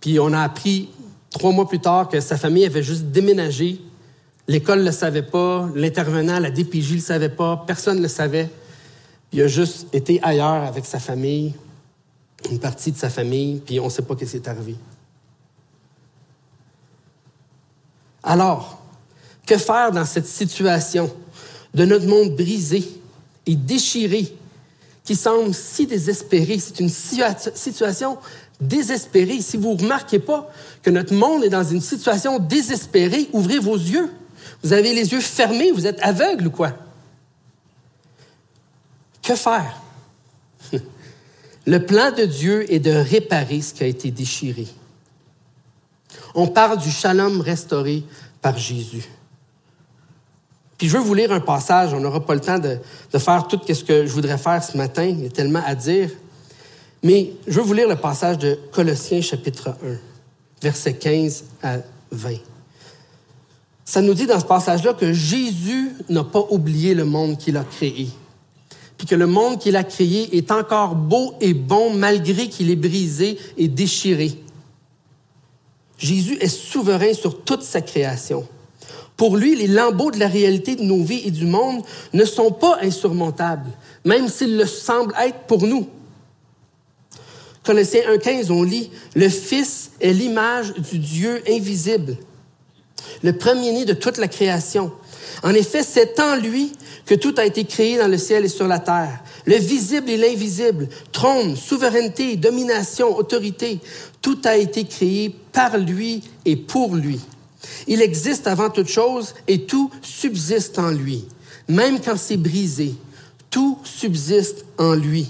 Puis 0.00 0.20
on 0.20 0.32
a 0.32 0.40
appris 0.40 0.88
trois 1.38 1.52
mois 1.52 1.68
plus 1.68 1.80
tard 1.80 2.08
que 2.08 2.20
sa 2.20 2.36
famille 2.36 2.64
avait 2.64 2.82
juste 2.82 3.04
déménagé. 3.04 3.80
L'école 4.48 4.80
ne 4.80 4.84
le 4.84 4.92
savait 4.92 5.22
pas, 5.22 5.68
l'intervenant, 5.74 6.38
la 6.38 6.50
DPJ 6.50 6.90
ne 6.90 6.94
le 6.96 7.00
savait 7.00 7.28
pas, 7.28 7.64
personne 7.66 7.96
ne 7.98 8.02
le 8.02 8.08
savait. 8.08 8.48
Il 9.32 9.42
a 9.42 9.48
juste 9.48 9.88
été 9.92 10.20
ailleurs 10.22 10.64
avec 10.64 10.84
sa 10.84 10.98
famille, 10.98 11.54
une 12.50 12.60
partie 12.60 12.92
de 12.92 12.96
sa 12.96 13.10
famille, 13.10 13.60
puis 13.64 13.80
on 13.80 13.86
ne 13.86 13.90
sait 13.90 14.02
pas 14.02 14.14
ce 14.18 14.24
qui 14.24 14.36
est 14.36 14.48
arrivé. 14.48 14.76
Alors, 18.22 18.80
que 19.46 19.56
faire 19.56 19.92
dans 19.92 20.04
cette 20.04 20.26
situation? 20.26 21.10
de 21.76 21.84
notre 21.84 22.06
monde 22.06 22.34
brisé 22.34 22.82
et 23.44 23.54
déchiré, 23.54 24.34
qui 25.04 25.14
semble 25.14 25.54
si 25.54 25.86
désespéré? 25.86 26.58
C'est 26.58 26.80
une 26.80 26.88
situation 26.88 28.16
désespérée. 28.60 29.40
Si 29.40 29.56
vous 29.56 29.74
ne 29.74 29.82
remarquez 29.82 30.18
pas 30.18 30.50
que 30.82 30.90
notre 30.90 31.14
monde 31.14 31.44
est 31.44 31.48
dans 31.48 31.64
une 31.64 31.80
situation 31.80 32.38
désespérée, 32.38 33.28
ouvrez 33.32 33.58
vos 33.58 33.76
yeux. 33.76 34.10
Vous 34.62 34.72
avez 34.72 34.94
les 34.94 35.12
yeux 35.12 35.20
fermés, 35.20 35.72
vous 35.72 35.86
êtes 35.86 36.00
aveugle 36.02 36.46
ou 36.48 36.50
quoi? 36.50 36.72
Que 39.22 39.34
faire? 39.34 39.80
Le 41.66 41.84
plan 41.84 42.12
de 42.12 42.24
Dieu 42.24 42.72
est 42.72 42.78
de 42.78 42.92
réparer 42.92 43.60
ce 43.60 43.74
qui 43.74 43.84
a 43.84 43.86
été 43.86 44.10
déchiré. 44.10 44.66
On 46.34 46.46
parle 46.46 46.78
du 46.78 46.90
shalom 46.90 47.40
restauré 47.40 48.04
par 48.40 48.56
Jésus. 48.56 49.04
Puis 50.78 50.88
je 50.88 50.96
veux 50.96 51.02
vous 51.02 51.14
lire 51.14 51.32
un 51.32 51.40
passage, 51.40 51.94
on 51.94 52.00
n'aura 52.00 52.24
pas 52.24 52.34
le 52.34 52.40
temps 52.40 52.58
de, 52.58 52.78
faire 53.18 53.46
tout 53.48 53.58
ce 53.66 53.82
que 53.82 54.06
je 54.06 54.12
voudrais 54.12 54.36
faire 54.36 54.62
ce 54.62 54.76
matin, 54.76 55.04
il 55.04 55.22
y 55.22 55.26
a 55.26 55.30
tellement 55.30 55.62
à 55.64 55.74
dire. 55.74 56.10
Mais 57.06 57.34
je 57.46 57.60
veux 57.60 57.62
vous 57.62 57.72
lire 57.72 57.88
le 57.88 57.94
passage 57.94 58.36
de 58.38 58.58
Colossiens 58.72 59.20
chapitre 59.20 59.68
1, 59.68 59.74
versets 60.60 60.94
15 60.94 61.44
à 61.62 61.76
20. 62.10 62.30
Ça 63.84 64.02
nous 64.02 64.12
dit 64.12 64.26
dans 64.26 64.40
ce 64.40 64.44
passage-là 64.44 64.92
que 64.92 65.12
Jésus 65.12 65.92
n'a 66.08 66.24
pas 66.24 66.44
oublié 66.50 66.94
le 66.94 67.04
monde 67.04 67.38
qu'il 67.38 67.56
a 67.58 67.62
créé, 67.62 68.08
puis 68.98 69.06
que 69.06 69.14
le 69.14 69.28
monde 69.28 69.60
qu'il 69.60 69.76
a 69.76 69.84
créé 69.84 70.36
est 70.36 70.50
encore 70.50 70.96
beau 70.96 71.34
et 71.40 71.54
bon 71.54 71.94
malgré 71.94 72.48
qu'il 72.48 72.72
est 72.72 72.74
brisé 72.74 73.38
et 73.56 73.68
déchiré. 73.68 74.42
Jésus 75.98 76.36
est 76.40 76.48
souverain 76.48 77.14
sur 77.14 77.44
toute 77.44 77.62
sa 77.62 77.82
création. 77.82 78.48
Pour 79.16 79.36
lui, 79.36 79.54
les 79.54 79.68
lambeaux 79.68 80.10
de 80.10 80.18
la 80.18 80.26
réalité 80.26 80.74
de 80.74 80.82
nos 80.82 81.04
vies 81.04 81.22
et 81.24 81.30
du 81.30 81.46
monde 81.46 81.84
ne 82.12 82.24
sont 82.24 82.50
pas 82.50 82.78
insurmontables, 82.82 83.70
même 84.04 84.28
s'ils 84.28 84.56
le 84.56 84.66
semblent 84.66 85.14
être 85.20 85.46
pour 85.46 85.64
nous. 85.68 85.86
Colossiens 87.66 88.02
1.15, 88.02 88.52
on 88.52 88.62
lit, 88.62 88.90
Le 89.16 89.28
Fils 89.28 89.90
est 90.00 90.12
l'image 90.12 90.72
du 90.74 91.00
Dieu 91.00 91.42
invisible, 91.50 92.16
le 93.24 93.36
premier-né 93.36 93.84
de 93.84 93.92
toute 93.92 94.18
la 94.18 94.28
création. 94.28 94.92
En 95.42 95.52
effet, 95.52 95.82
c'est 95.82 96.20
en 96.20 96.36
lui 96.36 96.72
que 97.06 97.16
tout 97.16 97.34
a 97.36 97.44
été 97.44 97.64
créé 97.64 97.98
dans 97.98 98.06
le 98.06 98.18
ciel 98.18 98.44
et 98.44 98.48
sur 98.48 98.68
la 98.68 98.78
terre. 98.78 99.20
Le 99.46 99.56
visible 99.56 100.08
et 100.10 100.16
l'invisible, 100.16 100.88
trône, 101.10 101.56
souveraineté, 101.56 102.36
domination, 102.36 103.16
autorité, 103.16 103.80
tout 104.22 104.38
a 104.44 104.56
été 104.56 104.84
créé 104.84 105.34
par 105.52 105.76
lui 105.76 106.22
et 106.44 106.54
pour 106.54 106.94
lui. 106.94 107.18
Il 107.88 108.00
existe 108.00 108.46
avant 108.46 108.70
toute 108.70 108.88
chose 108.88 109.34
et 109.48 109.62
tout 109.62 109.90
subsiste 110.02 110.78
en 110.78 110.90
lui. 110.90 111.24
Même 111.66 111.98
quand 112.00 112.16
c'est 112.16 112.36
brisé, 112.36 112.94
tout 113.50 113.78
subsiste 113.82 114.64
en 114.78 114.94
lui. 114.94 115.26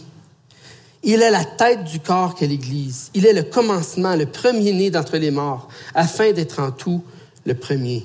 Il 1.09 1.23
est 1.23 1.31
la 1.31 1.45
tête 1.45 1.85
du 1.85 2.01
corps 2.01 2.35
qu'est 2.35 2.49
l'Église. 2.49 3.11
Il 3.15 3.27
est 3.27 3.33
le 3.33 3.45
commencement, 3.45 4.17
le 4.17 4.27
premier-né 4.27 4.91
d'entre 4.91 5.19
les 5.19 5.31
morts, 5.31 5.69
afin 5.95 6.33
d'être 6.33 6.59
en 6.59 6.73
tout 6.73 7.01
le 7.45 7.55
premier. 7.55 8.05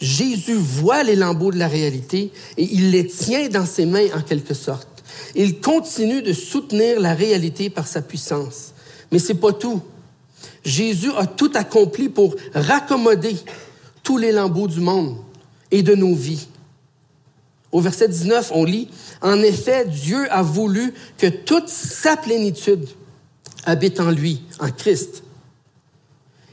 Jésus 0.00 0.56
voit 0.56 1.04
les 1.04 1.14
lambeaux 1.14 1.52
de 1.52 1.58
la 1.58 1.68
réalité 1.68 2.32
et 2.56 2.68
il 2.72 2.90
les 2.90 3.06
tient 3.06 3.48
dans 3.48 3.64
ses 3.64 3.86
mains 3.86 4.08
en 4.16 4.22
quelque 4.22 4.54
sorte. 4.54 4.88
Il 5.36 5.60
continue 5.60 6.22
de 6.22 6.32
soutenir 6.32 6.98
la 6.98 7.14
réalité 7.14 7.70
par 7.70 7.86
sa 7.86 8.02
puissance. 8.02 8.72
Mais 9.12 9.20
c'est 9.20 9.34
pas 9.34 9.52
tout. 9.52 9.80
Jésus 10.64 11.12
a 11.16 11.26
tout 11.26 11.52
accompli 11.54 12.08
pour 12.08 12.34
raccommoder 12.52 13.36
tous 14.02 14.18
les 14.18 14.32
lambeaux 14.32 14.66
du 14.66 14.80
monde 14.80 15.16
et 15.70 15.84
de 15.84 15.94
nos 15.94 16.16
vies. 16.16 16.48
Au 17.72 17.80
verset 17.80 18.08
19, 18.08 18.50
on 18.54 18.64
lit, 18.64 18.88
En 19.22 19.40
effet, 19.42 19.84
Dieu 19.86 20.26
a 20.32 20.42
voulu 20.42 20.92
que 21.18 21.28
toute 21.28 21.68
sa 21.68 22.16
plénitude 22.16 22.88
habite 23.64 24.00
en 24.00 24.10
lui, 24.10 24.42
en 24.58 24.70
Christ. 24.70 25.22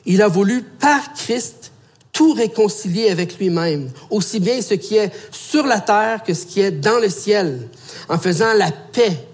Il 0.06 0.22
a 0.22 0.28
voulu, 0.28 0.62
par 0.62 1.14
Christ, 1.14 1.72
tout 2.12 2.34
réconcilier 2.34 3.10
avec 3.10 3.38
lui-même, 3.38 3.92
aussi 4.10 4.40
bien 4.40 4.62
ce 4.62 4.74
qui 4.74 4.96
est 4.96 5.12
sur 5.32 5.66
la 5.66 5.80
terre 5.80 6.24
que 6.24 6.34
ce 6.34 6.46
qui 6.46 6.62
est 6.62 6.72
dans 6.72 7.00
le 7.00 7.10
ciel, 7.10 7.68
en 8.10 8.18
faisant 8.18 8.54
la 8.54 8.72
paix 8.72 9.28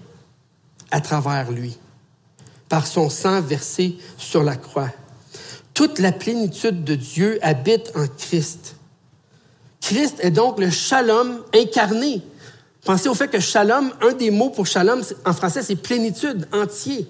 à 0.90 1.00
travers 1.00 1.50
lui, 1.50 1.78
par 2.68 2.86
son 2.86 3.08
sang 3.08 3.40
versé 3.40 3.96
sur 4.18 4.42
la 4.42 4.56
croix. 4.56 4.90
Toute 5.72 5.98
la 5.98 6.12
plénitude 6.12 6.84
de 6.84 6.94
Dieu 6.94 7.38
habite 7.42 7.90
en 7.96 8.06
Christ. 8.06 8.76
Christ 9.84 10.16
est 10.20 10.30
donc 10.30 10.58
le 10.58 10.70
shalom 10.70 11.42
incarné. 11.54 12.22
Pensez 12.86 13.06
au 13.10 13.14
fait 13.14 13.28
que 13.28 13.38
shalom, 13.38 13.92
un 14.00 14.12
des 14.14 14.30
mots 14.30 14.48
pour 14.48 14.66
shalom 14.66 15.02
en 15.26 15.32
français, 15.34 15.62
c'est 15.62 15.76
plénitude, 15.76 16.48
entier. 16.54 17.06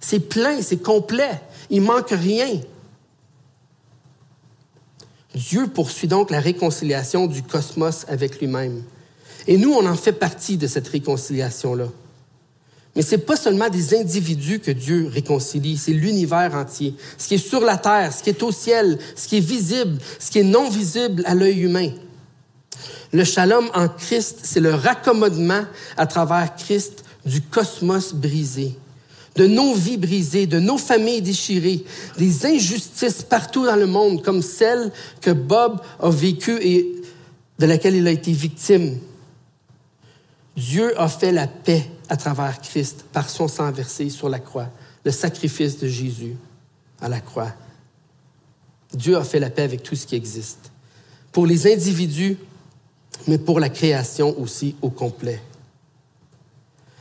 C'est 0.00 0.18
plein, 0.18 0.60
c'est 0.60 0.82
complet. 0.82 1.40
Il 1.70 1.82
manque 1.82 2.10
rien. 2.10 2.60
Dieu 5.36 5.68
poursuit 5.68 6.08
donc 6.08 6.32
la 6.32 6.40
réconciliation 6.40 7.28
du 7.28 7.44
cosmos 7.44 8.04
avec 8.08 8.40
lui-même. 8.40 8.82
Et 9.46 9.56
nous, 9.56 9.72
on 9.72 9.86
en 9.86 9.94
fait 9.94 10.12
partie 10.12 10.56
de 10.56 10.66
cette 10.66 10.88
réconciliation-là. 10.88 11.86
Mais 12.96 13.02
ce 13.02 13.14
n'est 13.14 13.22
pas 13.22 13.36
seulement 13.36 13.68
des 13.68 13.96
individus 13.96 14.58
que 14.58 14.72
Dieu 14.72 15.08
réconcilie, 15.12 15.76
c'est 15.76 15.92
l'univers 15.92 16.56
entier. 16.56 16.96
Ce 17.18 17.28
qui 17.28 17.34
est 17.34 17.38
sur 17.38 17.60
la 17.60 17.76
terre, 17.76 18.12
ce 18.12 18.24
qui 18.24 18.30
est 18.30 18.42
au 18.42 18.50
ciel, 18.50 18.98
ce 19.14 19.28
qui 19.28 19.36
est 19.36 19.46
visible, 19.46 19.98
ce 20.18 20.28
qui 20.28 20.40
est 20.40 20.44
non 20.44 20.68
visible 20.68 21.22
à 21.24 21.36
l'œil 21.36 21.60
humain. 21.60 21.90
Le 23.12 23.24
shalom 23.24 23.70
en 23.74 23.88
Christ, 23.88 24.40
c'est 24.42 24.60
le 24.60 24.74
raccommodement 24.74 25.64
à 25.96 26.06
travers 26.06 26.54
Christ 26.56 27.04
du 27.24 27.40
cosmos 27.40 28.14
brisé, 28.14 28.76
de 29.36 29.46
nos 29.46 29.74
vies 29.74 29.96
brisées, 29.96 30.46
de 30.46 30.58
nos 30.58 30.78
familles 30.78 31.22
déchirées, 31.22 31.84
des 32.18 32.46
injustices 32.46 33.22
partout 33.22 33.64
dans 33.64 33.76
le 33.76 33.86
monde, 33.86 34.22
comme 34.22 34.42
celle 34.42 34.92
que 35.20 35.30
Bob 35.30 35.80
a 36.00 36.10
vécue 36.10 36.58
et 36.60 37.02
de 37.58 37.66
laquelle 37.66 37.96
il 37.96 38.06
a 38.06 38.12
été 38.12 38.32
victime. 38.32 38.98
Dieu 40.56 40.98
a 41.00 41.08
fait 41.08 41.32
la 41.32 41.46
paix 41.46 41.90
à 42.08 42.16
travers 42.16 42.60
Christ 42.60 43.04
par 43.12 43.28
son 43.28 43.48
sang 43.48 43.70
versé 43.70 44.08
sur 44.08 44.28
la 44.28 44.38
croix, 44.38 44.70
le 45.04 45.10
sacrifice 45.10 45.78
de 45.78 45.86
Jésus 45.86 46.36
à 47.00 47.08
la 47.08 47.20
croix. 47.20 47.52
Dieu 48.94 49.16
a 49.16 49.24
fait 49.24 49.40
la 49.40 49.50
paix 49.50 49.62
avec 49.62 49.82
tout 49.82 49.94
ce 49.94 50.06
qui 50.06 50.14
existe. 50.14 50.70
Pour 51.32 51.46
les 51.46 51.70
individus, 51.70 52.38
mais 53.26 53.38
pour 53.38 53.60
la 53.60 53.68
création 53.68 54.38
aussi 54.40 54.76
au 54.82 54.90
complet. 54.90 55.40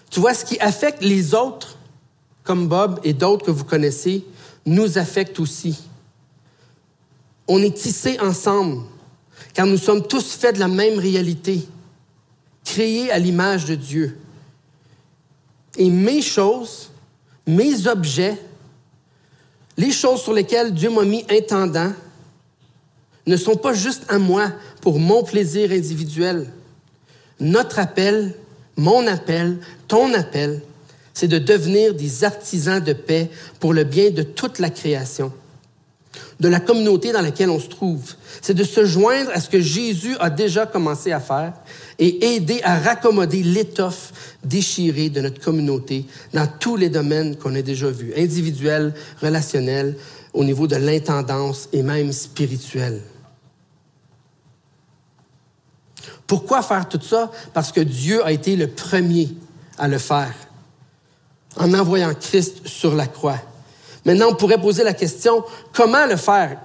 Tu 0.10 0.20
vois, 0.20 0.34
ce 0.34 0.46
qui 0.46 0.60
affecte 0.60 1.04
les 1.04 1.34
autres, 1.34 1.78
comme 2.44 2.68
Bob 2.68 3.00
et 3.04 3.14
d'autres 3.14 3.46
que 3.46 3.52
vous 3.52 3.66
connaissez, 3.66 4.24
nous 4.66 4.98
affecte 4.98 5.40
aussi. 5.40 5.78
On 7.48 7.62
est 7.62 7.76
tissés 7.76 8.18
ensemble, 8.20 8.84
car 9.54 9.68
nous 9.68 9.78
sommes 9.78 10.08
tous 10.08 10.34
faits 10.34 10.56
de 10.56 10.60
la 10.60 10.68
même 10.68 11.00
réalité 11.00 11.68
créé 12.64 13.12
à 13.12 13.20
l'image 13.20 13.66
de 13.66 13.76
Dieu. 13.76 14.18
Et 15.78 15.90
mes 15.90 16.22
choses, 16.22 16.90
mes 17.46 17.88
objets, 17.88 18.38
les 19.78 19.92
choses 19.92 20.22
sur 20.22 20.34
lesquelles 20.34 20.74
Dieu 20.74 20.90
m'a 20.90 21.04
mis 21.04 21.26
intendant, 21.30 21.92
ne 23.28 23.38
sont 23.38 23.56
pas 23.56 23.74
juste 23.74 24.04
à 24.08 24.20
moi 24.20 24.52
pour 24.82 25.00
mon 25.00 25.24
plaisir 25.24 25.72
individuel. 25.72 26.48
Notre 27.40 27.80
appel, 27.80 28.34
mon 28.78 29.08
appel, 29.08 29.58
ton 29.88 30.14
appel, 30.14 30.62
c'est 31.14 31.28
de 31.28 31.40
devenir 31.40 31.94
des 31.94 32.24
artisans 32.24 32.84
de 32.84 32.94
paix 32.94 33.30
pour 33.60 33.74
le 33.74 33.84
bien 33.84 34.12
de 34.12 34.22
toute 34.22 34.60
la 34.60 34.70
création, 34.70 35.32
de 36.40 36.50
la 36.50 36.60
communauté 36.60 37.14
dans 37.14 37.22
laquelle 37.22 37.50
on 37.50 37.60
se 37.60 37.70
trouve. 37.70 38.16
C'est 38.42 38.54
de 38.54 38.64
se 38.64 38.86
joindre 38.86 39.32
à 39.34 39.40
ce 39.40 39.50
que 39.50 39.62
Jésus 39.62 40.16
a 40.20 40.30
déjà 40.30 40.66
commencé 40.66 41.12
à 41.12 41.20
faire 41.20 41.54
et 41.98 42.36
aider 42.36 42.60
à 42.64 42.78
raccommoder 42.78 43.44
l'étoffe 43.44 44.38
déchirée 44.44 45.10
de 45.10 45.22
notre 45.22 45.42
communauté 45.42 46.06
dans 46.34 46.48
tous 46.60 46.76
les 46.76 46.90
domaines 46.90 47.38
qu'on 47.38 47.56
a 47.56 47.62
déjà 47.62 47.90
vus, 47.90 48.14
individuels, 48.18 48.94
relationnels, 49.22 49.96
au 50.34 50.44
niveau 50.44 50.68
de 50.68 50.76
l'intendance 50.76 51.70
et 51.72 51.82
même 51.82 52.12
spirituel. 52.12 53.02
Pourquoi 56.28 56.62
faire 56.62 56.88
tout 56.90 57.02
ça? 57.02 57.32
Parce 57.54 57.72
que 57.72 57.82
Dieu 57.82 58.26
a 58.26 58.32
été 58.32 58.56
le 58.56 58.68
premier 58.68 59.36
à 59.78 59.88
le 59.88 59.98
faire 59.98 60.34
en 61.58 61.74
envoyant 61.74 62.14
Christ 62.14 62.68
sur 62.68 62.96
la 62.96 63.08
croix. 63.08 63.40
Maintenant, 64.06 64.28
on 64.32 64.36
pourrait 64.36 64.62
poser 64.62 64.84
la 64.84 64.94
question, 64.94 65.44
comment 65.74 66.06
le 66.06 66.16
faire? 66.16 66.60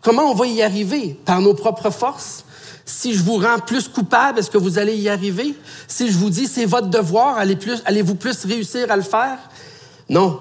Comment 0.00 0.30
on 0.30 0.34
va 0.34 0.46
y 0.46 0.62
arriver? 0.62 1.18
Par 1.24 1.40
nos 1.40 1.54
propres 1.54 1.90
forces? 1.90 2.44
Si 2.84 3.14
je 3.14 3.22
vous 3.22 3.36
rends 3.36 3.60
plus 3.60 3.86
coupable, 3.88 4.40
est-ce 4.40 4.50
que 4.50 4.58
vous 4.58 4.78
allez 4.78 4.96
y 4.96 5.08
arriver? 5.08 5.54
Si 5.86 6.10
je 6.10 6.18
vous 6.18 6.30
dis 6.30 6.48
c'est 6.48 6.66
votre 6.66 6.88
devoir, 6.88 7.38
allez-vous 7.38 8.16
plus, 8.16 8.44
réussir 8.44 8.90
à 8.90 8.96
le 8.96 9.02
faire? 9.02 9.38
Non. 10.08 10.40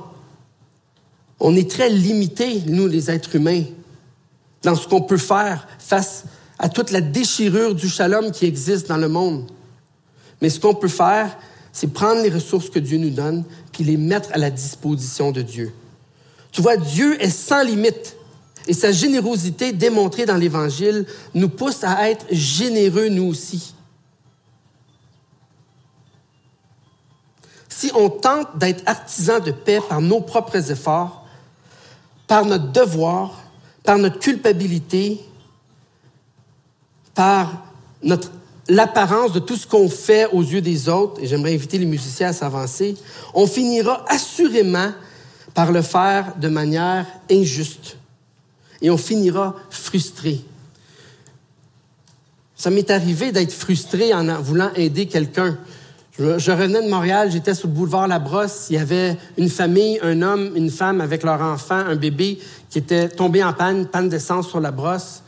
On 1.39 1.55
est 1.55 1.69
très 1.69 1.89
limité, 1.89 2.63
nous, 2.65 2.87
les 2.87 3.11
êtres 3.11 3.35
humains, 3.35 3.63
dans 4.63 4.75
ce 4.75 4.87
qu'on 4.87 5.01
peut 5.01 5.17
faire 5.17 5.67
face 5.77 6.23
à 6.23 6.27
toute 6.69 6.91
la 6.91 7.01
déchirure 7.01 7.73
du 7.73 7.89
shalom 7.89 8.31
qui 8.31 8.45
existe 8.45 8.87
dans 8.87 8.97
le 8.97 9.07
monde. 9.07 9.49
Mais 10.41 10.49
ce 10.49 10.59
qu'on 10.59 10.75
peut 10.75 10.87
faire, 10.87 11.37
c'est 11.71 11.87
prendre 11.87 12.21
les 12.21 12.29
ressources 12.29 12.69
que 12.69 12.79
Dieu 12.79 12.97
nous 12.97 13.09
donne, 13.09 13.43
puis 13.71 13.83
les 13.83 13.97
mettre 13.97 14.29
à 14.33 14.37
la 14.37 14.49
disposition 14.49 15.31
de 15.31 15.41
Dieu. 15.41 15.73
Tu 16.51 16.61
vois, 16.61 16.77
Dieu 16.77 17.21
est 17.21 17.29
sans 17.29 17.63
limite. 17.63 18.15
Et 18.67 18.73
sa 18.73 18.91
générosité 18.91 19.71
démontrée 19.71 20.25
dans 20.25 20.37
l'Évangile 20.37 21.05
nous 21.33 21.49
pousse 21.49 21.83
à 21.83 22.09
être 22.09 22.25
généreux 22.31 23.09
nous 23.09 23.23
aussi. 23.23 23.73
Si 27.69 27.91
on 27.95 28.09
tente 28.09 28.59
d'être 28.59 28.83
artisan 28.85 29.39
de 29.39 29.51
paix 29.51 29.79
par 29.89 30.01
nos 30.01 30.21
propres 30.21 30.71
efforts, 30.71 31.25
par 32.27 32.45
notre 32.45 32.71
devoir, 32.71 33.41
par 33.83 33.97
notre 33.97 34.19
culpabilité, 34.19 35.19
par 37.13 37.65
notre 38.03 38.31
l'apparence 38.67 39.33
de 39.33 39.39
tout 39.39 39.57
ce 39.57 39.67
qu'on 39.67 39.89
fait 39.89 40.27
aux 40.31 40.41
yeux 40.41 40.61
des 40.61 40.87
autres, 40.87 41.21
et 41.21 41.27
j'aimerais 41.27 41.53
inviter 41.53 41.77
les 41.77 41.85
musiciens 41.85 42.29
à 42.29 42.33
s'avancer, 42.33 42.95
on 43.33 43.45
finira 43.47 44.05
assurément 44.07 44.91
par 45.53 45.71
le 45.71 45.81
faire 45.81 46.33
de 46.39 46.47
manière 46.47 47.05
injuste 47.29 47.97
et 48.81 48.89
on 48.89 48.97
finira 48.97 49.55
frustré. 49.69 50.41
Ça 52.55 52.69
m'est 52.69 52.89
arrivé 52.91 53.31
d'être 53.31 53.51
frustré 53.51 54.13
en 54.13 54.41
voulant 54.41 54.71
aider 54.75 55.07
quelqu'un. 55.07 55.57
Je, 56.17 56.51
revenais 56.51 56.83
de 56.83 56.89
Montréal, 56.89 57.31
j'étais 57.31 57.55
sur 57.55 57.67
le 57.67 57.73
boulevard 57.73 58.07
La 58.07 58.19
Brosse. 58.19 58.67
Il 58.69 58.75
y 58.75 58.79
avait 58.79 59.17
une 59.37 59.49
famille, 59.49 59.99
un 60.03 60.21
homme, 60.21 60.51
une 60.55 60.69
femme 60.69 61.01
avec 61.01 61.23
leur 61.23 61.41
enfant, 61.41 61.75
un 61.75 61.95
bébé 61.95 62.39
qui 62.69 62.77
était 62.77 63.09
tombé 63.09 63.43
en 63.43 63.53
panne, 63.53 63.87
panne 63.87 64.09
d'essence 64.09 64.47
sur 64.47 64.59
la 64.59 64.71
brosse. 64.71 65.23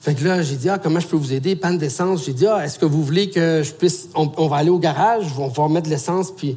Fait 0.00 0.14
que 0.14 0.24
là, 0.24 0.42
j'ai 0.42 0.56
dit, 0.56 0.68
ah, 0.68 0.78
comment 0.78 1.00
je 1.00 1.06
peux 1.06 1.16
vous 1.16 1.32
aider? 1.32 1.56
Panne 1.56 1.76
d'essence. 1.76 2.24
J'ai 2.24 2.32
dit, 2.32 2.46
ah, 2.46 2.64
est-ce 2.64 2.78
que 2.78 2.86
vous 2.86 3.02
voulez 3.02 3.30
que 3.30 3.62
je 3.62 3.72
puisse. 3.72 4.08
On, 4.14 4.46
va 4.46 4.56
aller 4.56 4.70
au 4.70 4.78
garage, 4.78 5.26
on 5.38 5.48
va 5.48 5.64
remettre 5.64 5.86
de 5.86 5.90
l'essence, 5.90 6.30
puis 6.30 6.56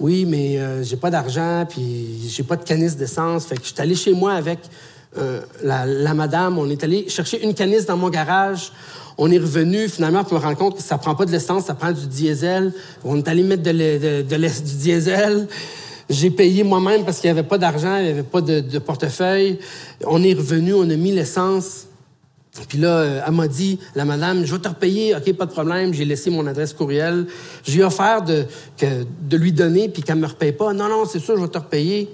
oui, 0.00 0.24
mais 0.24 0.58
euh, 0.58 0.82
j'ai 0.82 0.96
pas 0.96 1.10
d'argent, 1.10 1.66
puis 1.68 2.28
j'ai 2.28 2.44
pas 2.44 2.56
de 2.56 2.64
canisse 2.64 2.96
d'essence. 2.96 3.46
Fait 3.46 3.56
que 3.56 3.62
je 3.62 3.68
suis 3.68 3.80
allé 3.80 3.94
chez 3.94 4.12
moi 4.12 4.32
avec 4.32 4.60
euh, 5.16 5.40
la, 5.62 6.14
madame, 6.14 6.58
on 6.58 6.68
est 6.70 6.84
allé 6.84 7.08
chercher 7.08 7.42
une 7.42 7.54
canisse 7.54 7.86
dans 7.86 7.96
mon 7.96 8.08
garage. 8.08 8.72
On 9.16 9.30
est 9.30 9.38
revenu 9.38 9.88
finalement 9.88 10.22
pour 10.22 10.38
me 10.38 10.42
rendre 10.42 10.56
compte 10.56 10.76
que 10.76 10.82
ça 10.82 10.96
prend 10.96 11.14
pas 11.14 11.26
de 11.26 11.32
l'essence, 11.32 11.64
ça 11.64 11.74
prend 11.74 11.90
du 11.90 12.06
diesel. 12.06 12.72
On 13.04 13.16
est 13.16 13.26
allé 13.26 13.42
mettre 13.42 13.64
de, 13.64 14.22
du 14.22 14.76
diesel. 14.76 15.48
J'ai 16.08 16.30
payé 16.30 16.62
moi-même 16.62 17.04
parce 17.04 17.18
qu'il 17.18 17.28
n'y 17.28 17.38
avait 17.38 17.48
pas 17.48 17.58
d'argent, 17.58 17.96
il 17.96 18.04
n'y 18.04 18.10
avait 18.10 18.22
pas 18.22 18.40
de, 18.40 18.78
portefeuille. 18.78 19.58
On 20.06 20.22
est 20.22 20.34
revenu, 20.34 20.72
on 20.74 20.88
a 20.88 20.96
mis 20.96 21.12
l'essence. 21.12 21.87
Puis 22.68 22.78
là, 22.78 22.88
euh, 22.88 23.20
elle 23.26 23.34
m'a 23.34 23.48
dit, 23.48 23.78
la 23.94 24.04
madame, 24.04 24.44
je 24.44 24.54
vais 24.54 24.60
te 24.60 24.68
repayer, 24.68 25.14
OK, 25.14 25.32
pas 25.34 25.46
de 25.46 25.52
problème. 25.52 25.92
J'ai 25.94 26.04
laissé 26.04 26.30
mon 26.30 26.46
adresse 26.46 26.72
courriel. 26.72 27.26
J'ai 27.64 27.84
offert 27.84 28.22
de, 28.22 28.44
de 28.80 29.36
lui 29.36 29.52
donner, 29.52 29.88
puis 29.88 30.02
qu'elle 30.02 30.18
me 30.18 30.26
repaye 30.26 30.52
pas. 30.52 30.72
Non, 30.72 30.88
non, 30.88 31.04
c'est 31.04 31.20
sûr, 31.20 31.36
je 31.36 31.42
vais 31.42 31.48
te 31.48 31.58
repayer. 31.58 32.08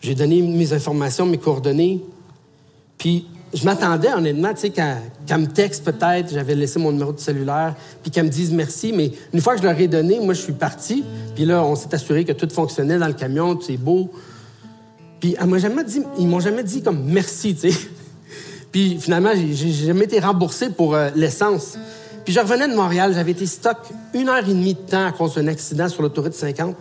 J'ai 0.00 0.14
donné 0.14 0.42
mes 0.42 0.72
informations, 0.72 1.26
mes 1.26 1.38
coordonnées. 1.38 2.02
Puis 2.98 3.26
je 3.54 3.64
m'attendais 3.64 4.12
honnêtement, 4.12 4.52
tu 4.52 4.60
sais, 4.60 4.70
qu'elle 4.70 5.40
me 5.40 5.46
texte 5.46 5.84
peut-être, 5.84 6.32
j'avais 6.32 6.54
laissé 6.54 6.78
mon 6.78 6.92
numéro 6.92 7.12
de 7.12 7.18
cellulaire, 7.18 7.74
puis 8.02 8.10
qu'elle 8.10 8.26
me 8.26 8.30
dise 8.30 8.52
merci, 8.52 8.92
mais 8.92 9.12
une 9.32 9.40
fois 9.40 9.54
que 9.54 9.62
je 9.62 9.66
leur 9.66 9.78
ai 9.78 9.88
donné, 9.88 10.20
moi, 10.20 10.34
je 10.34 10.42
suis 10.42 10.52
parti, 10.52 11.04
puis 11.34 11.44
là, 11.44 11.64
on 11.64 11.74
s'est 11.74 11.94
assuré 11.94 12.24
que 12.24 12.32
tout 12.32 12.48
fonctionnait 12.50 12.98
dans 12.98 13.06
le 13.06 13.14
camion, 13.14 13.58
c'est 13.60 13.76
beau. 13.76 14.10
Puis 15.20 15.36
elle 15.40 15.46
m'a 15.46 15.58
jamais 15.58 15.84
dit, 15.84 16.02
ils 16.18 16.26
m'ont 16.26 16.40
jamais 16.40 16.62
dit 16.62 16.82
comme 16.82 17.02
merci, 17.04 17.54
tu 17.54 17.70
sais. 17.70 17.78
Puis 18.76 18.98
finalement, 19.00 19.30
j'ai 19.34 19.72
jamais 19.72 20.04
été 20.04 20.20
remboursé 20.20 20.68
pour 20.68 20.94
euh, 20.94 21.08
l'essence. 21.14 21.78
Puis 22.26 22.34
je 22.34 22.40
revenais 22.40 22.68
de 22.68 22.74
Montréal, 22.74 23.14
j'avais 23.14 23.30
été 23.30 23.46
stock 23.46 23.78
une 24.12 24.28
heure 24.28 24.46
et 24.46 24.52
demie 24.52 24.74
de 24.74 24.80
temps 24.80 25.06
à 25.06 25.12
cause 25.12 25.36
d'un 25.36 25.46
accident 25.46 25.88
sur 25.88 26.02
l'autoroute 26.02 26.34
50. 26.34 26.76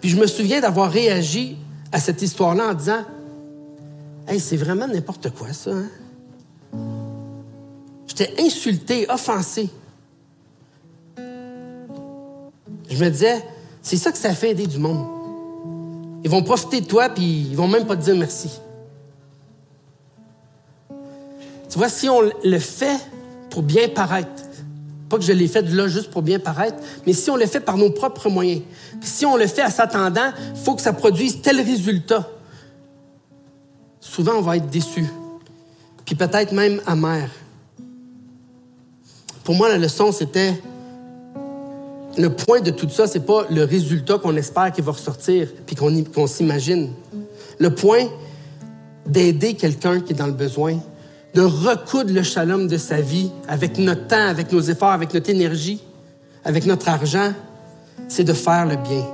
Puis 0.00 0.10
je 0.10 0.16
me 0.16 0.28
souviens 0.28 0.60
d'avoir 0.60 0.92
réagi 0.92 1.56
à 1.90 1.98
cette 1.98 2.22
histoire-là 2.22 2.68
en 2.68 2.74
disant 2.74 3.00
Hey, 4.28 4.38
c'est 4.38 4.56
vraiment 4.56 4.86
n'importe 4.86 5.30
quoi, 5.30 5.52
ça. 5.52 5.72
Hein? 5.72 6.78
J'étais 8.06 8.32
insulté, 8.40 9.04
offensé. 9.10 9.70
Je 11.16 13.04
me 13.04 13.08
disais, 13.08 13.44
c'est 13.82 13.96
ça 13.96 14.12
que 14.12 14.18
ça 14.18 14.32
fait 14.34 14.52
aider 14.52 14.68
du 14.68 14.78
monde. 14.78 15.04
Ils 16.22 16.30
vont 16.30 16.44
profiter 16.44 16.80
de 16.80 16.86
toi, 16.86 17.08
puis 17.08 17.48
ils 17.50 17.56
vont 17.56 17.66
même 17.66 17.86
pas 17.86 17.96
te 17.96 18.04
dire 18.04 18.14
merci. 18.14 18.60
Tu 21.74 21.78
vois, 21.78 21.88
si 21.88 22.08
on 22.08 22.20
le 22.22 22.58
fait 22.60 23.00
pour 23.50 23.64
bien 23.64 23.88
paraître, 23.88 24.44
pas 25.08 25.18
que 25.18 25.24
je 25.24 25.32
l'ai 25.32 25.48
fait 25.48 25.62
là 25.62 25.88
juste 25.88 26.08
pour 26.08 26.22
bien 26.22 26.38
paraître, 26.38 26.76
mais 27.04 27.12
si 27.12 27.30
on 27.30 27.36
le 27.36 27.46
fait 27.46 27.58
par 27.58 27.76
nos 27.76 27.90
propres 27.90 28.28
moyens, 28.30 28.62
si 29.00 29.26
on 29.26 29.36
le 29.36 29.48
fait 29.48 29.62
à 29.62 29.70
s'attendant, 29.70 30.30
il 30.54 30.56
faut 30.56 30.76
que 30.76 30.82
ça 30.82 30.92
produise 30.92 31.42
tel 31.42 31.60
résultat. 31.60 32.30
Souvent, 33.98 34.34
on 34.36 34.40
va 34.40 34.58
être 34.58 34.70
déçu, 34.70 35.04
puis 36.04 36.14
peut-être 36.14 36.52
même 36.52 36.80
amer. 36.86 37.28
Pour 39.42 39.56
moi, 39.56 39.68
la 39.68 39.78
leçon, 39.78 40.12
c'était 40.12 40.54
le 42.16 42.28
point 42.28 42.60
de 42.60 42.70
tout 42.70 42.88
ça, 42.88 43.08
c'est 43.08 43.26
pas 43.26 43.46
le 43.50 43.64
résultat 43.64 44.18
qu'on 44.18 44.36
espère 44.36 44.70
qu'il 44.70 44.84
va 44.84 44.92
ressortir 44.92 45.48
puis 45.66 45.74
qu'on 45.74 46.28
s'imagine. 46.28 46.92
Le 47.58 47.74
point 47.74 48.06
d'aider 49.06 49.54
quelqu'un 49.54 49.98
qui 49.98 50.12
est 50.12 50.16
dans 50.16 50.28
le 50.28 50.32
besoin, 50.34 50.78
de 51.34 51.42
recoudre 51.42 52.12
le 52.12 52.22
shalom 52.22 52.68
de 52.68 52.78
sa 52.78 53.00
vie 53.00 53.30
avec 53.48 53.78
notre 53.78 54.06
temps, 54.06 54.28
avec 54.28 54.52
nos 54.52 54.60
efforts, 54.60 54.92
avec 54.92 55.12
notre 55.12 55.30
énergie, 55.30 55.82
avec 56.44 56.64
notre 56.64 56.88
argent, 56.88 57.32
c'est 58.08 58.24
de 58.24 58.32
faire 58.32 58.66
le 58.66 58.76
bien, 58.76 59.04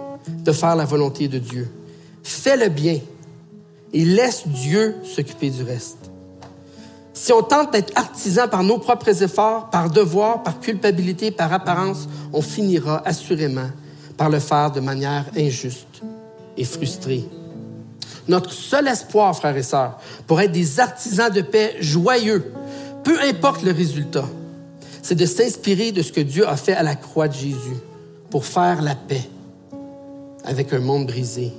de 0.45 0.53
faire 0.53 0.77
la 0.77 0.85
volonté 0.85 1.29
de 1.29 1.39
Dieu. 1.39 1.69
Fais 2.23 2.57
le 2.57 2.69
bien 2.69 2.99
et 3.93 4.05
laisse 4.05 4.47
Dieu 4.47 4.97
s'occuper 5.03 5.51
du 5.51 5.63
reste. 5.63 6.11
Si 7.13 7.33
on 7.33 7.43
tente 7.43 7.73
d'être 7.73 7.93
artisan 7.97 8.49
par 8.49 8.63
nos 8.63 8.79
propres 8.79 9.23
efforts, 9.23 9.71
par 9.71 9.91
devoir, 9.91 10.43
par 10.43 10.61
culpabilité, 10.61 11.31
par 11.31 11.53
apparence, 11.53 12.09
on 12.33 12.41
finira 12.41 13.03
assurément 13.07 13.69
par 14.17 14.31
le 14.31 14.39
faire 14.39 14.71
de 14.71 14.81
manière 14.81 15.25
injuste 15.37 16.03
et 16.57 16.65
frustrée. 16.65 17.25
Notre 18.29 18.53
seul 18.53 18.89
espoir, 18.89 19.35
frères 19.37 19.57
et 19.57 19.63
sœurs, 19.63 19.99
pour 20.27 20.41
être 20.41 20.53
des 20.53 20.81
artisans 20.81 21.33
de 21.33 21.41
paix 21.41 21.77
joyeux, 21.81 22.53
peu 23.05 23.21
importe 23.23 23.63
le 23.63 23.73
résultat, 23.73 24.29
c'est 25.03 25.15
de 25.15 25.27
s'inspirer 25.27 25.93
de 25.93 26.03
ce 26.03 26.13
que 26.13 26.21
Dieu 26.21 26.47
a 26.49 26.57
fait 26.57 26.75
à 26.75 26.83
la 26.83 26.95
croix 26.95 27.29
de 27.29 27.35
Jésus 27.35 27.77
pour 28.31 28.45
faire 28.45 28.83
la 28.83 28.95
paix 28.95 29.29
avec 30.45 30.73
un 30.73 30.81
monde 30.81 31.07
brisé. 31.07 31.53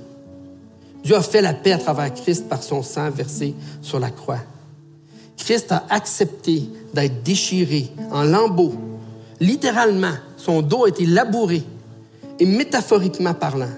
Dieu 1.03 1.15
a 1.15 1.21
fait 1.21 1.41
la 1.41 1.53
paix 1.53 1.71
à 1.73 1.77
travers 1.77 2.13
Christ 2.13 2.47
par 2.47 2.61
son 2.61 2.83
sang 2.83 3.09
versé 3.09 3.55
sur 3.81 3.99
la 3.99 4.09
croix. 4.09 4.39
Christ 5.37 5.71
a 5.71 5.83
accepté 5.89 6.63
d'être 6.93 7.23
déchiré 7.23 7.91
en 8.11 8.23
lambeaux. 8.23 8.75
Littéralement, 9.39 10.13
son 10.37 10.61
dos 10.61 10.85
a 10.85 10.89
été 10.89 11.05
labouré 11.05 11.63
et 12.39 12.45
métaphoriquement 12.45 13.33
parlant 13.33 13.69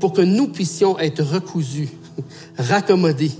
pour 0.00 0.12
que 0.12 0.22
nous 0.22 0.48
puissions 0.48 0.98
être 0.98 1.22
recousus, 1.22 1.88
raccommodés. 2.58 3.32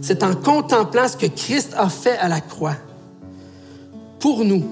C'est 0.00 0.22
en 0.22 0.34
contemplant 0.34 1.08
ce 1.08 1.16
que 1.16 1.26
Christ 1.26 1.74
a 1.76 1.88
fait 1.88 2.16
à 2.18 2.28
la 2.28 2.40
croix 2.40 2.76
pour 4.20 4.44
nous, 4.44 4.64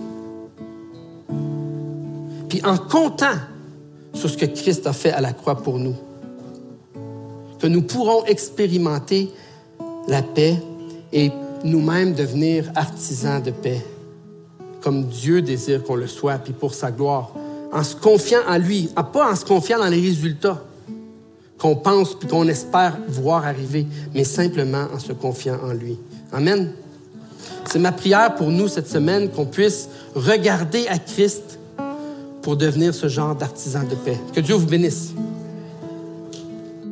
puis 2.48 2.64
en 2.64 2.76
comptant 2.76 3.36
sur 4.14 4.30
ce 4.30 4.36
que 4.36 4.46
Christ 4.46 4.86
a 4.86 4.92
fait 4.92 5.10
à 5.10 5.20
la 5.20 5.32
croix 5.32 5.56
pour 5.56 5.78
nous, 5.78 5.94
que 7.58 7.66
nous 7.66 7.82
pourrons 7.82 8.24
expérimenter 8.26 9.30
la 10.08 10.22
paix 10.22 10.56
et 11.12 11.30
nous-mêmes 11.64 12.14
devenir 12.14 12.70
artisans 12.74 13.42
de 13.42 13.50
paix, 13.50 13.84
comme 14.80 15.04
Dieu 15.04 15.42
désire 15.42 15.82
qu'on 15.82 15.96
le 15.96 16.06
soit, 16.06 16.38
puis 16.38 16.52
pour 16.52 16.74
sa 16.74 16.90
gloire, 16.90 17.32
en 17.72 17.82
se 17.82 17.96
confiant 17.96 18.40
en 18.46 18.58
lui, 18.58 18.90
pas 19.12 19.30
en 19.30 19.36
se 19.36 19.44
confiant 19.44 19.78
dans 19.78 19.88
les 19.88 20.00
résultats 20.00 20.62
qu'on 21.62 21.76
pense 21.76 22.18
puis 22.18 22.28
qu'on 22.28 22.48
espère 22.48 22.98
voir 23.06 23.46
arriver, 23.46 23.86
mais 24.14 24.24
simplement 24.24 24.86
en 24.92 24.98
se 24.98 25.12
confiant 25.12 25.58
en 25.62 25.72
lui. 25.72 25.96
Amen. 26.32 26.72
C'est 27.70 27.78
ma 27.78 27.92
prière 27.92 28.34
pour 28.34 28.50
nous 28.50 28.66
cette 28.66 28.88
semaine 28.88 29.30
qu'on 29.30 29.46
puisse 29.46 29.88
regarder 30.16 30.88
à 30.88 30.98
Christ 30.98 31.60
pour 32.42 32.56
devenir 32.56 32.92
ce 32.92 33.06
genre 33.06 33.36
d'artisan 33.36 33.84
de 33.84 33.94
paix. 33.94 34.18
Que 34.34 34.40
Dieu 34.40 34.56
vous 34.56 34.66
bénisse. 34.66 35.12